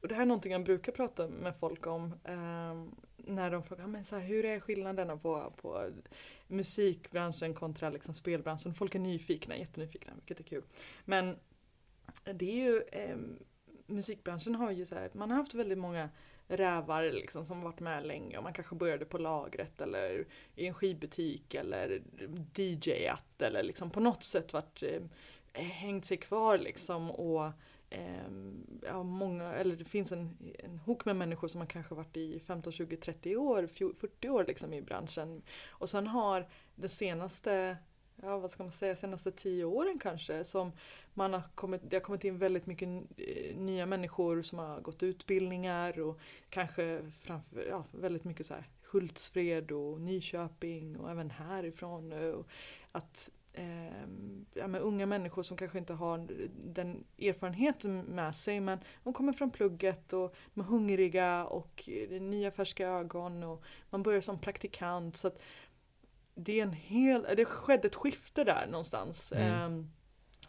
och 0.00 0.08
det 0.08 0.14
här 0.14 0.22
är 0.22 0.26
någonting 0.26 0.52
jag 0.52 0.64
brukar 0.64 0.92
prata 0.92 1.28
med 1.28 1.56
folk 1.56 1.86
om 1.86 2.14
ehm, 2.24 2.94
när 3.16 3.50
de 3.50 3.62
frågar 3.62 3.86
men 3.86 4.04
så 4.04 4.16
här, 4.16 4.22
hur 4.26 4.44
är 4.44 4.60
skillnaderna 4.60 5.16
på, 5.16 5.52
på 5.56 5.90
musikbranschen 6.46 7.54
kontra 7.54 7.90
liksom 7.90 8.14
spelbranschen. 8.14 8.74
Folk 8.74 8.94
är 8.94 8.98
nyfikna, 8.98 9.56
jättenyfikna, 9.56 10.12
vilket 10.14 10.40
är 10.40 10.44
kul. 10.44 10.64
Men 11.04 11.38
det 12.24 12.50
är 12.50 12.64
ju 12.64 12.82
eh, 12.92 13.16
musikbranschen 13.86 14.54
har 14.54 14.70
ju 14.70 14.86
så 14.86 14.94
här, 14.94 15.10
man 15.12 15.30
har 15.30 15.38
haft 15.38 15.54
väldigt 15.54 15.78
många 15.78 16.08
rävar 16.48 17.02
liksom 17.02 17.46
som 17.46 17.60
varit 17.60 17.80
med 17.80 18.06
länge 18.06 18.36
och 18.36 18.42
man 18.42 18.52
kanske 18.52 18.74
började 18.74 19.04
på 19.04 19.18
lagret 19.18 19.80
eller 19.80 20.26
i 20.56 20.66
en 20.66 20.74
skivbutik 20.74 21.54
eller 21.54 22.02
DJat 22.54 23.42
eller 23.42 23.62
liksom 23.62 23.90
på 23.90 24.00
något 24.00 24.24
sätt 24.24 24.52
varit 24.52 24.82
eh, 24.82 25.02
hängt 25.62 26.04
sig 26.04 26.16
kvar 26.16 26.58
liksom 26.58 27.10
och 27.10 27.44
eh, 27.90 28.30
ja, 28.82 29.02
många, 29.02 29.54
eller 29.54 29.76
det 29.76 29.84
finns 29.84 30.12
en, 30.12 30.36
en 30.58 30.78
hok 30.78 31.04
med 31.04 31.16
människor 31.16 31.48
som 31.48 31.60
har 31.60 31.68
kanske 31.68 31.94
varit 31.94 32.16
i 32.16 32.40
15, 32.40 32.72
20, 32.72 32.96
30 32.96 33.36
år, 33.36 33.66
40 33.66 34.28
år 34.28 34.44
liksom 34.44 34.74
i 34.74 34.82
branschen. 34.82 35.42
Och 35.68 35.90
sen 35.90 36.06
har 36.06 36.48
det 36.74 36.88
senaste 36.88 37.76
ja 38.24 38.38
vad 38.38 38.50
ska 38.50 38.62
man 38.62 38.72
säga, 38.72 38.96
senaste 38.96 39.30
tio 39.30 39.64
åren 39.64 39.98
kanske 39.98 40.44
som 40.44 40.72
man 41.14 41.32
har 41.32 41.42
kommit, 41.54 41.80
det 41.90 41.96
har 41.96 42.00
kommit 42.00 42.24
in 42.24 42.38
väldigt 42.38 42.66
mycket 42.66 42.88
eh, 43.16 43.56
nya 43.56 43.86
människor 43.86 44.42
som 44.42 44.58
har 44.58 44.80
gått 44.80 45.02
utbildningar 45.02 46.00
och 46.00 46.18
kanske 46.50 47.10
framför, 47.12 47.66
ja, 47.68 47.84
väldigt 47.92 48.24
mycket 48.24 48.46
så 48.46 48.54
här 48.54 48.68
Hultsfred 48.92 49.72
och 49.72 50.00
Nyköping 50.00 51.00
och 51.00 51.10
även 51.10 51.30
härifrån. 51.30 52.12
Eh, 52.12 52.28
och 52.28 52.46
att 52.92 53.30
eh, 53.52 54.02
ja, 54.54 54.68
med 54.68 54.80
unga 54.80 55.06
människor 55.06 55.42
som 55.42 55.56
kanske 55.56 55.78
inte 55.78 55.92
har 55.92 56.26
den 56.64 57.04
erfarenheten 57.18 58.00
med 58.00 58.34
sig 58.34 58.60
men 58.60 58.78
de 59.04 59.12
kommer 59.12 59.32
från 59.32 59.50
plugget 59.50 60.12
och 60.12 60.34
de 60.54 60.60
är 60.60 60.64
hungriga 60.64 61.44
och 61.44 61.82
det 61.86 62.16
är 62.16 62.20
nya 62.20 62.50
färska 62.50 62.88
ögon 62.88 63.42
och 63.42 63.64
man 63.90 64.02
börjar 64.02 64.20
som 64.20 64.38
praktikant. 64.38 65.16
så 65.16 65.26
att 65.26 65.42
det, 66.34 66.58
är 66.58 66.62
en 66.62 66.72
hel, 66.72 67.26
det 67.36 67.44
skedde 67.44 67.88
ett 67.88 67.94
skifte 67.94 68.44
där 68.44 68.66
någonstans 68.66 69.32
mm. 69.32 69.78
eh, 69.78 69.84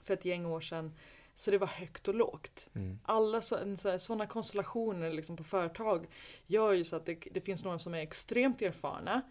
för 0.01 0.13
ett 0.13 0.25
gäng 0.25 0.45
år 0.45 0.61
sedan. 0.61 0.93
Så 1.35 1.51
det 1.51 1.57
var 1.57 1.67
högt 1.67 2.07
och 2.07 2.15
lågt. 2.15 2.69
Mm. 2.75 2.99
Alla 3.03 3.41
sådana 3.41 3.99
så, 3.99 4.27
konstellationer 4.27 5.13
liksom 5.13 5.37
på 5.37 5.43
företag 5.43 6.07
gör 6.45 6.71
ju 6.71 6.83
så 6.83 6.95
att 6.95 7.05
det, 7.05 7.15
det 7.31 7.41
finns 7.41 7.63
några 7.63 7.79
som 7.79 7.93
är 7.93 7.99
extremt 7.99 8.61
erfarna. 8.61 9.21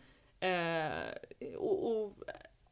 Eh, 0.40 1.57
och, 1.57 2.05
och, 2.05 2.12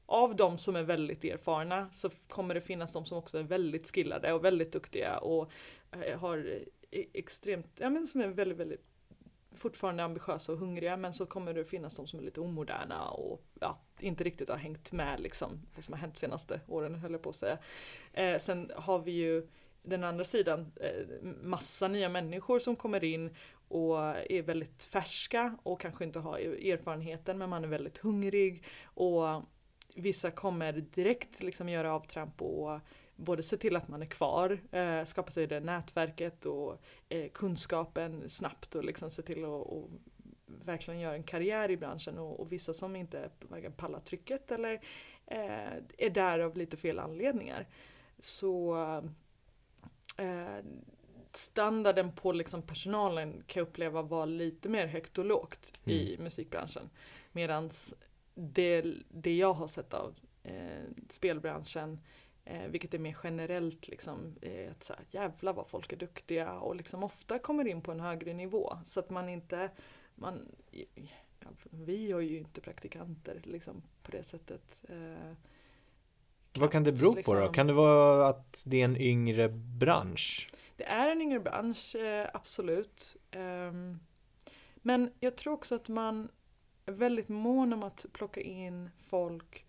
av 0.06 0.36
de 0.36 0.58
som 0.58 0.76
är 0.76 0.82
väldigt 0.82 1.24
erfarna 1.24 1.88
så 1.92 2.10
kommer 2.28 2.54
det 2.54 2.60
finnas 2.60 2.92
de 2.92 3.04
som 3.04 3.18
också 3.18 3.38
är 3.38 3.42
väldigt 3.42 3.94
skillade 3.94 4.32
och 4.32 4.44
väldigt 4.44 4.72
duktiga 4.72 5.18
och 5.18 5.50
eh, 5.92 6.18
har 6.18 6.38
e, 6.90 7.06
extremt, 7.12 7.80
ja 7.80 7.90
men 7.90 8.06
som 8.06 8.20
är 8.20 8.28
väldigt, 8.28 8.58
väldigt 8.58 8.91
fortfarande 9.56 10.04
ambitiösa 10.04 10.52
och 10.52 10.58
hungriga 10.58 10.96
men 10.96 11.12
så 11.12 11.26
kommer 11.26 11.54
det 11.54 11.64
finnas 11.64 11.96
de 11.96 12.06
som 12.06 12.18
är 12.18 12.22
lite 12.22 12.40
omoderna 12.40 13.08
och 13.08 13.44
ja, 13.60 13.78
inte 14.00 14.24
riktigt 14.24 14.48
har 14.48 14.56
hängt 14.56 14.92
med 14.92 15.20
liksom 15.20 15.60
vad 15.74 15.84
som 15.84 15.94
har 15.94 16.00
hänt 16.00 16.18
senaste 16.18 16.60
åren 16.68 16.94
höll 16.94 17.12
jag 17.12 17.22
på 17.22 17.30
att 17.30 17.36
säga. 17.36 17.58
Eh, 18.12 18.38
sen 18.38 18.70
har 18.76 18.98
vi 18.98 19.12
ju 19.12 19.48
den 19.82 20.04
andra 20.04 20.24
sidan 20.24 20.72
eh, 20.80 21.24
massa 21.42 21.88
nya 21.88 22.08
människor 22.08 22.58
som 22.58 22.76
kommer 22.76 23.04
in 23.04 23.36
och 23.68 23.98
är 24.30 24.42
väldigt 24.42 24.84
färska 24.84 25.58
och 25.62 25.80
kanske 25.80 26.04
inte 26.04 26.18
har 26.18 26.38
e-, 26.38 26.70
erfarenheten 26.72 27.38
men 27.38 27.50
man 27.50 27.64
är 27.64 27.68
väldigt 27.68 27.98
hungrig 27.98 28.64
och 28.84 29.42
vissa 29.94 30.30
kommer 30.30 30.72
direkt 30.72 31.42
liksom 31.42 31.68
göra 31.68 31.94
avtramp 31.94 32.42
och 32.42 32.80
både 33.16 33.42
se 33.42 33.56
till 33.56 33.76
att 33.76 33.88
man 33.88 34.02
är 34.02 34.06
kvar, 34.06 34.60
eh, 34.70 35.04
skapa 35.04 35.30
sig 35.32 35.46
det 35.46 35.60
nätverket 35.60 36.46
och 36.46 36.82
eh, 37.08 37.30
kunskapen 37.30 38.30
snabbt 38.30 38.74
och 38.74 38.84
liksom 38.84 39.10
se 39.10 39.22
till 39.22 39.44
att 39.44 39.90
verkligen 40.46 41.00
göra 41.00 41.14
en 41.14 41.22
karriär 41.22 41.70
i 41.70 41.76
branschen 41.76 42.18
och, 42.18 42.40
och 42.40 42.52
vissa 42.52 42.74
som 42.74 42.96
inte 42.96 43.30
pallar 43.76 44.00
trycket 44.00 44.52
eller 44.52 44.72
eh, 45.26 45.72
är 45.98 46.10
där 46.10 46.38
av 46.38 46.56
lite 46.56 46.76
fel 46.76 46.98
anledningar. 46.98 47.66
Så 48.18 48.76
eh, 50.16 50.64
standarden 51.32 52.12
på 52.12 52.32
liksom 52.32 52.62
personalen 52.62 53.32
kan 53.46 53.60
jag 53.60 53.68
uppleva 53.68 54.02
var 54.02 54.26
lite 54.26 54.68
mer 54.68 54.86
högt 54.86 55.18
och 55.18 55.24
lågt 55.24 55.72
mm. 55.84 55.98
i 55.98 56.16
musikbranschen. 56.18 56.90
Medans 57.32 57.94
det, 58.34 58.84
det 59.08 59.36
jag 59.36 59.52
har 59.52 59.68
sett 59.68 59.94
av 59.94 60.14
eh, 60.42 60.84
spelbranschen 61.08 62.00
Eh, 62.44 62.66
vilket 62.68 62.94
är 62.94 62.98
mer 62.98 63.16
generellt 63.24 63.88
liksom, 63.88 64.36
eh, 64.42 64.70
att 64.70 64.84
så 64.84 64.92
här, 64.92 65.04
jävla 65.10 65.52
vad 65.52 65.66
folk 65.66 65.92
är 65.92 65.96
duktiga 65.96 66.52
och 66.52 66.76
liksom 66.76 67.04
ofta 67.04 67.38
kommer 67.38 67.68
in 67.68 67.82
på 67.82 67.92
en 67.92 68.00
högre 68.00 68.32
nivå. 68.34 68.78
Så 68.84 69.00
att 69.00 69.10
man 69.10 69.28
inte, 69.28 69.70
man, 70.14 70.48
ja, 70.70 71.48
vi 71.70 72.12
har 72.12 72.20
ju 72.20 72.38
inte 72.38 72.60
praktikanter 72.60 73.40
liksom, 73.44 73.82
på 74.02 74.10
det 74.10 74.22
sättet. 74.22 74.82
Eh, 74.88 75.32
vad 76.58 76.72
kan 76.72 76.84
det 76.84 76.92
bero 76.92 77.22
på 77.22 77.34
då? 77.34 77.40
Liksom. 77.40 77.54
Kan 77.54 77.66
det 77.66 77.72
vara 77.72 78.28
att 78.28 78.62
det 78.66 78.80
är 78.80 78.84
en 78.84 78.96
yngre 78.96 79.48
bransch? 79.48 80.50
Det 80.76 80.84
är 80.84 81.12
en 81.12 81.22
yngre 81.22 81.40
bransch, 81.40 81.94
eh, 81.94 82.28
absolut. 82.34 83.16
Um, 83.36 84.00
men 84.76 85.10
jag 85.20 85.36
tror 85.36 85.52
också 85.52 85.74
att 85.74 85.88
man 85.88 86.28
är 86.86 86.92
väldigt 86.92 87.28
mån 87.28 87.72
om 87.72 87.82
att 87.82 88.06
plocka 88.12 88.40
in 88.40 88.90
folk 88.98 89.66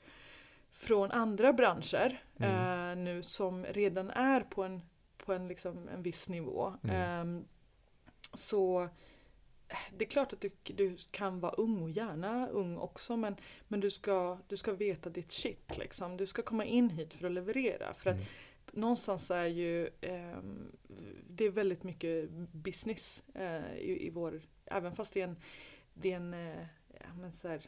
från 0.74 1.12
andra 1.12 1.54
branscher 1.54 2.24
mm. 2.44 2.90
eh, 2.90 3.04
nu 3.04 3.24
som 3.24 3.66
redan 3.66 4.10
är 4.10 4.42
på 4.42 4.64
en, 4.64 4.82
på 5.18 5.34
en, 5.34 5.48
liksom, 5.48 5.88
en 5.88 6.04
viss 6.04 6.30
nivå. 6.30 6.74
Mm. 6.84 7.38
Eh, 7.38 7.44
så 8.34 8.90
det 9.98 10.06
är 10.06 10.10
klart 10.10 10.34
att 10.34 10.42
du, 10.42 10.52
du 10.64 10.98
kan 11.12 11.40
vara 11.40 11.52
ung 11.52 11.82
och 11.82 11.90
gärna 11.90 12.48
ung 12.48 12.78
också 12.78 13.18
men, 13.18 13.36
men 13.68 13.80
du, 13.80 13.92
ska, 13.92 14.38
du 14.48 14.58
ska 14.58 14.74
veta 14.74 15.10
ditt 15.10 15.32
shit 15.32 15.78
liksom. 15.78 16.18
Du 16.18 16.28
ska 16.28 16.42
komma 16.42 16.66
in 16.66 16.90
hit 16.90 17.14
för 17.14 17.26
att 17.26 17.32
leverera. 17.32 17.94
För 17.94 18.10
att 18.10 18.16
mm. 18.16 18.28
någonstans 18.72 19.32
är 19.32 19.46
ju 19.46 19.88
eh, 20.02 20.38
det 21.30 21.46
är 21.46 21.50
väldigt 21.50 21.84
mycket 21.84 22.30
business 22.52 23.24
eh, 23.36 23.76
i, 23.76 24.08
i 24.08 24.10
vår, 24.10 24.42
även 24.66 24.96
fast 24.96 25.14
det 25.14 25.22
är 25.22 25.28
en, 25.28 25.40
det 25.94 26.12
är 26.12 26.18
en 26.18 26.34
eh, 26.34 26.66
ja, 26.88 27.14
men 27.20 27.32
så 27.32 27.48
här, 27.48 27.62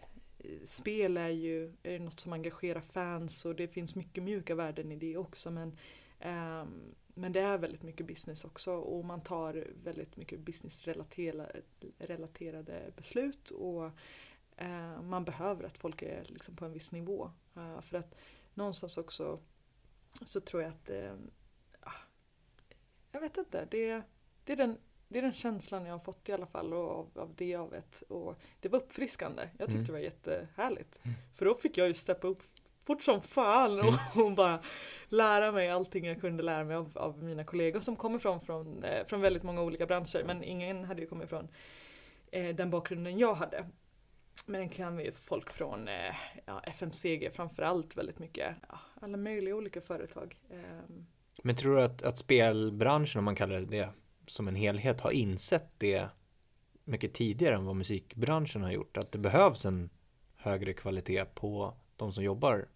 spel 0.65 1.17
är 1.17 1.29
ju 1.29 1.73
är 1.83 1.99
något 1.99 2.19
som 2.19 2.33
engagerar 2.33 2.81
fans 2.81 3.45
och 3.45 3.55
det 3.55 3.67
finns 3.67 3.95
mycket 3.95 4.23
mjuka 4.23 4.55
värden 4.55 4.91
i 4.91 4.95
det 4.95 5.17
också 5.17 5.51
men, 5.51 5.77
um, 6.25 6.95
men 7.13 7.31
det 7.31 7.39
är 7.39 7.57
väldigt 7.57 7.83
mycket 7.83 8.07
business 8.07 8.45
också 8.45 8.73
och 8.73 9.05
man 9.05 9.21
tar 9.21 9.67
väldigt 9.83 10.17
mycket 10.17 10.39
businessrelaterade 10.39 12.91
beslut 12.95 13.49
och 13.49 13.85
uh, 14.61 15.01
man 15.01 15.25
behöver 15.25 15.63
att 15.63 15.77
folk 15.77 16.01
är 16.01 16.25
liksom 16.27 16.55
på 16.55 16.65
en 16.65 16.73
viss 16.73 16.91
nivå. 16.91 17.31
Uh, 17.57 17.81
för 17.81 17.97
att 17.97 18.15
någonstans 18.53 18.97
också 18.97 19.39
så 20.25 20.41
tror 20.41 20.63
jag 20.63 20.69
att 20.69 20.89
uh, 20.89 21.13
jag 23.11 23.21
vet 23.21 23.37
inte, 23.37 23.67
det, 23.71 24.01
det 24.43 24.53
är 24.53 24.57
den 24.57 24.77
det 25.15 25.19
är 25.19 25.23
den 25.23 25.33
känslan 25.33 25.85
jag 25.85 25.93
har 25.93 25.99
fått 25.99 26.29
i 26.29 26.31
alla 26.31 26.45
fall 26.45 26.73
och 26.73 26.91
av, 26.91 27.09
av 27.15 27.33
det 27.35 27.45
jag 27.45 27.71
vet. 27.71 28.01
Och 28.01 28.39
det 28.59 28.69
var 28.69 28.79
uppfriskande. 28.79 29.49
Jag 29.57 29.67
tyckte 29.67 29.75
mm. 29.75 29.85
det 29.85 29.91
var 29.91 29.99
jättehärligt. 29.99 30.99
Mm. 31.03 31.15
För 31.35 31.45
då 31.45 31.55
fick 31.55 31.77
jag 31.77 31.87
ju 31.87 31.93
steppa 31.93 32.27
upp 32.27 32.43
fort 32.83 33.03
som 33.03 33.21
fan 33.21 33.79
och, 33.79 33.85
mm. 33.85 33.97
och 34.25 34.31
bara 34.31 34.59
lära 35.07 35.51
mig 35.51 35.69
allting 35.69 36.05
jag 36.05 36.21
kunde 36.21 36.43
lära 36.43 36.63
mig 36.63 36.75
av, 36.75 36.97
av 36.97 37.23
mina 37.23 37.43
kollegor 37.43 37.79
som 37.79 37.95
kommer 37.95 38.19
från, 38.19 38.41
från, 38.41 38.83
eh, 38.83 39.05
från 39.05 39.21
väldigt 39.21 39.43
många 39.43 39.61
olika 39.61 39.85
branscher. 39.85 40.23
Men 40.25 40.43
ingen 40.43 40.85
hade 40.85 41.01
ju 41.01 41.07
kommit 41.07 41.29
från 41.29 41.47
eh, 42.31 42.55
den 42.55 42.69
bakgrunden 42.69 43.17
jag 43.17 43.33
hade. 43.33 43.65
Men 44.45 44.61
den 44.61 44.69
kan 44.69 44.97
vi 44.97 45.03
ju 45.03 45.11
folk 45.11 45.49
från 45.49 45.87
eh, 45.87 46.15
ja, 46.45 46.61
FMCG 46.63 47.31
framförallt 47.33 47.97
väldigt 47.97 48.19
mycket. 48.19 48.55
Ja, 48.69 48.79
alla 49.01 49.17
möjliga 49.17 49.55
olika 49.55 49.81
företag. 49.81 50.39
Eh. 50.49 50.95
Men 51.43 51.55
tror 51.55 51.75
du 51.75 51.81
att, 51.81 52.03
att 52.03 52.17
spelbranschen, 52.17 53.19
om 53.19 53.25
man 53.25 53.35
kallar 53.35 53.59
det 53.59 53.65
det, 53.65 53.89
som 54.27 54.47
en 54.47 54.55
helhet 54.55 55.01
har 55.01 55.11
insett 55.11 55.69
det 55.77 56.07
mycket 56.83 57.13
tidigare 57.13 57.55
än 57.55 57.65
vad 57.65 57.75
musikbranschen 57.75 58.63
har 58.63 58.71
gjort. 58.71 58.97
Att 58.97 59.11
det 59.11 59.17
behövs 59.17 59.65
en 59.65 59.89
högre 60.35 60.73
kvalitet 60.73 61.25
på 61.25 61.73
de 61.95 62.13
som 62.13 62.23
jobbar. 62.23 62.67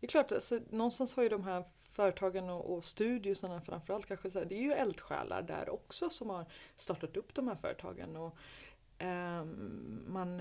Det 0.00 0.06
är 0.06 0.08
klart, 0.08 0.32
alltså, 0.32 0.60
någonstans 0.70 1.16
har 1.16 1.22
ju 1.22 1.28
de 1.28 1.44
här 1.44 1.64
företagen 1.90 2.48
och, 2.48 2.74
och 2.74 2.84
studiosarna 2.84 3.60
framförallt 3.60 4.06
kanske 4.06 4.30
så 4.30 4.38
här, 4.38 4.46
det 4.46 4.54
är 4.54 4.62
ju 4.62 4.72
eldsjälar 4.72 5.42
där 5.42 5.68
också 5.68 6.10
som 6.10 6.30
har 6.30 6.46
startat 6.76 7.16
upp 7.16 7.34
de 7.34 7.48
här 7.48 7.54
företagen. 7.54 8.16
Och, 8.16 8.36
eh, 8.98 9.44
man, 10.06 10.38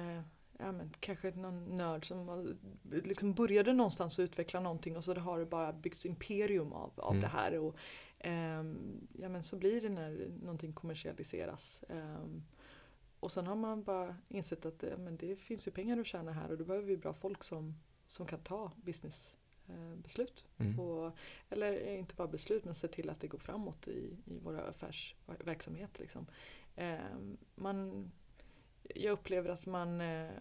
ja, 0.58 0.72
men, 0.72 0.94
kanske 1.00 1.32
någon 1.32 1.78
nörd 1.78 2.08
som 2.08 2.56
liksom 2.92 3.34
började 3.34 3.74
någonstans 3.74 4.20
att 4.20 4.24
utveckla 4.24 4.60
någonting 4.60 4.98
och 4.98 5.04
så 5.04 5.16
har 5.16 5.40
det 5.40 5.46
bara 5.46 5.74
byggts 5.74 6.06
imperium 6.06 6.74
av, 6.74 6.92
av 6.96 7.12
mm. 7.12 7.22
det 7.22 7.28
här. 7.28 7.58
Och, 7.58 7.76
ja 9.14 9.30
men 9.30 9.44
så 9.44 9.56
blir 9.56 9.82
det 9.82 9.90
när 9.90 10.32
någonting 10.42 10.74
kommersialiseras. 10.74 11.84
Um, 11.90 12.44
och 13.20 13.32
sen 13.32 13.48
har 13.48 13.56
man 13.56 13.84
bara 13.84 14.16
insett 14.30 14.66
att 14.66 14.84
ja, 14.84 14.98
men 14.98 15.18
det 15.18 15.36
finns 15.36 15.68
ju 15.68 15.72
pengar 15.72 15.98
att 15.98 16.08
tjäna 16.08 16.32
här 16.32 16.52
och 16.52 16.58
då 16.58 16.66
behöver 16.66 16.88
vi 16.88 16.98
bra 16.98 17.14
folk 17.14 17.44
som, 17.44 17.76
som 18.08 18.26
kan 18.26 18.40
ta 18.40 18.72
businessbeslut. 18.76 20.46
Uh, 20.60 20.68
mm. 20.68 21.12
eller 21.50 21.98
inte 21.98 22.16
bara 22.16 22.28
beslut 22.28 22.66
men 22.66 22.76
se 22.76 22.88
till 22.88 23.10
att 23.10 23.20
det 23.20 23.28
går 23.28 23.40
framåt 23.40 23.88
i, 23.88 24.18
i 24.26 24.40
våra 24.40 24.62
affärsverksamhet. 24.62 26.00
Liksom. 26.00 26.28
Um, 26.78 27.38
man, 27.56 28.12
jag 28.84 29.12
upplever 29.12 29.50
att 29.50 29.66
man 29.66 30.02
uh, 30.02 30.32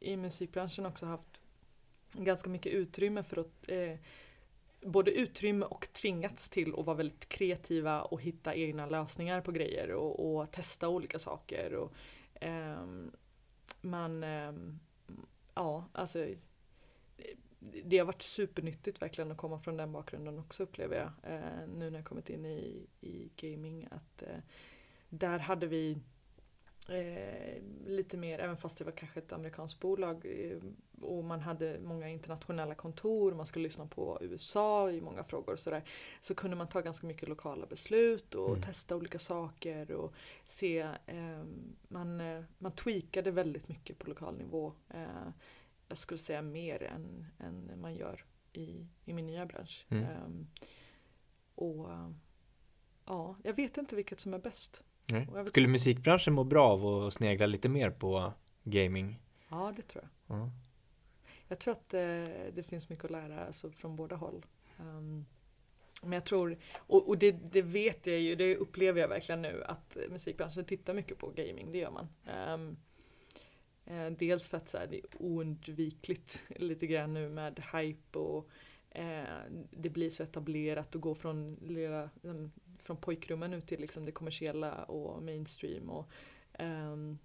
i 0.00 0.16
musikbranschen 0.16 0.86
också 0.86 1.06
haft 1.06 1.40
ganska 2.12 2.50
mycket 2.50 2.72
utrymme 2.72 3.22
för 3.22 3.36
att 3.40 3.68
både 4.82 5.10
utrymme 5.10 5.66
och 5.66 5.88
tvingats 5.92 6.50
till 6.50 6.74
att 6.78 6.86
vara 6.86 6.96
väldigt 6.96 7.28
kreativa 7.28 8.02
och 8.02 8.22
hitta 8.22 8.54
egna 8.54 8.86
lösningar 8.86 9.40
på 9.40 9.52
grejer 9.52 9.90
och, 9.90 10.40
och 10.40 10.50
testa 10.50 10.88
olika 10.88 11.18
saker. 11.18 11.74
Och, 11.74 11.92
eh, 12.42 12.86
man, 13.80 14.24
eh, 14.24 14.52
ja 15.54 15.84
alltså 15.92 16.26
det 17.60 17.98
har 17.98 18.06
varit 18.06 18.22
supernyttigt 18.22 19.02
verkligen 19.02 19.30
att 19.30 19.36
komma 19.36 19.58
från 19.58 19.76
den 19.76 19.92
bakgrunden 19.92 20.38
också 20.38 20.62
upplever 20.62 20.96
jag. 20.96 21.34
Eh, 21.34 21.68
nu 21.68 21.90
när 21.90 21.98
jag 21.98 22.06
kommit 22.06 22.30
in 22.30 22.46
i, 22.46 22.86
i 23.00 23.30
gaming 23.36 23.88
att 23.90 24.22
eh, 24.22 24.38
där 25.08 25.38
hade 25.38 25.66
vi 25.66 25.98
eh, 26.88 27.62
lite 27.86 28.16
mer, 28.16 28.38
även 28.38 28.56
fast 28.56 28.78
det 28.78 28.84
var 28.84 28.92
kanske 28.92 29.20
ett 29.20 29.32
amerikanskt 29.32 29.80
bolag 29.80 30.26
eh, 30.26 30.58
och 31.00 31.24
man 31.24 31.40
hade 31.40 31.80
många 31.80 32.08
internationella 32.08 32.74
kontor, 32.74 33.34
man 33.34 33.46
skulle 33.46 33.62
lyssna 33.62 33.86
på 33.86 34.18
USA 34.20 34.90
i 34.90 35.00
många 35.00 35.24
frågor 35.24 35.52
och 35.52 35.58
sådär. 35.58 35.82
Så 36.20 36.34
kunde 36.34 36.56
man 36.56 36.68
ta 36.68 36.80
ganska 36.80 37.06
mycket 37.06 37.28
lokala 37.28 37.66
beslut 37.66 38.34
och 38.34 38.48
Mm. 38.48 38.62
testa 38.62 38.96
olika 38.96 39.18
saker 39.18 39.90
och 39.90 40.12
se, 40.44 40.78
eh, 41.06 41.42
man, 41.88 42.20
eh, 42.20 42.42
man 42.58 42.72
tweakade 42.72 43.30
väldigt 43.30 43.68
mycket 43.68 43.98
på 43.98 44.08
lokal 44.08 44.36
nivå. 44.38 44.72
Eh, 44.88 45.28
jag 45.88 45.98
skulle 45.98 46.18
säga 46.18 46.42
mer 46.42 46.82
än, 46.82 47.26
än 47.38 47.80
man 47.80 47.94
gör 47.94 48.24
i, 48.52 48.86
i 49.04 49.12
min 49.12 49.26
nya 49.26 49.46
bransch. 49.46 49.86
Mm. 49.90 50.04
Ehm, 50.04 50.46
och 51.54 51.90
eh, 51.92 52.10
ja, 53.06 53.36
jag 53.44 53.54
vet 53.54 53.76
inte 53.78 53.96
vilket 53.96 54.20
som 54.20 54.34
är 54.34 54.38
bäst. 54.38 54.82
Vet- 55.06 55.48
Skulle 55.48 55.68
musikbranschen 55.68 56.32
må 56.34 56.44
bra 56.44 56.68
av 56.68 56.86
att 56.86 57.14
snegla 57.14 57.46
lite 57.46 57.68
mer 57.68 57.90
på 57.90 58.32
gaming? 58.64 59.18
Ja, 59.48 59.72
det 59.76 59.82
tror 59.82 60.04
jag. 60.26 60.38
Ja. 60.38 60.50
Jag 61.50 61.58
tror 61.58 61.72
att 61.72 61.88
det, 61.88 62.50
det 62.54 62.62
finns 62.62 62.88
mycket 62.88 63.04
att 63.04 63.10
lära 63.10 63.46
alltså, 63.46 63.70
från 63.70 63.96
båda 63.96 64.16
håll. 64.16 64.46
Um, 64.78 65.26
men 66.02 66.12
jag 66.12 66.24
tror, 66.24 66.56
och, 66.76 67.08
och 67.08 67.18
det, 67.18 67.32
det 67.52 67.62
vet 67.62 68.06
jag 68.06 68.18
ju, 68.18 68.34
det 68.34 68.56
upplever 68.56 69.00
jag 69.00 69.08
verkligen 69.08 69.42
nu, 69.42 69.64
att 69.66 69.96
musikbranschen 70.10 70.64
tittar 70.64 70.94
mycket 70.94 71.18
på 71.18 71.30
gaming, 71.30 71.72
det 71.72 71.78
gör 71.78 71.90
man. 71.90 72.08
Um, 72.54 72.76
eh, 73.84 74.10
dels 74.10 74.48
för 74.48 74.56
att 74.56 74.68
så 74.68 74.78
här, 74.78 74.86
det 74.86 74.96
är 74.96 75.02
oundvikligt 75.12 76.44
lite 76.56 76.86
grann 76.86 77.14
nu 77.14 77.28
med 77.28 77.62
hype 77.72 78.18
och 78.18 78.48
eh, 78.90 79.24
det 79.70 79.90
blir 79.90 80.10
så 80.10 80.22
etablerat 80.22 80.94
att 80.94 81.00
gå 81.00 81.14
från, 81.14 81.54
lilla, 81.54 82.10
ehm, 82.24 82.50
från 82.78 82.96
pojkrummen 82.96 83.54
ut 83.54 83.66
till 83.66 83.80
liksom 83.80 84.04
det 84.04 84.12
kommersiella 84.12 84.84
och 84.84 85.22
mainstream. 85.22 85.90
Och, 85.90 86.10
um, 86.58 87.18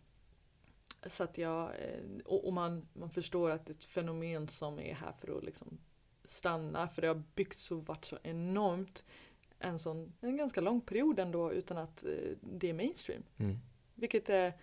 så 1.05 1.23
att 1.23 1.37
jag, 1.37 1.63
eh, 1.63 2.03
och, 2.25 2.47
och 2.47 2.53
man, 2.53 2.87
man 2.93 3.09
förstår 3.09 3.49
att 3.49 3.65
det 3.65 3.71
är 3.71 3.75
ett 3.75 3.85
fenomen 3.85 4.47
som 4.47 4.79
är 4.79 4.93
här 4.93 5.11
för 5.11 5.37
att 5.37 5.43
liksom 5.43 5.77
stanna, 6.23 6.87
för 6.87 7.01
det 7.01 7.07
har 7.07 7.23
byggts 7.35 7.71
och 7.71 7.85
varit 7.85 8.05
så 8.05 8.17
enormt 8.23 9.05
en 9.59 9.79
sån, 9.79 10.13
en 10.21 10.37
ganska 10.37 10.61
lång 10.61 10.81
period 10.81 11.19
ändå 11.19 11.53
utan 11.53 11.77
att 11.77 12.05
eh, 12.05 12.11
det 12.41 12.69
är 12.69 12.73
mainstream. 12.73 13.23
Mm. 13.37 13.57
Vilket 13.95 14.29
är 14.29 14.53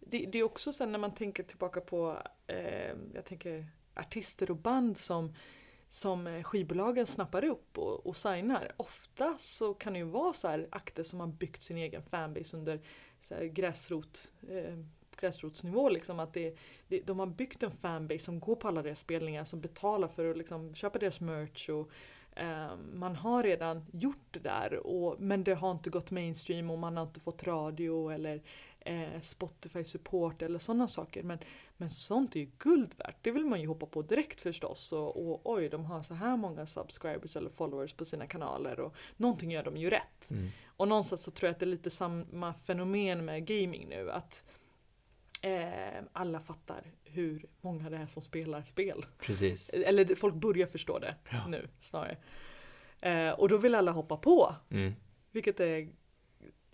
det, 0.00 0.26
det 0.26 0.38
är 0.38 0.42
också 0.42 0.72
sen 0.72 0.92
när 0.92 0.98
man 0.98 1.14
tänker 1.14 1.42
tillbaka 1.42 1.80
på 1.80 2.22
eh, 2.46 2.96
jag 3.14 3.24
tänker 3.24 3.66
artister 3.94 4.50
och 4.50 4.56
band 4.56 4.96
som 4.96 5.34
som 5.92 6.26
eh, 6.26 6.42
skivbolagen 6.42 7.06
snappar 7.06 7.44
upp 7.44 7.78
och, 7.78 8.06
och 8.06 8.16
signar. 8.16 8.72
Ofta 8.76 9.36
så 9.38 9.74
kan 9.74 9.92
det 9.92 9.98
ju 9.98 10.04
vara 10.04 10.32
så 10.32 10.48
här 10.48 10.68
akter 10.70 11.02
som 11.02 11.20
har 11.20 11.26
byggt 11.26 11.62
sin 11.62 11.76
egen 11.76 12.02
fanbase 12.02 12.56
under 12.56 12.80
så 13.20 13.34
här 13.34 13.44
gräsrot, 13.44 14.32
eh, 14.48 14.78
gräsrotsnivå. 15.22 15.88
Liksom, 15.88 16.20
att 16.20 16.34
det, 16.34 16.56
det, 16.88 17.00
de 17.00 17.18
har 17.18 17.26
byggt 17.26 17.62
en 17.62 17.70
fanbase 17.70 18.24
som 18.24 18.40
går 18.40 18.56
på 18.56 18.68
alla 18.68 18.82
deras 18.82 19.00
spelningar, 19.00 19.44
som 19.44 19.60
betalar 19.60 20.08
för 20.08 20.30
att 20.30 20.36
liksom, 20.36 20.74
köpa 20.74 20.98
deras 20.98 21.20
merch. 21.20 21.68
Och, 21.68 21.90
eh, 22.40 22.76
man 22.94 23.16
har 23.16 23.42
redan 23.42 23.84
gjort 23.92 24.26
det 24.30 24.38
där 24.38 24.86
och, 24.86 25.20
men 25.20 25.44
det 25.44 25.54
har 25.54 25.70
inte 25.70 25.90
gått 25.90 26.10
mainstream 26.10 26.70
och 26.70 26.78
man 26.78 26.96
har 26.96 27.04
inte 27.04 27.20
fått 27.20 27.46
radio 27.46 28.10
eller 28.10 28.42
eh, 28.80 29.20
Spotify 29.20 29.84
support 29.84 30.42
eller 30.42 30.58
sådana 30.58 30.88
saker. 30.88 31.22
Men, 31.22 31.38
men 31.76 31.90
sånt 31.90 32.36
är 32.36 32.40
ju 32.40 32.50
guld 32.58 32.94
värt. 32.96 33.16
Det 33.22 33.30
vill 33.30 33.44
man 33.44 33.60
ju 33.60 33.66
hoppa 33.66 33.86
på 33.86 34.02
direkt 34.02 34.40
förstås. 34.40 34.92
Och, 34.92 35.16
och 35.16 35.40
oj, 35.44 35.68
de 35.68 35.84
har 35.84 36.02
så 36.02 36.14
här 36.14 36.36
många 36.36 36.66
subscribers 36.66 37.36
eller 37.36 37.50
followers 37.50 37.92
på 37.92 38.04
sina 38.04 38.26
kanaler 38.26 38.80
och 38.80 38.94
någonting 39.16 39.50
gör 39.50 39.62
de 39.62 39.76
ju 39.76 39.90
rätt. 39.90 40.30
Mm. 40.30 40.48
Och 40.76 40.88
någonstans 40.88 41.22
så 41.22 41.30
tror 41.30 41.46
jag 41.46 41.52
att 41.52 41.58
det 41.58 41.64
är 41.64 41.66
lite 41.66 41.90
samma 41.90 42.54
fenomen 42.54 43.24
med 43.24 43.46
gaming 43.46 43.86
nu. 43.88 44.10
Att 44.10 44.44
eh, 45.42 46.02
alla 46.12 46.40
fattar 46.40 46.92
hur 47.04 47.46
många 47.60 47.90
det 47.90 47.96
är 47.96 48.06
som 48.06 48.22
spelar 48.22 48.62
spel. 48.62 49.04
Precis. 49.18 49.68
Eller 49.68 50.14
folk 50.14 50.34
börjar 50.34 50.66
förstå 50.66 50.98
det 50.98 51.14
Ja. 51.30 51.46
nu 51.48 51.68
snarare. 51.78 52.16
Eh, 53.02 53.30
och 53.30 53.48
då 53.48 53.56
vill 53.58 53.74
alla 53.74 53.90
hoppa 53.90 54.16
på. 54.16 54.54
Mm. 54.70 54.92
Vilket 55.30 55.60
är 55.60 55.88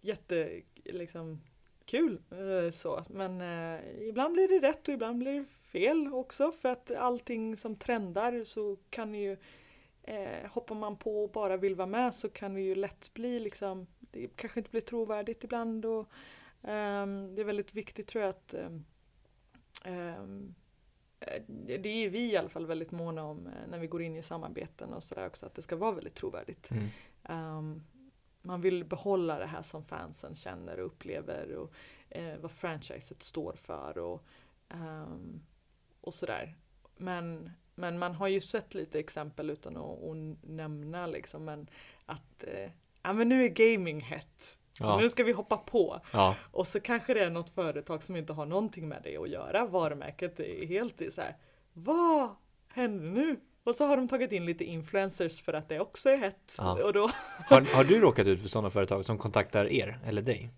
jätte, 0.00 0.60
liksom, 0.84 1.40
kul. 1.84 2.22
Eh, 2.30 2.70
så. 2.70 3.04
Men 3.08 3.40
eh, 3.40 4.08
ibland 4.08 4.34
blir 4.34 4.48
det 4.48 4.68
rätt 4.68 4.88
och 4.88 4.94
ibland 4.94 5.18
blir 5.18 5.32
det 5.32 5.44
fel 5.72 6.08
också. 6.12 6.52
För 6.52 6.68
att 6.68 6.90
allting 6.90 7.56
som 7.56 7.76
trendar 7.76 8.44
så 8.44 8.76
kan 8.90 9.14
ju 9.14 9.36
eh, 10.02 10.50
hoppar 10.50 10.74
man 10.74 10.96
på 10.96 11.24
och 11.24 11.30
bara 11.30 11.56
vill 11.56 11.74
vara 11.74 11.86
med 11.86 12.14
så 12.14 12.28
kan 12.28 12.54
det 12.54 12.60
ju 12.60 12.74
lätt 12.74 13.14
bli 13.14 13.40
liksom, 13.40 13.86
det 14.00 14.28
kanske 14.36 14.60
inte 14.60 14.70
blir 14.70 14.80
trovärdigt 14.80 15.44
ibland. 15.44 15.86
Och, 15.86 16.08
det 16.60 17.40
är 17.40 17.44
väldigt 17.44 17.74
viktigt 17.74 18.06
tror 18.06 18.22
jag 18.22 18.30
att 18.30 18.54
ehm, 18.54 18.84
ehm, 19.84 20.54
eh, 21.20 21.42
det 21.48 21.88
är 21.88 22.10
vi 22.10 22.32
i 22.32 22.36
alla 22.36 22.48
fall 22.48 22.66
väldigt 22.66 22.90
måna 22.90 23.24
om 23.24 23.46
eh, 23.46 23.68
när 23.68 23.78
vi 23.78 23.86
går 23.86 24.02
in 24.02 24.16
i 24.16 24.22
samarbeten 24.22 24.92
och 24.94 25.02
sådär 25.02 25.26
också 25.26 25.46
att 25.46 25.54
det 25.54 25.62
ska 25.62 25.76
vara 25.76 25.92
väldigt 25.92 26.14
trovärdigt. 26.14 26.70
Mm. 26.70 26.88
Ehm, 27.24 27.84
man 28.42 28.60
vill 28.60 28.84
behålla 28.84 29.38
det 29.38 29.46
här 29.46 29.62
som 29.62 29.84
fansen 29.84 30.34
känner 30.34 30.80
och 30.80 30.86
upplever 30.86 31.54
och 31.54 31.72
eh, 32.10 32.38
vad 32.38 32.52
franchiset 32.52 33.22
står 33.22 33.52
för 33.52 33.98
och, 33.98 34.24
ehm, 34.68 35.40
och 36.00 36.14
sådär. 36.14 36.54
Men, 36.96 37.50
men 37.74 37.98
man 37.98 38.14
har 38.14 38.28
ju 38.28 38.40
sett 38.40 38.74
lite 38.74 38.98
exempel 38.98 39.50
utan 39.50 39.76
att, 39.76 40.02
att 40.02 40.16
nämna 40.42 41.06
liksom 41.06 41.44
men 41.44 41.70
att 42.06 42.44
ja 43.02 43.12
men 43.12 43.28
nu 43.28 43.44
är 43.44 43.48
gaming 43.48 44.00
hett. 44.00 44.58
Så 44.78 44.84
Ja. 44.84 45.00
nu 45.00 45.08
ska 45.08 45.24
vi 45.24 45.32
hoppa 45.32 45.56
på. 45.56 46.00
Ja. 46.12 46.34
Och 46.52 46.66
så 46.66 46.80
kanske 46.80 47.14
det 47.14 47.20
är 47.24 47.30
något 47.30 47.50
företag 47.50 48.02
som 48.02 48.16
inte 48.16 48.32
har 48.32 48.46
någonting 48.46 48.88
med 48.88 49.00
det 49.04 49.16
att 49.16 49.28
göra. 49.28 49.66
Varumärket 49.66 50.40
är 50.40 50.66
helt 50.66 51.00
i 51.02 51.10
så 51.10 51.20
här. 51.20 51.36
Vad 51.72 52.28
händer 52.68 53.10
nu? 53.10 53.36
Och 53.64 53.74
så 53.74 53.84
har 53.86 53.96
de 53.96 54.08
tagit 54.08 54.32
in 54.32 54.46
lite 54.46 54.64
influencers 54.64 55.42
för 55.42 55.52
att 55.52 55.68
det 55.68 55.80
också 55.80 56.08
är 56.10 56.16
hett. 56.16 56.54
Ja. 56.58 56.82
Och 56.84 56.92
då, 56.92 57.10
Har, 57.48 57.76
har 57.76 57.84
du 57.84 58.00
råkat 58.00 58.26
ut 58.26 58.42
för 58.42 58.48
sådana 58.48 58.70
företag 58.70 59.04
som 59.04 59.18
kontaktar 59.18 59.72
er 59.72 59.98
eller 60.06 60.22
dig? 60.22 60.50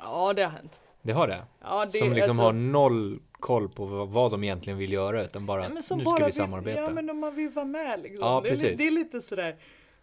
ja 0.00 0.32
det 0.32 0.42
har 0.42 0.50
hänt. 0.50 0.80
Det 1.02 1.12
har 1.12 1.28
det? 1.28 1.42
Ja, 1.62 1.84
det 1.84 1.98
som 1.98 2.12
liksom 2.12 2.30
alltså- 2.30 2.42
har 2.44 2.52
noll 2.52 3.20
koll 3.32 3.68
på 3.68 3.84
vad, 4.04 4.30
de 4.30 4.44
egentligen 4.44 4.78
vill 4.78 4.92
göra 4.92 5.24
utan 5.24 5.46
bara 5.46 5.62
Ja, 5.62 5.68
nu 5.68 5.82
ska 5.82 5.96
bara 5.96 6.16
vi 6.18 6.24
vill- 6.24 6.32
samarbeta. 6.32 6.80
Ja 6.80 6.90
men 6.90 7.10
om 7.10 7.18
man 7.18 7.34
vill 7.34 7.48
vara 7.50 7.66
med 7.66 8.00
liksom. 8.02 8.28
Ja, 8.28 8.40
det, 8.40 8.48
är, 8.48 8.50
precis. 8.50 8.78
det 8.78 8.86
är 8.86 8.90
lite 8.90 9.20
sådär. 9.20 9.56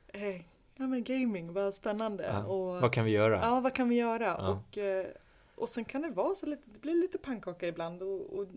Eh, 0.08 0.42
ja 0.80 0.88
men 0.88 1.04
gaming, 1.04 1.54
vad 1.54 1.76
spännande. 1.76 2.24
Ja, 2.24 2.46
Och, 2.46 2.82
Vad 2.82 2.94
kan 2.94 3.06
vi 3.06 3.12
göra? 3.12 3.40
Ja, 3.42 3.60
vad 3.60 3.74
kan 3.74 3.90
vi 3.90 3.96
göra? 3.96 4.26
Ja. 4.26 4.50
Och, 4.50 4.78
eh, 4.78 5.06
och 5.56 5.70
sen 5.70 5.86
kan 5.86 6.02
det 6.02 6.10
vara 6.10 6.36
så 6.36 6.46
lite, 6.46 6.70
det 6.70 6.82
blir 6.82 7.02
lite 7.02 7.18
pannkaka 7.18 7.68
ibland 7.68 8.02
och, 8.02 8.22
och 8.22 8.48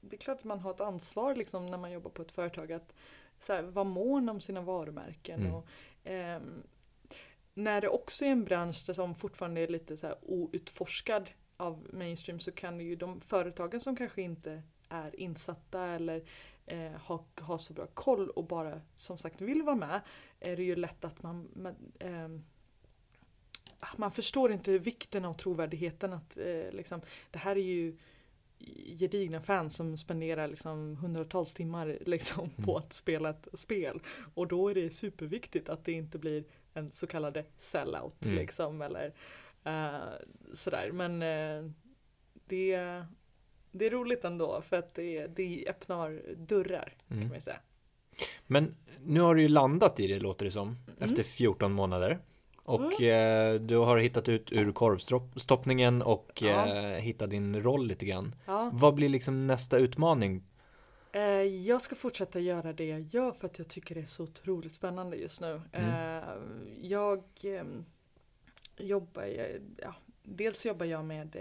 det 0.00 0.16
är 0.16 0.20
klart 0.20 0.38
att 0.38 0.44
man 0.44 0.60
har 0.60 0.70
ett 0.70 0.80
ansvar 0.80 1.34
liksom 1.34 1.66
när 1.66 1.78
man 1.78 1.92
jobbar 1.92 2.10
på 2.10 2.22
ett 2.22 2.32
företag 2.32 2.72
att 2.72 2.94
så 3.40 3.52
här, 3.52 3.62
vara 3.62 3.84
mån 3.84 4.28
om 4.28 4.40
sina 4.40 4.60
varumärken. 4.60 5.40
Mm. 5.40 5.54
Och, 5.54 5.66
ehm, 6.04 6.62
när 7.54 7.80
det 7.80 7.88
också 7.88 8.24
är 8.24 8.28
en 8.28 8.44
bransch 8.44 8.94
som 8.94 9.14
fortfarande 9.14 9.60
är 9.60 9.68
lite 9.68 9.96
så 9.96 10.06
här 10.06 10.16
outforskad 10.22 11.30
av 11.56 11.86
mainstream 11.92 12.40
så 12.40 12.52
kan 12.52 12.78
det 12.78 12.84
ju 12.84 12.96
de 12.96 13.20
företagen 13.20 13.80
som 13.80 13.96
kanske 13.96 14.22
inte 14.22 14.62
är 14.88 15.20
insatta 15.20 15.84
eller 15.86 16.24
eh, 16.66 16.92
har, 16.92 17.24
har 17.40 17.58
så 17.58 17.72
bra 17.72 17.86
koll 17.86 18.30
och 18.30 18.44
bara 18.46 18.80
som 18.96 19.18
sagt 19.18 19.40
vill 19.40 19.62
vara 19.62 19.76
med 19.76 20.00
är 20.40 20.56
det 20.56 20.62
ju 20.62 20.76
lätt 20.76 21.04
att 21.04 21.22
man, 21.22 21.48
man 21.54 21.74
ehm, 21.98 22.44
man 23.96 24.10
förstår 24.12 24.52
inte 24.52 24.78
vikten 24.78 25.24
av 25.24 25.34
trovärdigheten 25.34 26.12
att 26.12 26.36
eh, 26.36 26.70
liksom, 26.72 27.00
det 27.30 27.38
här 27.38 27.56
är 27.56 27.60
ju 27.62 27.96
gedigna 28.98 29.40
fans 29.40 29.76
som 29.76 29.96
spenderar 29.96 30.48
liksom 30.48 30.96
hundratals 30.96 31.54
timmar 31.54 31.98
liksom, 32.06 32.50
på 32.50 32.70
Mm. 32.72 32.76
att 32.76 32.92
spela 32.92 33.30
ett 33.30 33.48
spel. 33.54 34.00
Och 34.34 34.48
då 34.48 34.68
är 34.68 34.74
det 34.74 34.90
superviktigt 34.94 35.68
att 35.68 35.84
det 35.84 35.92
inte 35.92 36.18
blir 36.18 36.44
en 36.74 36.92
så 36.92 37.06
kallad 37.06 37.44
sellout 37.58 38.24
Mm. 38.24 38.36
liksom 38.38 38.82
eller 38.82 39.14
eh, 39.64 39.98
sådär. 40.54 40.90
Men 40.92 41.22
eh, 41.22 41.70
det, 42.46 43.04
det 43.70 43.86
är 43.86 43.90
roligt 43.90 44.24
ändå 44.24 44.62
för 44.62 44.76
att 44.76 44.94
det, 44.94 45.26
det 45.26 45.64
öppnar 45.68 46.22
dörrar 46.36 46.94
kan 47.08 47.16
Mm. 47.16 47.28
man 47.28 47.36
ju 47.36 47.40
säga. 47.40 47.60
Men 48.46 48.74
nu 49.04 49.20
har 49.20 49.34
du 49.34 49.42
ju 49.42 49.48
landat 49.48 50.00
i 50.00 50.06
det 50.06 50.18
låter 50.18 50.44
det 50.44 50.50
som. 50.50 50.68
Mm. 50.68 50.78
Efter 50.98 51.22
14 51.22 51.72
månader. 51.72 52.18
Och 52.62 53.02
eh, 53.02 53.60
du 53.60 53.76
har 53.76 53.96
hittat 53.98 54.28
ut 54.28 54.52
ur 54.52 54.72
korvstoppningen 54.72 56.02
och 56.02 56.42
Ja. 56.42 56.66
eh, 56.66 56.98
hittat 57.00 57.30
din 57.30 57.62
roll 57.62 57.86
lite 57.86 58.06
grann. 58.06 58.34
Ja. 58.46 58.70
Vad 58.74 58.94
blir 58.94 59.08
liksom 59.08 59.46
nästa 59.46 59.78
utmaning? 59.78 60.42
Eh, 61.12 61.22
jag 61.42 61.82
ska 61.82 61.94
fortsätta 61.94 62.40
göra 62.40 62.72
det 62.72 62.84
jag 62.84 63.00
gör 63.00 63.32
för 63.32 63.46
att 63.46 63.58
jag 63.58 63.68
tycker 63.68 63.94
det 63.94 64.00
är 64.00 64.06
så 64.06 64.22
otroligt 64.22 64.72
spännande 64.72 65.16
just 65.16 65.40
nu. 65.40 65.60
Mm. 65.72 65.90
Eh, 65.90 66.24
jag 66.80 67.22
ehm, 67.44 67.84
jobbar, 68.76 69.24
ja, 69.82 69.94
dels 70.22 70.66
jobbar 70.66 70.86
jag 70.86 71.04
med 71.04 71.36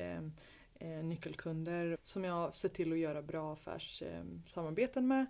eh, 0.79 1.03
nyckelkunder 1.03 1.97
som 2.03 2.23
jag 2.23 2.55
ser 2.55 2.69
till 2.69 2.91
att 2.91 2.99
göra 2.99 3.21
bra 3.21 3.53
affärssamarbeten 3.53 5.07
med. 5.07 5.25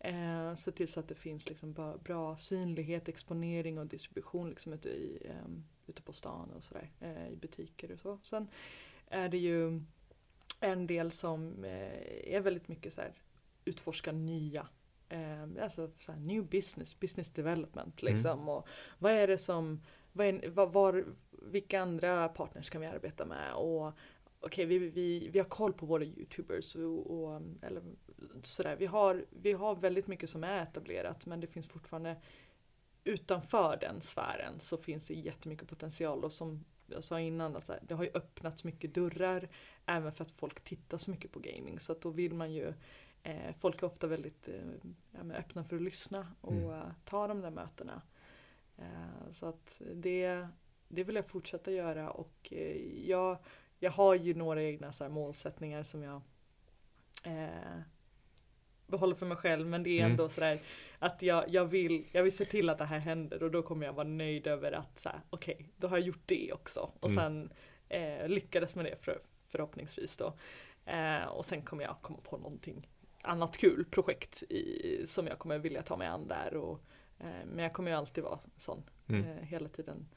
Eh, 0.00 0.54
se 0.54 0.72
till 0.72 0.88
så 0.88 1.00
att 1.00 1.08
det 1.08 1.14
finns 1.14 1.48
liksom 1.48 1.98
bra, 2.04 2.36
synlighet, 2.36 3.08
exponering 3.08 3.78
och 3.78 3.86
distribution 3.86 4.48
liksom 4.48 4.72
ute, 4.72 4.88
i, 4.88 5.18
eh, 5.24 5.50
ute 5.86 6.02
på 6.02 6.12
stan 6.12 6.50
och 6.50 6.64
sådär, 6.64 6.90
eh, 7.00 7.28
i 7.28 7.36
butiker 7.36 7.92
och 7.92 8.00
så. 8.00 8.18
Sen 8.22 8.48
är 9.08 9.28
det 9.28 9.38
ju 9.38 9.82
en 10.60 10.86
del 10.86 11.10
som 11.10 11.64
eh, 11.64 12.34
är 12.34 12.40
väldigt 12.40 12.68
mycket 12.68 12.92
så 12.92 13.00
här 13.00 13.12
utforska 13.64 14.12
nya 14.12 14.68
eh, 15.08 15.62
alltså 15.62 15.90
så 15.98 16.12
här, 16.12 16.18
new 16.18 16.44
business, 16.44 17.00
business 17.00 17.30
development 17.30 18.02
liksom. 18.02 18.38
Mm. 18.38 18.48
Och 18.48 18.68
vad 18.98 19.12
är 19.12 19.28
det 19.28 19.38
som, 19.38 19.82
vad 20.12 20.26
är, 20.26 20.48
var, 20.48 20.66
var, 20.66 21.04
vilka 21.30 21.80
andra 21.80 22.28
partners 22.28 22.70
kan 22.70 22.80
vi 22.80 22.86
arbeta 22.86 23.24
med? 23.24 23.54
Och 23.54 23.92
okej, 24.40 24.66
okay, 24.66 24.78
vi, 24.78 24.88
vi, 24.88 25.28
vi 25.28 25.38
har 25.38 25.46
koll 25.46 25.72
på 25.72 25.86
våra 25.86 26.04
youtubers 26.04 26.74
och, 26.74 27.10
och, 27.10 27.40
eller 27.62 27.82
sådär. 28.42 28.76
Vi 28.76 28.86
har, 28.86 29.24
vi 29.30 29.52
har 29.52 29.74
väldigt 29.74 30.06
mycket 30.06 30.30
som 30.30 30.44
är 30.44 30.62
etablerat 30.62 31.26
men 31.26 31.40
det 31.40 31.46
finns 31.46 31.68
fortfarande 31.68 32.16
utanför 33.04 33.78
den 33.80 34.00
sfären 34.00 34.60
så 34.60 34.76
finns 34.76 35.06
det 35.06 35.14
jättemycket 35.14 35.68
potential 35.68 36.24
och 36.24 36.32
som 36.32 36.64
jag 36.86 37.04
sa 37.04 37.20
innan, 37.20 37.56
att 37.56 37.70
det 37.82 37.94
har 37.94 38.04
ju 38.04 38.10
öppnats 38.14 38.64
mycket 38.64 38.94
dörrar 38.94 39.48
även 39.86 40.12
för 40.12 40.24
att 40.24 40.32
folk 40.32 40.64
tittar 40.64 40.98
så 40.98 41.10
mycket 41.10 41.32
på 41.32 41.40
gaming 41.40 41.80
så 41.80 41.92
att 41.92 42.00
då 42.00 42.10
vill 42.10 42.34
man 42.34 42.52
ju 42.52 42.74
eh, 43.22 43.54
Folk 43.58 43.82
är 43.82 43.86
ofta 43.86 44.06
väldigt 44.06 44.48
eh, 44.48 45.30
öppna 45.36 45.64
för 45.64 45.76
att 45.76 45.82
lyssna 45.82 46.26
och 46.40 46.52
mm. 46.52 46.90
ta 47.04 47.26
de 47.26 47.40
där 47.40 47.50
mötena. 47.50 48.02
Uh, 48.78 49.32
så 49.32 49.46
att 49.46 49.82
det, 49.94 50.46
det 50.88 51.04
vill 51.04 51.16
jag 51.16 51.26
fortsätta 51.26 51.72
göra 51.72 52.10
och 52.10 52.52
uh, 52.52 53.08
jag, 53.08 53.38
jag 53.78 53.90
har 53.90 54.14
ju 54.14 54.34
några 54.34 54.62
egna 54.62 54.92
så 54.92 55.08
målsättningar 55.08 55.82
som 55.82 56.02
jag 56.02 56.20
behåller 58.86 59.14
för 59.14 59.26
mig 59.26 59.36
själv 59.36 59.66
men 59.66 59.82
det 59.82 60.00
är 60.00 60.04
ändå 60.04 60.22
mm. 60.22 60.34
sådär 60.34 60.58
att 60.98 61.22
jag, 61.22 61.44
jag, 61.48 61.64
vill, 61.64 62.06
jag 62.12 62.22
vill 62.22 62.36
se 62.36 62.44
till 62.44 62.68
att 62.68 62.78
det 62.78 62.84
här 62.84 62.98
händer 62.98 63.42
och 63.42 63.50
då 63.50 63.62
kommer 63.62 63.86
jag 63.86 63.92
vara 63.92 64.08
nöjd 64.08 64.46
över 64.46 64.72
att 64.72 64.98
så 64.98 65.10
okej, 65.30 65.54
okay, 65.54 65.66
då 65.76 65.88
har 65.88 65.98
jag 65.98 66.06
gjort 66.06 66.22
det 66.26 66.52
också 66.52 66.92
och 67.00 67.10
mm. 67.10 67.16
sen 67.16 67.50
eh, 67.88 68.28
lyckades 68.28 68.76
med 68.76 68.84
det 68.84 68.96
för, 69.04 69.18
förhoppningsvis 69.46 70.16
då. 70.16 70.34
Eh, 70.84 71.24
och 71.24 71.44
sen 71.44 71.62
kommer 71.62 71.84
jag 71.84 71.96
komma 72.00 72.18
på 72.22 72.36
någonting 72.36 72.88
annat 73.22 73.56
kul 73.56 73.84
projekt 73.84 74.42
i, 74.42 75.02
som 75.06 75.26
jag 75.26 75.38
kommer 75.38 75.58
vilja 75.58 75.82
ta 75.82 75.96
mig 75.96 76.08
an 76.08 76.28
där 76.28 76.56
och 76.56 76.80
eh, 77.18 77.46
men 77.46 77.58
jag 77.58 77.72
kommer 77.72 77.90
ju 77.90 77.96
alltid 77.96 78.24
vara 78.24 78.38
sån 78.56 78.82
mm. 79.08 79.24
Eh, 79.24 79.44
hela 79.44 79.68
tiden. 79.68 80.08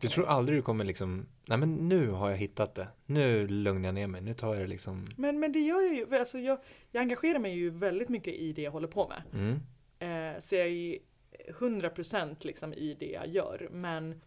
Du 0.00 0.08
tror 0.08 0.26
aldrig 0.26 0.58
du 0.58 0.62
kommer 0.62 0.84
liksom, 0.84 1.26
nej 1.46 1.58
men 1.58 1.74
nu 1.74 2.08
har 2.08 2.30
jag 2.30 2.36
hittat 2.36 2.74
det, 2.74 2.88
nu 3.06 3.48
lugnar 3.48 3.88
jag 3.88 3.94
ner 3.94 4.06
mig, 4.06 4.20
nu 4.20 4.34
tar 4.34 4.54
jag 4.54 4.64
det 4.64 4.68
liksom. 4.68 5.06
Men, 5.16 5.40
men 5.40 5.52
det 5.52 5.58
gör 5.58 5.80
jag 5.80 5.94
ju, 5.94 6.18
alltså 6.18 6.38
jag, 6.38 6.58
jag 6.90 7.00
engagerar 7.00 7.38
mig 7.38 7.54
ju 7.54 7.70
väldigt 7.70 8.08
mycket 8.08 8.34
i 8.34 8.52
det 8.52 8.62
jag 8.62 8.70
håller 8.70 8.88
på 8.88 9.08
med. 9.08 9.22
Mm. 9.32 9.60
Eh, 9.98 10.40
så 10.40 10.54
jag 10.54 10.66
är 10.66 10.98
100% 11.48 12.36
liksom 12.40 12.74
i 12.74 12.94
det 12.94 13.10
jag 13.10 13.28
gör. 13.28 13.68
Men, 13.70 14.20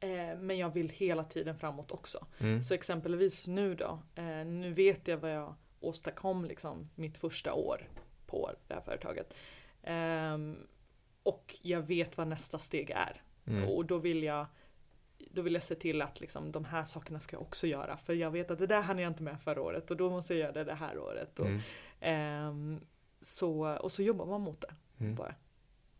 eh, 0.00 0.38
men 0.38 0.58
jag 0.58 0.74
vill 0.74 0.88
hela 0.88 1.24
tiden 1.24 1.56
framåt 1.56 1.90
också. 1.90 2.26
Mm. 2.38 2.62
Så 2.62 2.74
exempelvis 2.74 3.48
nu 3.48 3.74
då, 3.74 4.02
eh, 4.14 4.44
nu 4.46 4.72
vet 4.72 5.08
jag 5.08 5.16
vad 5.16 5.34
jag 5.34 5.54
åstadkom 5.80 6.44
liksom 6.44 6.90
mitt 6.94 7.18
första 7.18 7.54
år 7.54 7.88
på 8.26 8.50
det 8.66 8.74
här 8.74 8.80
företaget. 8.80 9.34
Ehm, 9.82 10.56
och 11.22 11.54
jag 11.62 11.82
vet 11.82 12.16
vad 12.16 12.28
nästa 12.28 12.58
steg 12.58 12.90
är. 12.90 13.22
Mm. 13.46 13.68
Och 13.68 13.84
då 13.84 13.98
vill 13.98 14.22
jag 14.22 14.46
då 15.30 15.42
vill 15.42 15.54
jag 15.54 15.62
se 15.62 15.74
till 15.74 16.02
att 16.02 16.20
liksom, 16.20 16.52
de 16.52 16.64
här 16.64 16.84
sakerna 16.84 17.20
ska 17.20 17.36
jag 17.36 17.42
också 17.42 17.66
göra. 17.66 17.96
För 17.96 18.14
jag 18.14 18.30
vet 18.30 18.50
att 18.50 18.58
det 18.58 18.66
där 18.66 18.80
hann 18.80 18.98
jag 18.98 19.10
inte 19.10 19.22
med 19.22 19.40
förra 19.40 19.62
året 19.62 19.90
och 19.90 19.96
då 19.96 20.10
måste 20.10 20.34
jag 20.34 20.40
göra 20.40 20.52
det 20.52 20.64
det 20.64 20.74
här 20.74 20.98
året. 20.98 21.38
Och, 21.38 21.46
mm. 22.00 22.48
um, 22.48 22.80
så, 23.20 23.76
och 23.76 23.92
så 23.92 24.02
jobbar 24.02 24.26
man 24.26 24.40
mot 24.40 24.60
det. 24.60 24.74
Mm. 25.00 25.14
Bara. 25.14 25.34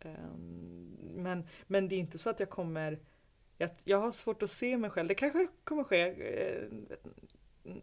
Um, 0.03 0.97
men, 1.15 1.47
men 1.67 1.87
det 1.87 1.95
är 1.95 1.99
inte 1.99 2.17
så 2.17 2.29
att 2.29 2.39
jag 2.39 2.49
kommer 2.49 2.99
jag, 3.57 3.69
jag 3.83 3.99
har 3.99 4.11
svårt 4.11 4.43
att 4.43 4.49
se 4.49 4.77
mig 4.77 4.89
själv, 4.89 5.07
det 5.07 5.15
kanske 5.15 5.47
kommer 5.63 5.83
ske 5.83 6.01
eh, 6.01 6.67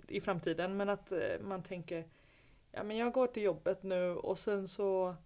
i 0.09 0.21
framtiden, 0.21 0.77
men 0.77 0.89
att 0.89 1.13
eh, 1.13 1.41
man 1.41 1.63
tänker 1.63 2.05
ja 2.73 2.83
men 2.83 2.97
jag 2.97 3.13
går 3.13 3.27
till 3.27 3.43
jobbet 3.43 3.83
nu 3.83 4.11
och 4.11 4.39
sen 4.39 4.69
så 4.69 5.17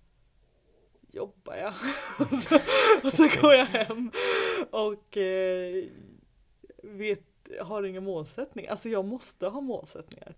jobbar 1.13 1.57
jag. 1.57 1.75
och, 2.19 2.35
så, 2.35 2.59
och 3.05 3.13
så 3.13 3.41
går 3.41 3.55
jag 3.55 3.67
hem 3.67 4.11
och 4.71 5.17
eh, 5.17 5.85
vet, 6.83 7.25
har 7.61 7.83
inga 7.83 8.01
målsättningar. 8.01 8.71
Alltså 8.71 8.89
jag 8.89 9.05
måste 9.05 9.47
ha 9.47 9.61
målsättningar. 9.61 10.37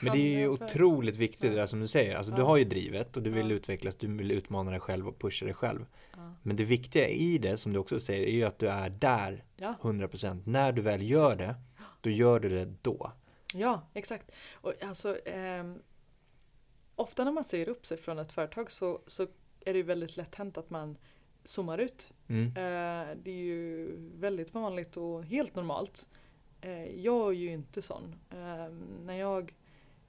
Men 0.00 0.12
det 0.12 0.18
är 0.18 0.38
ju 0.38 0.48
otroligt 0.48 1.16
viktigt 1.16 1.50
det 1.50 1.56
där 1.56 1.66
som 1.66 1.80
du 1.80 1.86
säger. 1.86 2.16
Alltså 2.16 2.32
ja. 2.32 2.36
du 2.36 2.42
har 2.42 2.56
ju 2.56 2.64
drivet 2.64 3.16
och 3.16 3.22
du 3.22 3.30
vill 3.30 3.50
ja. 3.50 3.56
utvecklas, 3.56 3.96
du 3.96 4.06
vill 4.06 4.30
utmana 4.30 4.70
dig 4.70 4.80
själv 4.80 5.08
och 5.08 5.18
pusha 5.18 5.44
dig 5.44 5.54
själv. 5.54 5.86
Ja. 6.16 6.34
Men 6.42 6.56
det 6.56 6.64
viktiga 6.64 7.08
i 7.08 7.38
det, 7.38 7.56
som 7.56 7.72
du 7.72 7.78
också 7.78 8.00
säger, 8.00 8.26
är 8.26 8.32
ju 8.32 8.44
att 8.44 8.58
du 8.58 8.68
är 8.68 8.90
där 8.90 9.44
100%. 9.58 10.42
När 10.46 10.72
du 10.72 10.82
väl 10.82 11.10
gör 11.10 11.36
det, 11.36 11.54
då 12.00 12.10
gör 12.10 12.40
du 12.40 12.48
det 12.48 12.64
då. 12.82 13.12
Ja, 13.54 13.90
exakt. 13.94 14.30
Och 14.52 14.72
alltså, 14.82 15.18
eh, 15.18 15.64
ofta 16.94 17.24
när 17.24 17.32
man 17.32 17.44
säger 17.44 17.68
upp 17.68 17.86
sig 17.86 17.98
från 17.98 18.18
ett 18.18 18.32
företag 18.32 18.70
så, 18.70 19.00
så 19.06 19.26
är 19.64 19.74
det 19.74 19.82
väldigt 19.82 20.16
lätt 20.16 20.34
hänt 20.34 20.58
att 20.58 20.70
man 20.70 20.96
zoomar 21.44 21.78
ut. 21.78 22.12
Mm. 22.28 22.46
Eh, 22.46 23.16
det 23.22 23.30
är 23.30 23.44
ju 23.44 23.96
väldigt 24.14 24.54
vanligt 24.54 24.96
och 24.96 25.24
helt 25.24 25.54
normalt. 25.54 26.08
Eh, 26.60 27.00
jag 27.00 27.28
är 27.28 27.32
ju 27.32 27.50
inte 27.50 27.82
sån. 27.82 28.14
Eh, 28.30 28.68
när 29.04 29.14
jag, 29.14 29.54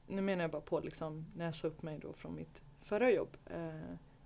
nu 0.08 0.22
menar 0.22 0.44
jag 0.44 0.52
bara 0.52 0.62
på 0.62 0.80
liksom, 0.80 1.26
när 1.36 1.46
jag 1.46 1.56
sa 1.56 1.68
upp 1.68 1.82
mig 1.82 2.00
då 2.00 2.14
från 2.14 2.36
mitt 2.36 2.64
förra 2.82 3.12
jobb. 3.12 3.38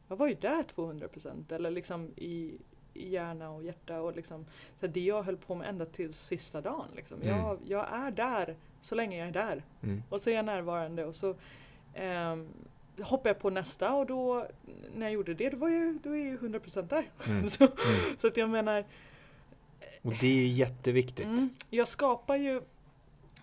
Jag 0.08 0.16
var 0.16 0.28
ju 0.28 0.34
där 0.34 0.64
200% 0.64 1.54
eller 1.54 1.72
liksom 1.72 2.14
i, 2.16 2.58
i 2.94 3.10
hjärna 3.10 3.50
och 3.50 3.64
hjärta 3.64 4.02
och 4.02 4.16
liksom 4.16 4.46
så 4.80 4.88
det 4.88 5.00
jag 5.00 5.24
höll 5.24 5.38
på 5.38 5.56
med 5.56 5.70
ända 5.70 5.86
till 5.86 6.14
sista 6.14 6.62
dagen. 6.62 6.88
Liksom. 6.96 7.22
Mm. 7.22 7.38
Jag, 7.38 7.60
jag 7.66 7.88
är 7.94 8.12
där 8.12 8.56
så 8.82 8.96
länge 8.96 9.18
jag 9.18 9.28
är 9.28 9.32
där. 9.32 9.64
Mm. 9.82 10.04
Och 10.10 10.22
så 10.22 10.30
är 10.30 10.36
jag 10.36 10.46
närvarande 10.46 11.06
och 11.06 11.16
så 11.16 11.30
um, 11.30 12.50
hoppade 13.04 13.30
jag 13.30 13.40
på 13.40 13.50
nästa 13.50 13.94
och 13.94 14.06
då 14.06 14.48
när 14.96 15.06
jag 15.06 15.14
gjorde 15.14 15.34
det 15.34 15.50
då 15.50 15.58
var 15.58 15.70
jag, 15.70 16.00
då 16.04 16.16
är 16.16 16.28
jag 16.28 16.40
100% 16.40 16.82
där. 16.82 17.04
Mm. 17.26 17.50
så, 17.50 17.64
mm. 17.64 18.18
så 18.18 18.28
att 18.28 18.38
jag 18.38 18.50
menar 18.50 18.86
Och 20.02 20.14
det 20.20 20.28
är 20.28 20.36
ju 20.36 20.48
jätteviktigt. 20.48 21.26
Mm, 21.26 21.50
jag 21.70 21.88
skapar 21.88 22.36
ju 22.36 22.62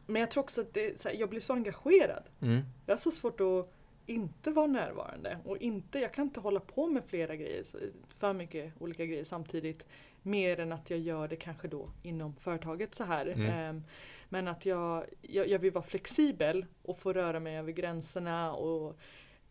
Men 0.07 0.21
jag 0.21 0.31
tror 0.31 0.43
också 0.43 0.61
att 0.61 0.75
det, 0.75 1.05
här, 1.05 1.13
jag 1.13 1.31
blir 1.31 1.41
så 1.41 1.53
engagerad. 1.53 2.23
Mm. 2.41 2.63
Jag 2.87 2.95
har 2.95 2.99
så 2.99 3.11
svårt 3.11 3.41
att 3.41 3.73
inte 4.07 4.51
vara 4.51 4.67
närvarande 4.67 5.39
och 5.45 5.59
inte, 5.59 5.99
jag 5.99 6.13
kan 6.13 6.25
inte 6.25 6.41
hålla 6.41 6.61
på 6.61 6.87
med 6.87 7.05
flera 7.05 7.37
grejer, 7.37 7.65
för 8.09 8.33
mycket 8.33 8.73
olika 8.79 9.07
grejer 9.07 9.25
samtidigt. 9.25 9.87
Mer 10.23 10.61
än 10.61 10.73
att 10.73 10.91
jag 10.91 10.99
gör 10.99 11.29
det 11.29 11.37
kanske 11.37 11.69
då 11.69 11.89
inom 12.03 12.37
företaget 12.37 12.95
så 12.95 13.05
här. 13.05 13.27
Mm. 13.27 13.77
Um, 13.77 13.85
men 14.29 14.49
att 14.49 14.67
jag, 14.67 15.05
jag, 15.23 15.49
jag, 15.49 15.59
vill 15.59 15.73
vara 15.73 15.85
flexibel 15.85 16.67
och 16.83 16.99
få 16.99 17.13
röra 17.13 17.41
mig 17.41 17.59
över 17.59 17.73
gränserna 17.73 18.53
och 18.53 18.99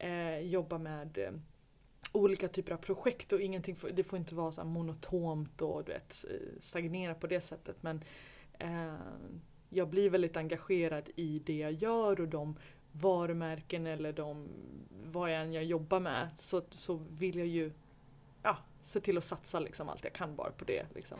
eh, 0.06 0.40
jobba 0.40 0.78
med 0.78 1.18
eh, 1.18 1.32
olika 2.12 2.48
typer 2.48 2.72
av 2.72 2.78
projekt 2.78 3.34
och 3.34 3.42
ingenting, 3.42 3.76
får, 3.76 3.90
det 3.90 4.04
får 4.04 4.20
inte 4.20 4.36
vara 4.36 4.52
så 4.52 4.64
monotont 4.64 5.62
och 5.62 5.84
du 5.84 5.92
vet, 5.92 6.26
eh, 6.30 6.60
stagnera 6.60 7.16
på 7.16 7.28
det 7.28 7.42
sättet. 7.42 7.84
Men 7.84 8.04
eh, 8.60 8.96
jag 9.70 9.90
blir 9.90 10.10
väldigt 10.10 10.38
engagerad 10.38 11.10
i 11.16 11.42
det 11.46 11.58
jag 11.58 11.72
gör 11.72 12.22
och 12.22 12.28
de 12.28 12.56
varumärken 12.92 13.88
eller 13.88 14.14
de, 14.14 14.48
vad 15.06 15.34
jag 15.34 15.42
än 15.42 15.54
jag 15.54 15.64
jobbar 15.64 16.00
med 16.00 16.30
så, 16.38 16.62
så 16.70 16.96
vill 17.10 17.38
jag 17.38 17.48
ju 17.48 17.72
ja, 18.44 18.58
se 18.84 19.00
till 19.00 19.18
att 19.18 19.24
satsa 19.24 19.60
liksom 19.60 19.90
allt 19.90 20.04
jag 20.04 20.14
kan 20.14 20.36
bara 20.36 20.52
på 20.52 20.66
det. 20.66 20.86
Liksom. 20.96 21.18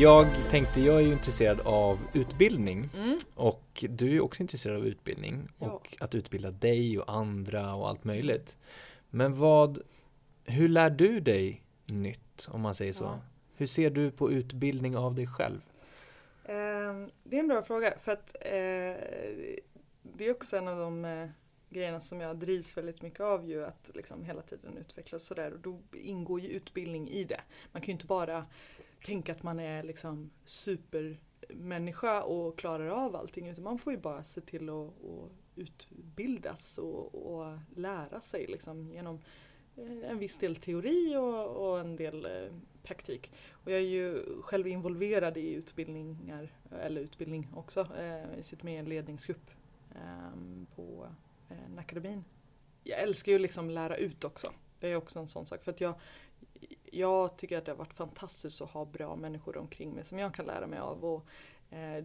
Jag 0.00 0.26
tänkte, 0.50 0.80
jag 0.80 0.96
är 0.96 1.00
ju 1.00 1.12
intresserad 1.12 1.60
av 1.60 1.98
utbildning 2.12 2.88
mm. 2.96 3.18
och 3.34 3.84
du 3.88 4.16
är 4.16 4.20
också 4.20 4.42
intresserad 4.42 4.76
av 4.76 4.86
utbildning 4.86 5.48
ja. 5.58 5.70
och 5.70 5.96
att 6.00 6.14
utbilda 6.14 6.50
dig 6.50 6.98
och 6.98 7.12
andra 7.12 7.74
och 7.74 7.88
allt 7.88 8.04
möjligt. 8.04 8.56
Men 9.10 9.34
vad, 9.34 9.78
hur 10.44 10.68
lär 10.68 10.90
du 10.90 11.20
dig 11.20 11.62
nytt 11.86 12.48
om 12.50 12.60
man 12.60 12.74
säger 12.74 12.92
så? 12.92 13.04
Ja. 13.04 13.20
Hur 13.56 13.66
ser 13.66 13.90
du 13.90 14.10
på 14.10 14.32
utbildning 14.32 14.96
av 14.96 15.14
dig 15.14 15.26
själv? 15.26 15.60
Eh, 16.44 17.06
det 17.24 17.36
är 17.36 17.40
en 17.40 17.48
bra 17.48 17.62
fråga 17.62 17.94
för 18.02 18.12
att 18.12 18.36
eh, 18.40 18.50
det 20.02 20.24
är 20.26 20.30
också 20.30 20.56
en 20.56 20.68
av 20.68 20.78
de 20.78 21.04
eh, 21.04 21.28
grejerna 21.70 22.00
som 22.00 22.20
jag 22.20 22.36
drivs 22.36 22.76
väldigt 22.76 23.02
mycket 23.02 23.20
av 23.20 23.48
ju 23.48 23.64
att 23.64 23.90
liksom 23.94 24.24
hela 24.24 24.42
tiden 24.42 24.76
utvecklas 24.76 25.24
sådär 25.24 25.52
och 25.52 25.60
då 25.60 25.78
ingår 25.92 26.40
ju 26.40 26.48
utbildning 26.48 27.08
i 27.08 27.24
det. 27.24 27.40
Man 27.72 27.82
kan 27.82 27.86
ju 27.86 27.92
inte 27.92 28.06
bara 28.06 28.46
tänka 29.02 29.32
att 29.32 29.42
man 29.42 29.60
är 29.60 29.82
liksom 29.82 30.30
supermänniska 30.44 32.22
och 32.22 32.58
klarar 32.58 32.86
av 32.86 33.16
allting 33.16 33.48
utan 33.48 33.64
man 33.64 33.78
får 33.78 33.92
ju 33.92 33.98
bara 33.98 34.24
se 34.24 34.40
till 34.40 34.68
att, 34.68 34.88
att 34.88 35.32
utbildas 35.54 36.78
och, 36.78 37.34
och 37.34 37.58
lära 37.76 38.20
sig 38.20 38.46
liksom 38.46 38.92
genom 38.92 39.20
eh, 39.76 40.10
en 40.10 40.18
viss 40.18 40.38
del 40.38 40.56
teori 40.56 41.16
och, 41.16 41.46
och 41.46 41.80
en 41.80 41.96
del 41.96 42.24
eh, 42.24 42.52
praktik. 42.82 43.32
Och 43.50 43.70
jag 43.70 43.80
är 43.80 43.84
ju 43.86 44.24
själv 44.42 44.66
involverad 44.66 45.36
i 45.36 45.52
utbildningar, 45.52 46.52
eller 46.80 47.00
utbildning 47.00 47.48
också. 47.54 47.88
Eh, 47.98 48.36
jag 48.36 48.44
sitter 48.44 48.64
med 48.64 48.74
i 48.74 48.78
en 48.78 48.88
ledningsgrupp 48.88 49.50
ehm, 49.94 50.66
på 50.76 51.06
på 51.74 51.80
akademin. 51.80 52.24
Jag 52.84 53.00
älskar 53.00 53.32
ju 53.32 53.38
liksom 53.38 53.70
lära 53.70 53.96
ut 53.96 54.24
också. 54.24 54.52
Det 54.78 54.88
är 54.88 54.96
också 54.96 55.18
en 55.18 55.28
sån 55.28 55.46
sak. 55.46 55.62
För 55.62 55.70
att 55.70 55.80
jag, 55.80 55.94
jag 56.94 57.36
tycker 57.36 57.58
att 57.58 57.64
det 57.64 57.72
har 57.72 57.76
varit 57.76 57.94
fantastiskt 57.94 58.60
att 58.60 58.70
ha 58.70 58.84
bra 58.84 59.16
människor 59.16 59.56
omkring 59.56 59.90
mig 59.90 60.04
som 60.04 60.18
jag 60.18 60.34
kan 60.34 60.46
lära 60.46 60.66
mig 60.66 60.78
av. 60.78 61.04
Och, 61.04 61.26
eh, 61.70 62.04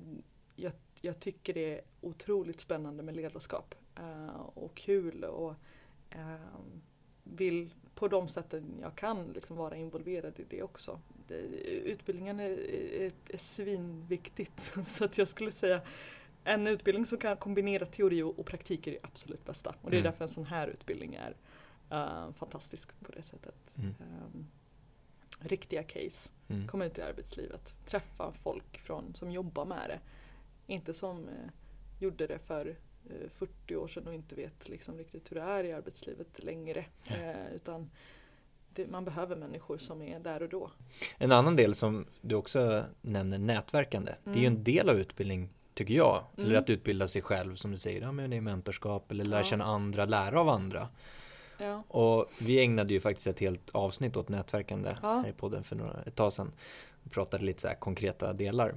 jag, 0.55 0.73
jag, 1.01 1.19
tycker 1.19 1.53
det 1.53 1.75
är 1.75 1.81
otroligt 2.01 2.59
spännande 2.59 3.03
med 3.03 3.15
ledarskap 3.15 3.75
eh, 3.95 4.39
och 4.53 4.75
kul 4.75 5.23
och 5.23 5.55
eh, 6.09 6.59
vill 7.23 7.73
på 7.95 8.07
de 8.07 8.27
sätten 8.27 8.77
jag 8.81 8.95
kan 8.95 9.27
liksom 9.27 9.57
vara 9.57 9.75
involverad 9.75 10.39
i 10.39 10.43
det 10.49 10.63
också. 10.63 10.99
Det, 11.27 11.35
utbildningen 11.65 12.39
är, 12.39 12.49
är, 12.49 13.11
är 13.29 13.37
svinviktigt 13.37 14.59
så 14.85 15.05
att 15.05 15.17
jag 15.17 15.27
skulle 15.27 15.51
säga 15.51 15.81
en 16.43 16.67
utbildning 16.67 17.05
som 17.05 17.17
kan 17.17 17.37
kombinera 17.37 17.85
teori 17.85 18.21
och, 18.21 18.39
och 18.39 18.45
praktik 18.45 18.87
är 18.87 18.91
det 18.91 18.99
absolut 19.01 19.45
bästa. 19.45 19.75
Och 19.81 19.89
det 19.91 19.95
är 19.95 19.99
mm. 19.99 20.11
därför 20.11 20.25
en 20.25 20.29
sån 20.29 20.45
här 20.45 20.67
utbildning 20.67 21.15
är 21.15 21.35
uh, 21.91 22.33
fantastisk 22.33 22.99
på 22.99 23.11
det 23.11 23.21
sättet. 23.21 23.55
Mm. 23.77 23.95
Um, 23.99 24.47
riktiga 25.39 25.83
case, 25.83 26.29
mm. 26.47 26.67
komma 26.67 26.85
ut 26.85 26.97
i 26.97 27.01
arbetslivet, 27.01 27.75
träffa 27.85 28.33
folk 28.43 28.77
från, 28.77 29.15
som 29.15 29.31
jobbar 29.31 29.65
med 29.65 29.89
det. 29.89 29.99
Inte 30.73 30.93
som 30.93 31.19
uh, 31.19 31.49
gjorde 31.99 32.27
det 32.27 32.39
för 32.39 32.75
eh, 33.09 33.29
40 33.31 33.75
år 33.75 33.87
sedan 33.87 34.07
och 34.07 34.13
inte 34.13 34.35
vet 34.35 34.69
liksom 34.69 34.97
riktigt 34.97 35.31
hur 35.31 35.35
det 35.35 35.41
är 35.41 35.63
i 35.63 35.73
arbetslivet 35.73 36.43
längre. 36.43 36.85
Ja. 37.07 37.15
utan 37.55 37.89
det, 38.73 38.87
man 38.87 39.05
behöver 39.05 39.35
människor 39.35 39.77
som 39.77 40.01
är 40.01 40.19
där 40.19 40.43
och 40.43 40.49
då. 40.49 40.71
En 41.17 41.31
annan 41.31 41.55
del 41.55 41.75
som 41.75 42.05
du 42.21 42.35
också 42.35 42.83
nämner, 43.01 43.37
nätverkande. 43.37 44.11
Mm. 44.11 44.33
Det 44.33 44.39
är 44.39 44.41
ju 44.41 44.47
mm. 44.47 44.57
en 44.57 44.63
del 44.63 44.89
av 44.89 44.99
utbildning 44.99 45.49
tycker 45.73 45.93
jag. 45.93 46.23
Mm. 46.37 46.49
Eller 46.49 46.59
att 46.59 46.69
utbilda 46.69 47.07
sig 47.07 47.21
själv 47.21 47.55
som 47.55 47.71
du 47.71 47.77
säger, 47.77 48.01
ja 48.01 48.11
men 48.11 48.29
det 48.29 48.37
är 48.37 48.41
mentorskap 48.41 49.11
eller 49.11 49.25
lära 49.25 49.39
ja. 49.39 49.43
känna 49.43 49.65
andra, 49.65 50.05
lära 50.05 50.41
av 50.41 50.49
andra. 50.49 50.89
Ja. 51.57 51.83
Och 51.87 52.31
vi 52.41 52.59
ägnade 52.59 52.93
ju 52.93 52.99
faktiskt 52.99 53.27
ett 53.27 53.39
helt 53.39 53.69
avsnitt 53.69 54.17
åt 54.17 54.29
nätverkande 54.29 54.89
ja. 55.01 55.21
här 55.21 55.29
i 55.29 55.33
podden 55.33 55.63
för 55.63 55.75
några, 55.75 56.01
ett 56.01 56.15
tag 56.15 56.33
sedan. 56.33 56.51
Vi 57.03 57.09
pratade 57.09 57.43
lite 57.43 57.61
så 57.61 57.67
här 57.67 57.75
konkreta 57.75 58.33
delar. 58.33 58.75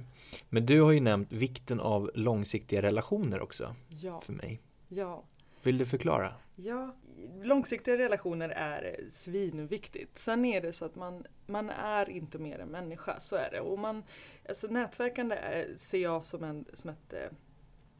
Men 0.49 0.65
du 0.65 0.81
har 0.81 0.91
ju 0.91 0.99
nämnt 0.99 1.31
vikten 1.31 1.79
av 1.79 2.11
långsiktiga 2.13 2.81
relationer 2.81 3.41
också 3.41 3.75
ja. 3.89 4.21
för 4.21 4.33
mig. 4.33 4.61
Ja. 4.87 5.23
Vill 5.63 5.77
du 5.77 5.85
förklara? 5.85 6.33
Ja, 6.55 6.95
långsiktiga 7.43 7.97
relationer 7.97 8.49
är 8.49 8.99
svinviktigt. 9.09 10.17
Sen 10.17 10.45
är 10.45 10.61
det 10.61 10.73
så 10.73 10.85
att 10.85 10.95
man, 10.95 11.25
man 11.45 11.69
är 11.69 12.09
inte 12.09 12.37
mer 12.37 12.59
än 12.59 12.69
människa, 12.69 13.19
så 13.19 13.35
är 13.35 13.51
det. 13.51 13.59
Och 13.59 13.79
man, 13.79 14.03
alltså 14.49 14.67
nätverkande 14.67 15.35
är, 15.35 15.75
ser 15.77 15.97
jag 15.97 16.25
som, 16.25 16.43
en, 16.43 16.65
som 16.73 16.89
ett 16.89 17.13
eh, 17.13 17.29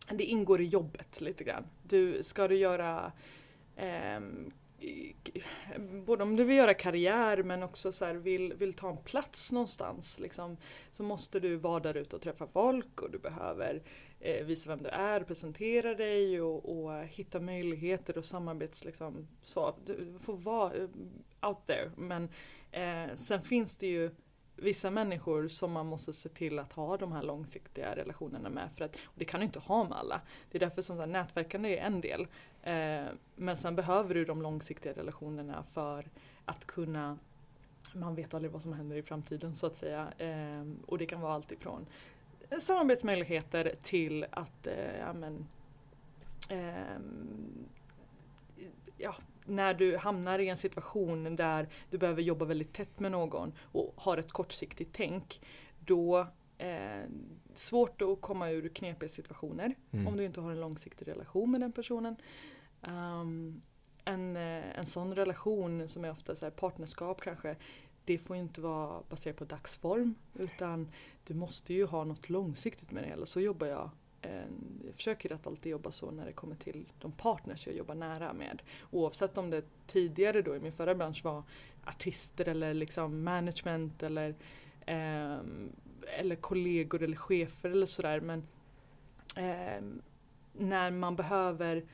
det 0.10 0.24
ingår 0.24 0.62
i 0.62 0.66
jobbet 0.66 1.22
lite 1.22 1.44
grann. 1.44 1.64
Du, 1.84 2.24
ska 2.24 2.48
du 2.48 2.56
göra 2.56 3.12
eh, 3.76 4.20
både 6.06 6.24
om 6.24 6.36
du 6.36 6.44
vill 6.44 6.58
göra 6.58 6.74
karriär 6.74 7.44
men 7.44 7.64
också 7.64 7.92
så 7.92 8.06
här, 8.06 8.16
vill, 8.16 8.54
vill 8.54 8.74
ta 8.74 8.90
en 8.90 8.98
plats 8.98 9.52
någonstans 9.52 10.20
liksom, 10.20 10.58
så 10.92 11.04
måste 11.04 11.40
du 11.40 11.56
vara 11.56 11.80
där 11.80 11.98
ute 11.98 12.16
och 12.16 12.22
träffa 12.22 12.48
folk 12.48 13.02
och 13.02 13.12
du 13.12 13.20
behöver 13.20 13.84
eh, 14.20 14.46
visa 14.46 14.70
vem 14.70 14.84
du 14.84 14.90
är, 14.90 15.22
presentera 15.22 15.96
dig 15.96 16.42
och, 16.42 16.84
och 16.84 17.04
hitta 17.04 17.40
möjligheter 17.40 18.18
och 18.18 18.26
samarbets 18.26 18.86
liksom, 18.86 19.28
så. 19.42 19.76
Du 19.86 20.20
får 20.20 20.38
vara 20.38 20.74
eh, 20.74 20.88
out 21.42 21.68
there 21.68 21.92
men 21.96 22.30
eh, 22.72 23.16
sen 23.16 23.42
finns 23.42 23.78
det 23.78 23.88
ju 23.88 24.12
vissa 24.62 24.92
människor 24.92 25.48
som 25.48 25.72
man 25.72 25.86
måste 25.86 26.14
se 26.14 26.30
till 26.30 26.60
att 26.60 26.74
ha 26.74 26.98
de 26.98 27.12
här 27.12 27.24
långsiktiga 27.24 27.96
relationerna 27.96 28.50
med. 28.50 28.70
För 28.78 28.86
att, 28.86 28.96
och 28.96 29.16
det 29.16 29.26
kan 29.26 29.40
du 29.40 29.46
inte 29.46 29.60
ha 29.60 29.84
med 29.84 29.98
alla. 29.98 30.22
Det 30.52 30.58
är 30.58 30.60
därför 30.60 30.82
som 30.82 30.96
så 30.96 31.00
här, 31.00 31.08
nätverkande 31.08 31.78
är 31.78 31.86
en 31.86 32.02
del. 32.02 32.22
Eh, 32.64 33.06
men 33.36 33.58
sen 33.58 33.76
behöver 33.76 34.14
du 34.14 34.26
de 34.26 34.42
långsiktiga 34.42 34.94
relationerna 34.94 35.64
för 35.74 36.10
att 36.46 36.66
kunna 36.66 37.18
man 37.94 38.16
vet 38.16 38.34
aldrig 38.34 38.52
vad 38.52 38.62
som 38.62 38.74
händer 38.74 38.96
i 38.96 39.04
framtiden 39.04 39.56
så 39.56 39.66
att 39.66 39.76
säga. 39.76 40.14
Eh, 40.18 40.66
och 40.86 40.98
det 40.98 41.06
kan 41.06 41.22
vara 41.22 41.34
allt 41.34 41.52
ifrån 41.52 41.86
samarbetsmöjligheter 42.60 43.76
till 43.84 44.26
att 44.32 44.68
eh, 44.68 44.98
ja, 45.00 45.14
men, 45.14 45.48
eh, 46.50 47.00
ja, 48.98 49.16
när 49.46 49.74
du 49.74 49.98
hamnar 49.98 50.40
i 50.40 50.50
en 50.50 50.58
situation 50.58 51.36
där 51.36 51.70
du 51.90 51.98
behöver 51.98 52.22
jobba 52.22 52.46
väldigt 52.46 52.74
tätt 52.74 53.00
med 53.00 53.12
någon 53.12 53.54
och 53.60 53.94
har 53.98 54.18
ett 54.18 54.32
kortsiktigt 54.32 54.94
tänk, 54.94 55.42
då 55.80 56.28
eh, 56.58 57.10
svårt 57.54 58.02
att 58.02 58.22
komma 58.22 58.50
ur 58.50 58.70
knepiga 58.70 59.10
situationer 59.10 59.76
mm. 59.92 60.08
om 60.08 60.18
du 60.18 60.24
inte 60.24 60.42
har 60.42 60.52
en 60.52 60.60
långsiktig 60.60 61.08
relation 61.08 61.52
med 61.52 61.62
den 61.62 61.72
personen. 61.72 62.16
Um, 62.82 63.62
en, 64.06 64.38
eh, 64.38 64.80
en 64.80 64.86
sån 64.86 65.16
relation 65.16 65.90
som 65.90 66.06
är 66.06 66.12
ofta 66.12 66.36
så 66.36 66.46
här 66.46 66.52
partnerskap 66.52 67.22
kanske, 67.22 67.56
det 68.06 68.18
får 68.18 68.36
inte 68.36 68.62
vara 68.62 69.04
baserat 69.10 69.38
på 69.38 69.46
dagsform 69.46 70.16
utan 70.34 70.92
du 71.24 71.34
måste 71.34 71.74
ju 71.74 71.86
ha 71.86 72.04
något 72.04 72.30
långsiktigt 72.30 72.92
med 72.92 73.04
det 73.04 73.10
hela. 73.10 73.26
Så 73.26 73.42
jobbar 73.42 73.68
jag 73.68 73.90
jag 74.86 74.96
försöker 74.96 75.34
att 75.34 75.48
alltid 75.48 75.72
jobba 75.72 75.92
så 75.92 76.12
när 76.12 76.26
det 76.26 76.32
kommer 76.32 76.56
till 76.56 76.92
de 77.00 77.12
partners 77.12 77.68
jag 77.68 77.76
jobbar 77.76 77.96
nära 77.96 78.34
med. 78.34 78.62
Oavsett 78.92 79.38
om 79.38 79.50
det 79.50 79.64
tidigare 79.88 80.42
då 80.42 80.56
i 80.56 80.60
min 80.60 80.74
förra 80.74 80.96
bransch 80.96 81.24
var 81.24 81.44
artister 81.86 82.48
eller 82.48 82.74
liksom 82.74 83.24
management 83.24 84.04
eller, 84.04 84.30
eh, 84.86 85.38
eller 86.20 86.36
kollegor 86.36 87.04
eller 87.04 87.18
chefer 87.18 87.70
eller 87.70 87.86
sådär. 87.86 88.20
Men 88.20 88.48
eh, 89.36 89.82
när 90.54 90.92
man 90.92 91.16
behöver 91.16 91.86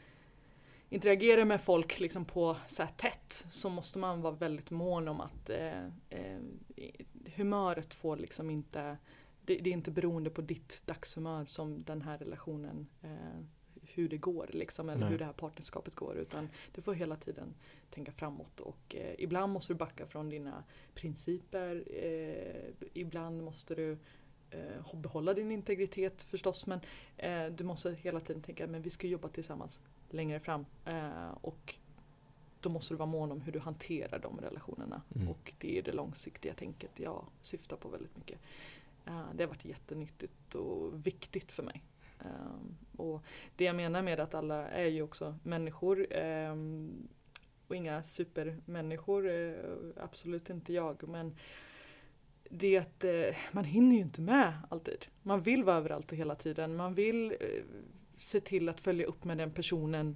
interagera 0.89 1.45
med 1.45 1.61
folk 1.61 1.99
liksom 1.99 2.25
på 2.25 2.57
så 2.67 2.83
här 2.83 2.91
tätt 2.97 3.45
så 3.49 3.69
måste 3.69 3.99
man 3.99 4.21
vara 4.21 4.33
väldigt 4.33 4.71
mån 4.71 5.07
om 5.07 5.21
att 5.21 5.49
eh, 5.49 5.85
eh 6.09 6.39
humöret 7.35 7.93
får 7.93 8.17
liksom 8.17 8.49
inte 8.49 8.97
det, 9.47 9.57
det, 9.57 9.69
är 9.69 9.73
inte 9.73 9.91
beroende 9.91 10.29
på 10.29 10.41
ditt 10.41 10.83
dagshumör 10.85 11.45
som 11.45 11.83
den 11.83 12.01
här 12.01 12.17
relationen 12.17 12.87
eh, 13.01 13.41
hur 13.81 14.09
det 14.09 14.17
går 14.17 14.49
liksom 14.53 14.89
eller 14.89 15.01
Nej. 15.01 15.09
hur 15.09 15.17
det 15.17 15.25
här 15.25 15.33
partnerskapet 15.33 15.95
går 15.95 16.17
utan 16.17 16.49
du 16.75 16.81
får 16.81 16.93
hela 16.93 17.15
tiden 17.15 17.53
tänka 17.89 18.11
framåt 18.11 18.59
och 18.59 18.95
eh, 18.95 19.15
ibland 19.17 19.53
måste 19.53 19.73
du 19.73 19.77
backa 19.77 20.05
från 20.05 20.29
dina 20.29 20.63
principer 20.93 21.83
eh, 21.87 22.87
ibland 22.93 23.43
måste 23.43 23.75
du 23.75 23.97
eh, 24.49 24.95
behålla 24.95 25.33
din 25.33 25.51
integritet 25.51 26.23
förstås 26.23 26.67
men 26.67 26.79
eh, 27.17 27.45
du 27.45 27.63
måste 27.63 27.91
hela 27.91 28.19
tiden 28.19 28.41
tänka 28.41 28.67
men 28.67 28.81
vi 28.81 28.89
ska 28.89 29.07
jobba 29.07 29.27
tillsammans 29.27 29.81
längre 30.09 30.39
fram 30.39 30.65
eh, 30.85 31.31
och 31.41 31.75
då 32.59 32.69
måste 32.69 32.93
du 32.93 32.97
vara 32.97 33.09
mån 33.09 33.31
om 33.31 33.41
hur 33.41 33.51
du 33.51 33.59
hanterar 33.59 34.19
de 34.19 34.39
relationerna 34.41 35.01
mm. 35.15 35.29
och 35.29 35.53
det 35.57 35.77
är 35.77 35.81
det 35.81 35.91
långsiktiga 35.91 36.53
tänket 36.53 36.91
jag 36.95 37.25
syftar 37.41 37.77
på 37.77 37.89
väldigt 37.89 38.17
mycket. 38.17 38.39
Eh, 39.07 39.25
det 39.33 39.43
har 39.43 39.47
varit 39.47 39.65
jättenyttigt 39.65 40.55
och 40.55 41.07
viktigt 41.07 41.51
för 41.51 41.63
mig. 41.63 41.83
Ehm, 42.19 42.77
och 42.97 43.23
det 43.55 43.63
jag 43.63 43.75
menar 43.75 44.01
med 44.01 44.19
att 44.19 44.33
alla 44.33 44.67
är 44.67 44.85
ju 44.87 45.01
också 45.01 45.37
människor 45.43 46.07
ehm, 46.11 47.07
och 47.67 47.75
inga 47.75 48.03
supermänniskor, 48.03 49.29
eh, 49.29 49.53
absolut 49.97 50.49
inte 50.49 50.73
jag 50.73 51.07
men 51.07 51.35
det 52.49 52.75
är 52.75 52.81
att 52.81 53.03
eh, 53.03 53.35
man 53.51 53.63
hinner 53.63 53.95
ju 53.95 54.01
inte 54.01 54.21
med 54.21 54.53
alltid. 54.69 55.05
Man 55.21 55.41
vill 55.41 55.63
vara 55.63 55.77
överallt 55.77 56.11
och 56.11 56.17
hela 56.17 56.35
tiden. 56.35 56.75
Man 56.75 56.93
vill 56.93 57.35
se 58.15 58.39
till 58.39 58.69
att 58.69 58.81
följa 58.81 59.05
upp 59.05 59.23
med 59.23 59.37
den 59.37 59.51
personen 59.51 60.15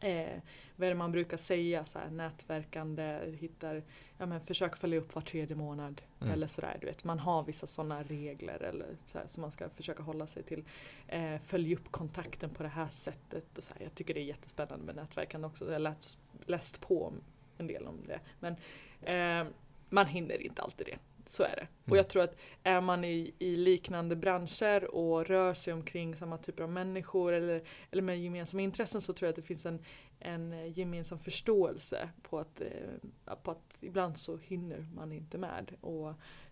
Eh, 0.00 0.38
vad 0.76 0.86
är 0.86 0.90
det 0.90 0.98
man 0.98 1.12
brukar 1.12 1.36
säga, 1.36 1.84
så 1.84 1.98
här, 1.98 2.10
nätverkande, 2.10 3.36
hittar, 3.38 3.82
ja 4.18 4.26
men 4.26 4.40
försök 4.40 4.76
följa 4.76 4.98
upp 4.98 5.14
var 5.14 5.22
tredje 5.22 5.56
månad 5.56 6.02
mm. 6.20 6.32
eller 6.32 6.46
sådär. 6.46 6.76
Du 6.80 6.86
vet, 6.86 7.04
man 7.04 7.18
har 7.18 7.42
vissa 7.42 7.66
sådana 7.66 8.02
regler 8.02 8.62
eller 8.62 8.96
så 9.04 9.18
här, 9.18 9.26
som 9.26 9.40
man 9.40 9.52
ska 9.52 9.68
försöka 9.68 10.02
hålla 10.02 10.26
sig 10.26 10.42
till. 10.42 10.64
Eh, 11.08 11.38
följ 11.38 11.74
upp 11.74 11.92
kontakten 11.92 12.50
på 12.50 12.62
det 12.62 12.68
här 12.68 12.88
sättet. 12.88 13.58
Och 13.58 13.64
så 13.64 13.72
här. 13.74 13.82
Jag 13.82 13.94
tycker 13.94 14.14
det 14.14 14.20
är 14.20 14.24
jättespännande 14.24 14.86
med 14.86 14.96
nätverkande 14.96 15.46
också. 15.46 15.64
Jag 15.64 15.72
har 15.72 15.78
läst, 15.78 16.18
läst 16.46 16.80
på 16.80 17.12
en 17.58 17.66
del 17.66 17.86
om 17.86 18.00
det. 18.06 18.20
Men 18.40 18.56
eh, 19.02 19.52
man 19.88 20.06
hinner 20.06 20.42
inte 20.42 20.62
alltid 20.62 20.86
det. 20.86 20.98
Så 21.26 21.42
är 21.42 21.56
det. 21.56 21.60
Mm. 21.60 21.90
Och 21.90 21.96
jag 21.96 22.08
tror 22.08 22.22
att 22.22 22.36
är 22.62 22.80
man 22.80 23.04
i, 23.04 23.34
i, 23.38 23.56
liknande 23.56 24.16
branscher 24.16 24.94
och 24.94 25.26
rör 25.26 25.54
sig 25.54 25.72
omkring 25.72 26.16
samma 26.16 26.38
typer 26.38 26.62
av 26.62 26.70
människor 26.70 27.32
eller, 27.32 27.62
eller 27.90 28.02
med 28.02 28.20
gemensamma 28.20 28.62
intressen 28.62 29.00
så 29.00 29.12
tror 29.12 29.26
jag 29.26 29.30
att 29.30 29.36
det 29.36 29.42
finns 29.42 29.66
en, 29.66 29.82
en 30.20 30.72
gemensam 30.72 31.18
förståelse 31.18 32.08
på 32.22 32.38
att, 32.38 32.60
eh, 32.60 33.34
på 33.42 33.50
att 33.50 33.78
ibland 33.82 34.16
så 34.16 34.36
hinner 34.36 34.86
man 34.94 35.12
inte 35.12 35.38
med. 35.38 35.72
Och, 35.80 36.08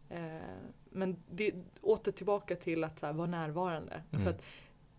eh, 0.09 0.41
men 0.91 1.16
det, 1.31 1.55
åter 1.81 2.12
tillbaka 2.12 2.57
till 2.57 2.85
att 2.85 2.99
så 2.99 3.07
här, 3.07 3.12
vara 3.12 3.27
närvarande. 3.27 4.03
Mm. 4.12 4.25
För 4.25 4.31
att 4.31 4.43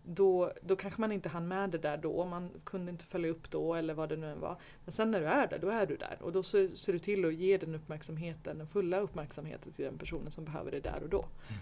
då, 0.08 0.52
då 0.62 0.76
kanske 0.76 1.00
man 1.00 1.12
inte 1.12 1.28
hann 1.28 1.48
med 1.48 1.70
det 1.70 1.78
där 1.78 1.96
då, 1.96 2.24
man 2.24 2.50
kunde 2.64 2.92
inte 2.92 3.04
följa 3.04 3.30
upp 3.30 3.50
då 3.50 3.74
eller 3.74 3.94
vad 3.94 4.08
det 4.08 4.16
nu 4.16 4.32
än 4.32 4.40
var. 4.40 4.56
Men 4.84 4.92
sen 4.92 5.10
när 5.10 5.20
du 5.20 5.26
är 5.26 5.46
där, 5.46 5.58
då 5.58 5.68
är 5.68 5.86
du 5.86 5.96
där 5.96 6.18
och 6.20 6.32
då 6.32 6.42
ser 6.42 6.92
du 6.92 6.98
till 6.98 7.24
att 7.24 7.34
ge 7.34 7.58
den 7.58 7.74
uppmärksamheten, 7.74 8.58
den 8.58 8.68
fulla 8.68 9.00
uppmärksamheten 9.00 9.72
till 9.72 9.84
den 9.84 9.98
personen 9.98 10.30
som 10.30 10.44
behöver 10.44 10.70
det 10.70 10.80
där 10.80 11.02
och 11.02 11.08
då. 11.08 11.26
Mm. 11.48 11.60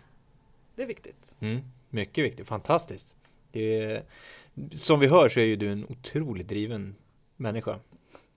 Det 0.75 0.83
är 0.83 0.87
viktigt. 0.87 1.35
Mm, 1.41 1.61
mycket 1.91 2.25
viktigt, 2.25 2.49
fantastiskt. 2.49 3.17
Är, 3.53 4.03
som 4.71 5.01
vi 5.01 5.07
hör 5.07 5.29
så 5.29 5.41
är 5.41 5.45
ju 5.45 5.57
du 5.57 5.73
en 5.73 5.87
otroligt 5.89 6.49
driven 6.49 6.95
människa. 7.37 7.79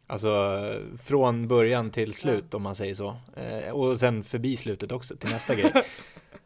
Alltså 0.07 0.59
från 1.01 1.47
början 1.47 1.91
till 1.91 2.13
slut 2.13 2.53
om 2.53 2.63
man 2.63 2.75
säger 2.75 2.93
så. 2.93 3.17
Eh, 3.35 3.71
och 3.71 3.99
sen 3.99 4.23
förbi 4.23 4.57
slutet 4.57 4.91
också 4.91 5.17
till 5.17 5.29
nästa 5.29 5.55
grej. 5.55 5.71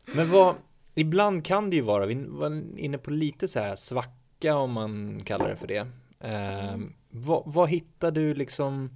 Men 0.05 0.32
vad, 0.32 0.55
ibland 0.95 1.45
kan 1.45 1.69
det 1.69 1.75
ju 1.75 1.81
vara, 1.81 2.05
vi 2.05 2.25
var 2.27 2.79
inne 2.79 2.97
på 2.97 3.11
lite 3.11 3.47
så 3.47 3.59
här 3.59 3.75
svacka 3.75 4.55
om 4.55 4.71
man 4.71 5.21
kallar 5.23 5.49
det 5.49 5.55
för 5.55 5.67
det. 5.67 5.87
Eh, 6.19 6.77
vad, 7.09 7.43
vad 7.45 7.69
hittar 7.69 8.11
du 8.11 8.33
liksom 8.33 8.89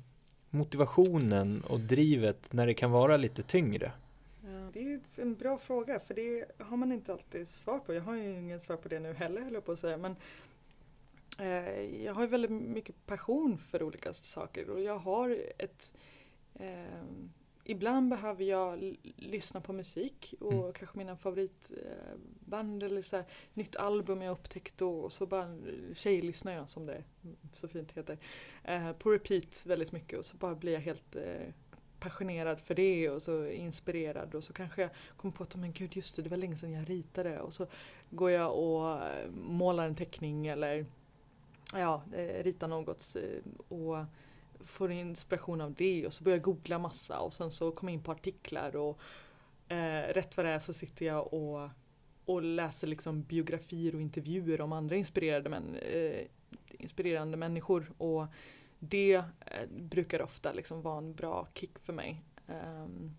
motivationen 0.49 1.61
och 1.61 1.79
drivet 1.79 2.53
när 2.53 2.67
det 2.67 2.73
kan 2.73 2.91
vara 2.91 3.17
lite 3.17 3.43
tyngre? 3.43 3.91
Det 4.75 4.79
är 4.81 4.99
en 5.15 5.35
bra 5.35 5.57
fråga 5.57 5.99
för 5.99 6.13
det 6.13 6.45
har 6.59 6.77
man 6.77 6.91
inte 6.91 7.13
alltid 7.13 7.47
svar 7.47 7.79
på. 7.79 7.93
Jag 7.93 8.01
har 8.01 8.15
ju 8.15 8.39
ingen 8.39 8.59
svar 8.59 8.77
på 8.77 8.87
det 8.87 8.99
nu 8.99 9.13
heller 9.13 9.41
höll 9.41 9.53
jag 9.53 9.65
på 9.65 9.71
att 9.71 9.79
säga. 9.79 9.97
Men 9.97 10.15
eh, 11.39 12.03
jag 12.03 12.13
har 12.13 12.21
ju 12.21 12.27
väldigt 12.27 12.51
mycket 12.51 13.05
passion 13.05 13.57
för 13.57 13.83
olika 13.83 14.13
saker 14.13 14.69
och 14.69 14.81
jag 14.81 14.97
har 14.97 15.37
ett 15.57 15.93
eh, 16.53 17.03
Ibland 17.68 18.09
behöver 18.09 18.43
jag 18.43 18.95
lyssna 19.18 19.61
på 19.61 19.74
musik 19.74 20.34
och 20.39 20.53
mm. 20.53 20.74
kanske 20.74 20.97
mina 20.97 21.18
favoritband 21.18 22.84
eller 22.84 23.01
så 23.01 23.16
här, 23.16 23.26
nytt 23.53 23.76
album 23.76 24.22
jag 24.22 24.32
upptäckt 24.32 24.82
och 24.82 25.11
så 25.11 25.26
bara 25.26 25.57
tjejlyssnar 25.93 26.53
jag 26.53 26.70
som 26.70 26.86
det 26.86 27.03
så 27.53 27.68
fint 27.68 27.91
heter. 27.91 28.18
Eh, 28.63 28.91
på 28.91 29.11
repeat 29.11 29.66
väldigt 29.66 29.91
mycket 29.91 30.20
och 30.20 30.26
så 30.26 30.38
bara 30.38 30.55
blir 30.55 30.74
jag 30.74 30.82
helt 30.82 31.16
eh, 31.16 31.47
passionerad 31.99 32.61
för 32.61 32.76
det 32.76 33.09
och 33.09 33.22
så 33.22 33.47
inspirerad 33.47 34.36
och 34.36 34.43
så 34.43 34.53
kanske 34.53 34.82
jag 34.82 34.91
kommer 35.18 35.32
på 35.32 35.43
att 35.43 35.55
men 35.55 35.74
gud 35.74 35.95
just 35.95 36.16
det, 36.16 36.22
det 36.22 36.30
var 36.30 36.38
länge 36.38 36.57
sedan 36.57 36.72
jag 36.72 36.89
ritade 36.89 37.39
och 37.39 37.53
så 37.53 37.68
går 38.09 38.32
jag 38.32 38.57
och 38.57 39.03
eh, 39.05 39.30
målar 39.32 39.88
en 39.88 39.95
teckning 39.95 40.47
eller 40.47 40.86
ja, 41.74 42.01
eh, 42.13 42.43
ritar 42.43 42.68
något 42.68 43.16
eh, 43.16 43.76
och 43.78 44.05
får 44.66 44.91
inspiration 44.91 45.61
av 45.61 45.74
det 45.74 46.05
och 46.05 46.13
så 46.13 46.24
börjar 46.24 46.38
jag 46.38 46.43
googla 46.43 46.80
massa 46.80 47.20
och 47.20 47.34
sen 47.34 47.51
så 47.51 47.72
kommer 47.72 47.91
jag 47.91 47.97
in 47.97 48.03
på 48.03 48.11
artiklar 48.11 48.76
och 48.76 48.99
eh, 49.68 50.13
rätt 50.13 50.38
vad 50.38 50.45
det 50.45 50.51
är 50.51 50.59
så 50.59 50.74
sitter 50.74 51.05
jag 51.05 51.34
och, 51.34 51.70
och 52.26 52.41
läser 52.41 52.88
liksom 52.88 53.24
biografier 53.24 53.95
och 53.95 54.01
intervjuer 54.01 54.61
om 54.61 54.72
andra 54.72 54.95
inspirerade, 54.95 55.49
men, 55.49 55.76
eh, 55.76 56.28
inspirerande 56.70 57.38
människor 57.38 57.91
och 57.97 58.26
det 58.80 59.13
eh, 59.13 59.70
brukar 59.70 60.22
ofta 60.22 60.53
liksom 60.53 60.82
vara 60.82 60.97
en 60.97 61.13
bra 61.16 61.47
kick 61.53 61.80
för 61.80 61.93
mig. 61.93 62.22
Um, 62.47 63.16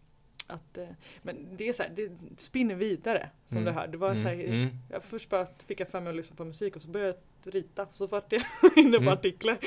att, 0.47 0.79
eh, 0.79 0.89
men 1.23 1.57
det 1.57 1.69
är 1.69 1.73
så 1.73 1.83
här, 1.83 1.91
det 1.95 2.11
spinner 2.37 2.75
vidare 2.75 3.31
som 3.47 3.59
mm. 3.59 3.75
du 3.75 3.81
hör. 3.81 3.87
Det 3.87 3.99
var 3.99 4.11
mm. 4.11 4.23
så 4.23 4.29
här, 4.29 4.35
mm. 4.35 4.69
jag 4.91 5.03
först 5.03 5.29
bara 5.29 5.47
fick 5.67 5.81
jag 5.81 5.89
för 5.89 6.01
mig 6.01 6.11
att 6.11 6.17
lyssna 6.17 6.37
på 6.37 6.45
musik 6.45 6.77
och 6.77 6.83
så 6.83 6.89
började 6.89 7.19
jag 7.45 7.55
rita 7.55 7.87
så 7.93 8.07
vart 8.07 8.33
jag 8.33 8.43
inne 8.77 8.97
på 8.97 9.03
mm. 9.03 9.13
artiklar. 9.13 9.59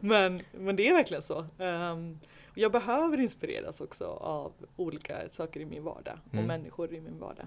Men, 0.00 0.42
men 0.52 0.76
det 0.76 0.88
är 0.88 0.92
verkligen 0.92 1.22
så. 1.22 1.46
Um, 1.58 2.18
jag 2.54 2.72
behöver 2.72 3.20
inspireras 3.20 3.80
också 3.80 4.04
av 4.20 4.52
olika 4.76 5.28
saker 5.28 5.60
i 5.60 5.66
min 5.66 5.84
vardag 5.84 6.18
och 6.28 6.34
mm. 6.34 6.46
människor 6.46 6.94
i 6.94 7.00
min 7.00 7.18
vardag. 7.18 7.46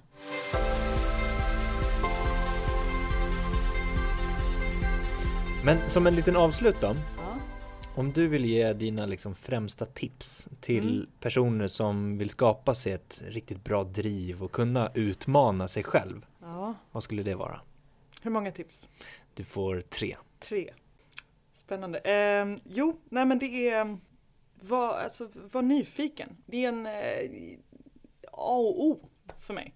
Men 5.66 5.90
som 5.90 6.08
en 6.08 6.16
liten 6.16 6.36
avslut 6.36 6.76
då. 6.82 6.96
Om 7.96 8.12
du 8.12 8.28
vill 8.28 8.46
ge 8.46 8.74
dina 8.74 9.06
liksom 9.06 9.36
främsta 9.36 9.86
tips 9.86 10.50
till 10.62 10.96
mm. 10.96 11.10
personer 11.20 11.68
som 11.68 12.18
vill 12.18 12.30
skapa 12.30 12.76
sig 12.76 12.94
ett 12.94 13.24
riktigt 13.28 13.64
bra 13.64 13.84
driv 13.84 14.44
och 14.44 14.52
kunna 14.52 14.92
utmana 14.94 15.68
sig 15.68 15.84
själv. 15.84 16.26
Ja. 16.42 16.74
Vad 16.92 17.04
skulle 17.04 17.24
det 17.24 17.36
vara? 17.36 17.62
Hur 18.22 18.32
många 18.32 18.52
tips? 18.52 18.88
Du 19.34 19.44
får 19.44 19.82
tre. 19.82 20.18
Tre. 20.40 20.74
Spännande. 21.54 22.00
Eh, 22.00 22.58
jo, 22.64 23.00
nej 23.10 23.26
men 23.26 23.40
det 23.40 23.70
är 23.70 23.98
var, 24.62 24.98
alltså, 24.98 25.30
var 25.34 25.62
nyfiken. 25.62 26.38
Det 26.46 26.66
är 26.66 26.70
en 26.70 26.86
eh, 26.86 27.58
A 28.32 28.56
och 28.56 28.86
O 28.86 29.10
för 29.40 29.54
mig. 29.54 29.76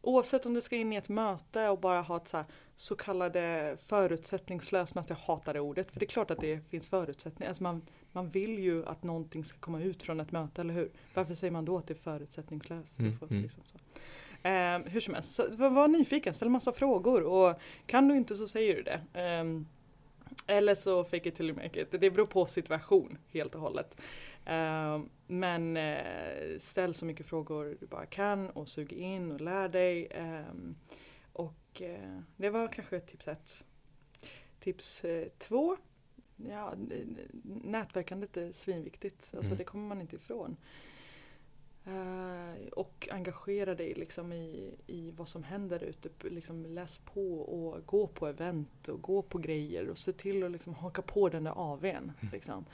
Oavsett 0.00 0.46
om 0.46 0.54
du 0.54 0.60
ska 0.60 0.76
in 0.76 0.92
i 0.92 0.96
ett 0.96 1.08
möte 1.08 1.68
och 1.68 1.80
bara 1.80 2.00
ha 2.00 2.16
ett 2.16 2.28
så, 2.28 2.36
här, 2.36 2.46
så 2.76 2.96
kallade 2.96 3.76
förutsättningslöst 3.80 4.94
möte, 4.94 5.12
jag 5.12 5.34
hatar 5.34 5.54
det 5.54 5.60
ordet, 5.60 5.92
för 5.92 6.00
det 6.00 6.06
är 6.06 6.08
klart 6.08 6.30
att 6.30 6.40
det 6.40 6.68
finns 6.68 6.88
förutsättningar. 6.88 7.48
Alltså 7.48 7.62
man, 7.62 7.82
man 8.12 8.28
vill 8.28 8.58
ju 8.58 8.86
att 8.86 9.02
någonting 9.02 9.44
ska 9.44 9.58
komma 9.58 9.82
ut 9.82 10.02
från 10.02 10.20
ett 10.20 10.32
möte, 10.32 10.60
eller 10.60 10.74
hur? 10.74 10.90
Varför 11.14 11.34
säger 11.34 11.50
man 11.50 11.64
då 11.64 11.78
att 11.78 11.86
det 11.86 11.94
är 11.94 11.98
förutsättningslöst? 11.98 12.98
Mm, 12.98 13.18
mm. 13.30 13.42
Liksom 13.42 13.62
eh, 14.42 14.92
hur 14.92 15.00
som 15.00 15.14
helst, 15.14 15.34
så, 15.34 15.44
var, 15.56 15.70
var 15.70 15.88
nyfiken, 15.88 16.34
ställ 16.34 16.48
massa 16.48 16.72
frågor 16.72 17.22
och 17.22 17.60
kan 17.86 18.08
du 18.08 18.16
inte 18.16 18.34
så 18.34 18.48
säger 18.48 18.76
du 18.76 18.82
det. 18.82 19.20
Eh, 19.20 19.44
eller 20.46 20.74
så 20.74 21.04
fake 21.04 21.28
it 21.28 21.34
till 21.34 21.48
you 21.48 21.56
make 21.56 21.80
it. 21.80 21.90
Det 21.90 22.10
beror 22.10 22.26
på 22.26 22.46
situation 22.46 23.18
helt 23.34 23.54
och 23.54 23.60
hållet. 23.60 23.96
Uh, 24.50 25.04
men 25.26 25.76
uh, 25.76 26.58
ställ 26.58 26.94
så 26.94 27.04
mycket 27.04 27.26
frågor 27.26 27.76
du 27.80 27.86
bara 27.86 28.06
kan 28.06 28.50
och 28.50 28.68
sug 28.68 28.92
in 28.92 29.32
och 29.32 29.40
lär 29.40 29.68
dig. 29.68 30.08
Um, 30.50 30.74
och 31.72 31.82
uh, 31.82 32.20
det 32.36 32.50
var 32.50 32.68
kanske 32.68 33.00
tips 33.00 33.28
ett. 33.28 33.64
Tips 34.60 35.04
två. 35.38 35.76
Ja, 36.36 36.74
nätverkandet 37.44 38.36
är 38.36 38.52
svinviktigt. 38.52 39.32
Alltså 39.34 39.50
mm. 39.50 39.58
det 39.58 39.64
kommer 39.64 39.88
man 39.88 40.00
inte 40.00 40.16
ifrån. 40.16 40.56
Uh, 41.86 42.68
och 42.72 43.08
engagera 43.10 43.74
dig 43.74 43.94
liksom 43.94 44.32
i, 44.32 44.74
i 44.86 45.10
vad 45.10 45.28
som 45.28 45.44
händer 45.44 45.82
ute. 45.82 46.08
Liksom 46.28 46.66
läs 46.66 46.98
på 46.98 47.40
och 47.40 47.86
gå 47.86 48.06
på 48.06 48.26
event 48.26 48.88
och 48.88 49.02
gå 49.02 49.22
på 49.22 49.38
grejer 49.38 49.88
och 49.88 49.98
se 49.98 50.12
till 50.12 50.44
att 50.44 50.50
liksom 50.50 50.74
haka 50.74 51.02
på 51.02 51.28
den 51.28 51.44
där 51.44 51.72
AWn. 51.72 52.12
Mm. 52.20 52.32
Liksom. 52.32 52.64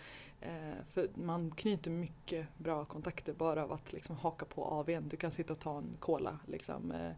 Uh, 0.43 0.83
för 0.89 1.09
man 1.15 1.51
knyter 1.51 1.91
mycket 1.91 2.47
bra 2.59 2.85
kontakter 2.85 3.33
bara 3.33 3.65
av 3.65 3.73
att 3.73 3.93
liksom 3.93 4.17
haka 4.17 4.45
på 4.45 4.65
AWn. 4.65 5.09
Du 5.09 5.17
kan 5.17 5.31
sitta 5.31 5.53
och 5.53 5.61
ta 5.61 5.79
en 5.79 5.97
cola. 5.99 6.39
Liksom. 6.47 6.93
Uh, 6.93 7.13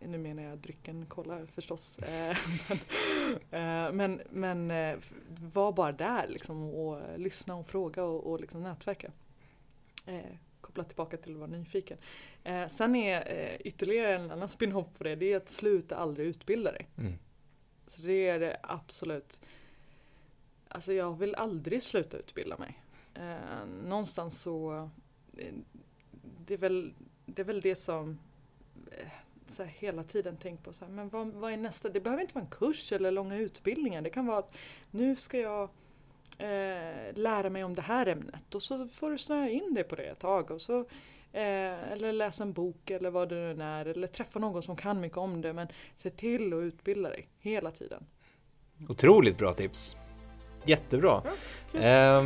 nu 0.00 0.18
menar 0.18 0.42
jag 0.42 0.58
drycken 0.58 1.06
cola 1.06 1.46
förstås. 1.46 1.98
men 3.50 3.96
men, 3.96 4.22
men 4.30 4.68
var 5.52 5.72
bara 5.72 5.92
där 5.92 6.26
liksom, 6.28 6.74
och 6.74 7.18
lyssna 7.18 7.54
och 7.56 7.68
fråga 7.68 8.04
och, 8.04 8.30
och 8.30 8.40
liksom 8.40 8.62
nätverka 8.62 9.12
koppla 10.66 10.84
tillbaka 10.84 11.16
till 11.16 11.32
att 11.32 11.38
vara 11.38 11.50
nyfiken. 11.50 11.98
Eh, 12.44 12.68
sen 12.68 12.94
är 12.94 13.32
eh, 13.38 13.56
ytterligare 13.60 14.14
en 14.14 14.30
annan 14.30 14.48
spin-off 14.48 14.86
på 14.98 15.04
det, 15.04 15.14
det 15.14 15.32
är 15.32 15.36
att 15.36 15.48
sluta 15.48 15.96
aldrig 15.96 16.28
utbilda 16.28 16.72
dig. 16.72 16.88
Mm. 16.98 17.12
Så 17.86 18.02
det 18.02 18.28
är 18.28 18.40
det 18.40 18.56
absolut. 18.62 19.40
Alltså 20.68 20.92
jag 20.92 21.18
vill 21.18 21.34
aldrig 21.34 21.82
sluta 21.82 22.16
utbilda 22.16 22.56
mig. 22.56 22.82
Eh, 23.14 23.66
någonstans 23.84 24.40
så, 24.40 24.90
eh, 25.36 25.54
det 26.46 26.54
är 26.54 26.58
väl 26.58 26.94
det, 27.26 27.42
är 27.42 27.46
väl 27.46 27.60
det 27.60 27.76
som 27.76 28.18
eh, 28.90 29.08
så 29.56 29.62
här, 29.62 29.70
hela 29.78 30.02
tiden 30.02 30.36
tänkt 30.36 30.64
på 30.64 30.72
så 30.72 30.84
här, 30.84 30.92
men 30.92 31.08
vad, 31.08 31.26
vad 31.26 31.52
är 31.52 31.56
nästa? 31.56 31.88
Det 31.88 32.00
behöver 32.00 32.22
inte 32.22 32.34
vara 32.34 32.44
en 32.44 32.50
kurs 32.50 32.92
eller 32.92 33.10
långa 33.10 33.36
utbildningar. 33.36 34.02
Det 34.02 34.10
kan 34.10 34.26
vara 34.26 34.38
att 34.38 34.52
nu 34.90 35.16
ska 35.16 35.38
jag 35.38 35.62
eh, 36.38 37.14
lära 37.14 37.50
mig 37.50 37.64
om 37.64 37.74
det 37.74 37.82
här 37.82 38.06
ämnet 38.06 38.54
och 38.54 38.62
så 38.62 38.88
får 38.88 39.10
du 39.10 39.18
snöa 39.18 39.48
in 39.48 39.74
dig 39.74 39.84
på 39.84 39.96
det 39.96 40.02
ett 40.02 40.18
tag 40.18 40.50
och 40.50 40.60
så 40.60 40.80
eh, 41.32 41.92
eller 41.92 42.12
läsa 42.12 42.42
en 42.42 42.52
bok 42.52 42.90
eller 42.90 43.10
vad 43.10 43.28
det 43.28 43.54
nu 43.54 43.64
är 43.64 43.86
eller 43.86 44.06
träffa 44.06 44.38
någon 44.38 44.62
som 44.62 44.76
kan 44.76 45.00
mycket 45.00 45.18
om 45.18 45.40
det 45.40 45.52
men 45.52 45.68
se 45.96 46.10
till 46.10 46.52
att 46.52 46.62
utbilda 46.62 47.08
dig 47.08 47.28
hela 47.38 47.70
tiden. 47.70 48.06
Otroligt 48.88 49.38
bra 49.38 49.52
tips! 49.52 49.96
Jättebra! 50.64 51.22
Ja, 51.72 51.80
eh, 51.80 52.24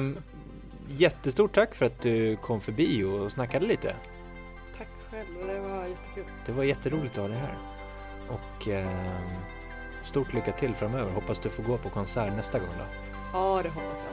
jättestort 0.88 1.54
tack 1.54 1.74
för 1.74 1.86
att 1.86 2.02
du 2.02 2.36
kom 2.36 2.60
förbi 2.60 3.04
och 3.04 3.32
snackade 3.32 3.66
lite. 3.66 3.96
Själv, 5.10 5.46
det 5.46 5.60
var 5.60 5.84
jättekul. 5.84 6.24
Det 6.46 6.52
var 6.52 6.64
jätteroligt 6.64 7.18
att 7.18 7.22
ha 7.22 7.28
dig 7.28 7.38
här. 7.38 7.58
Och 8.28 8.68
eh, 8.68 8.86
stort 10.04 10.32
lycka 10.32 10.52
till 10.52 10.74
framöver. 10.74 11.12
Hoppas 11.12 11.38
du 11.38 11.50
får 11.50 11.62
gå 11.62 11.78
på 11.78 11.90
konsert 11.90 12.32
nästa 12.36 12.58
gång 12.58 12.68
då. 12.78 12.84
Ja, 13.32 13.60
det 13.62 13.68
hoppas 13.68 14.04
jag 14.04 14.09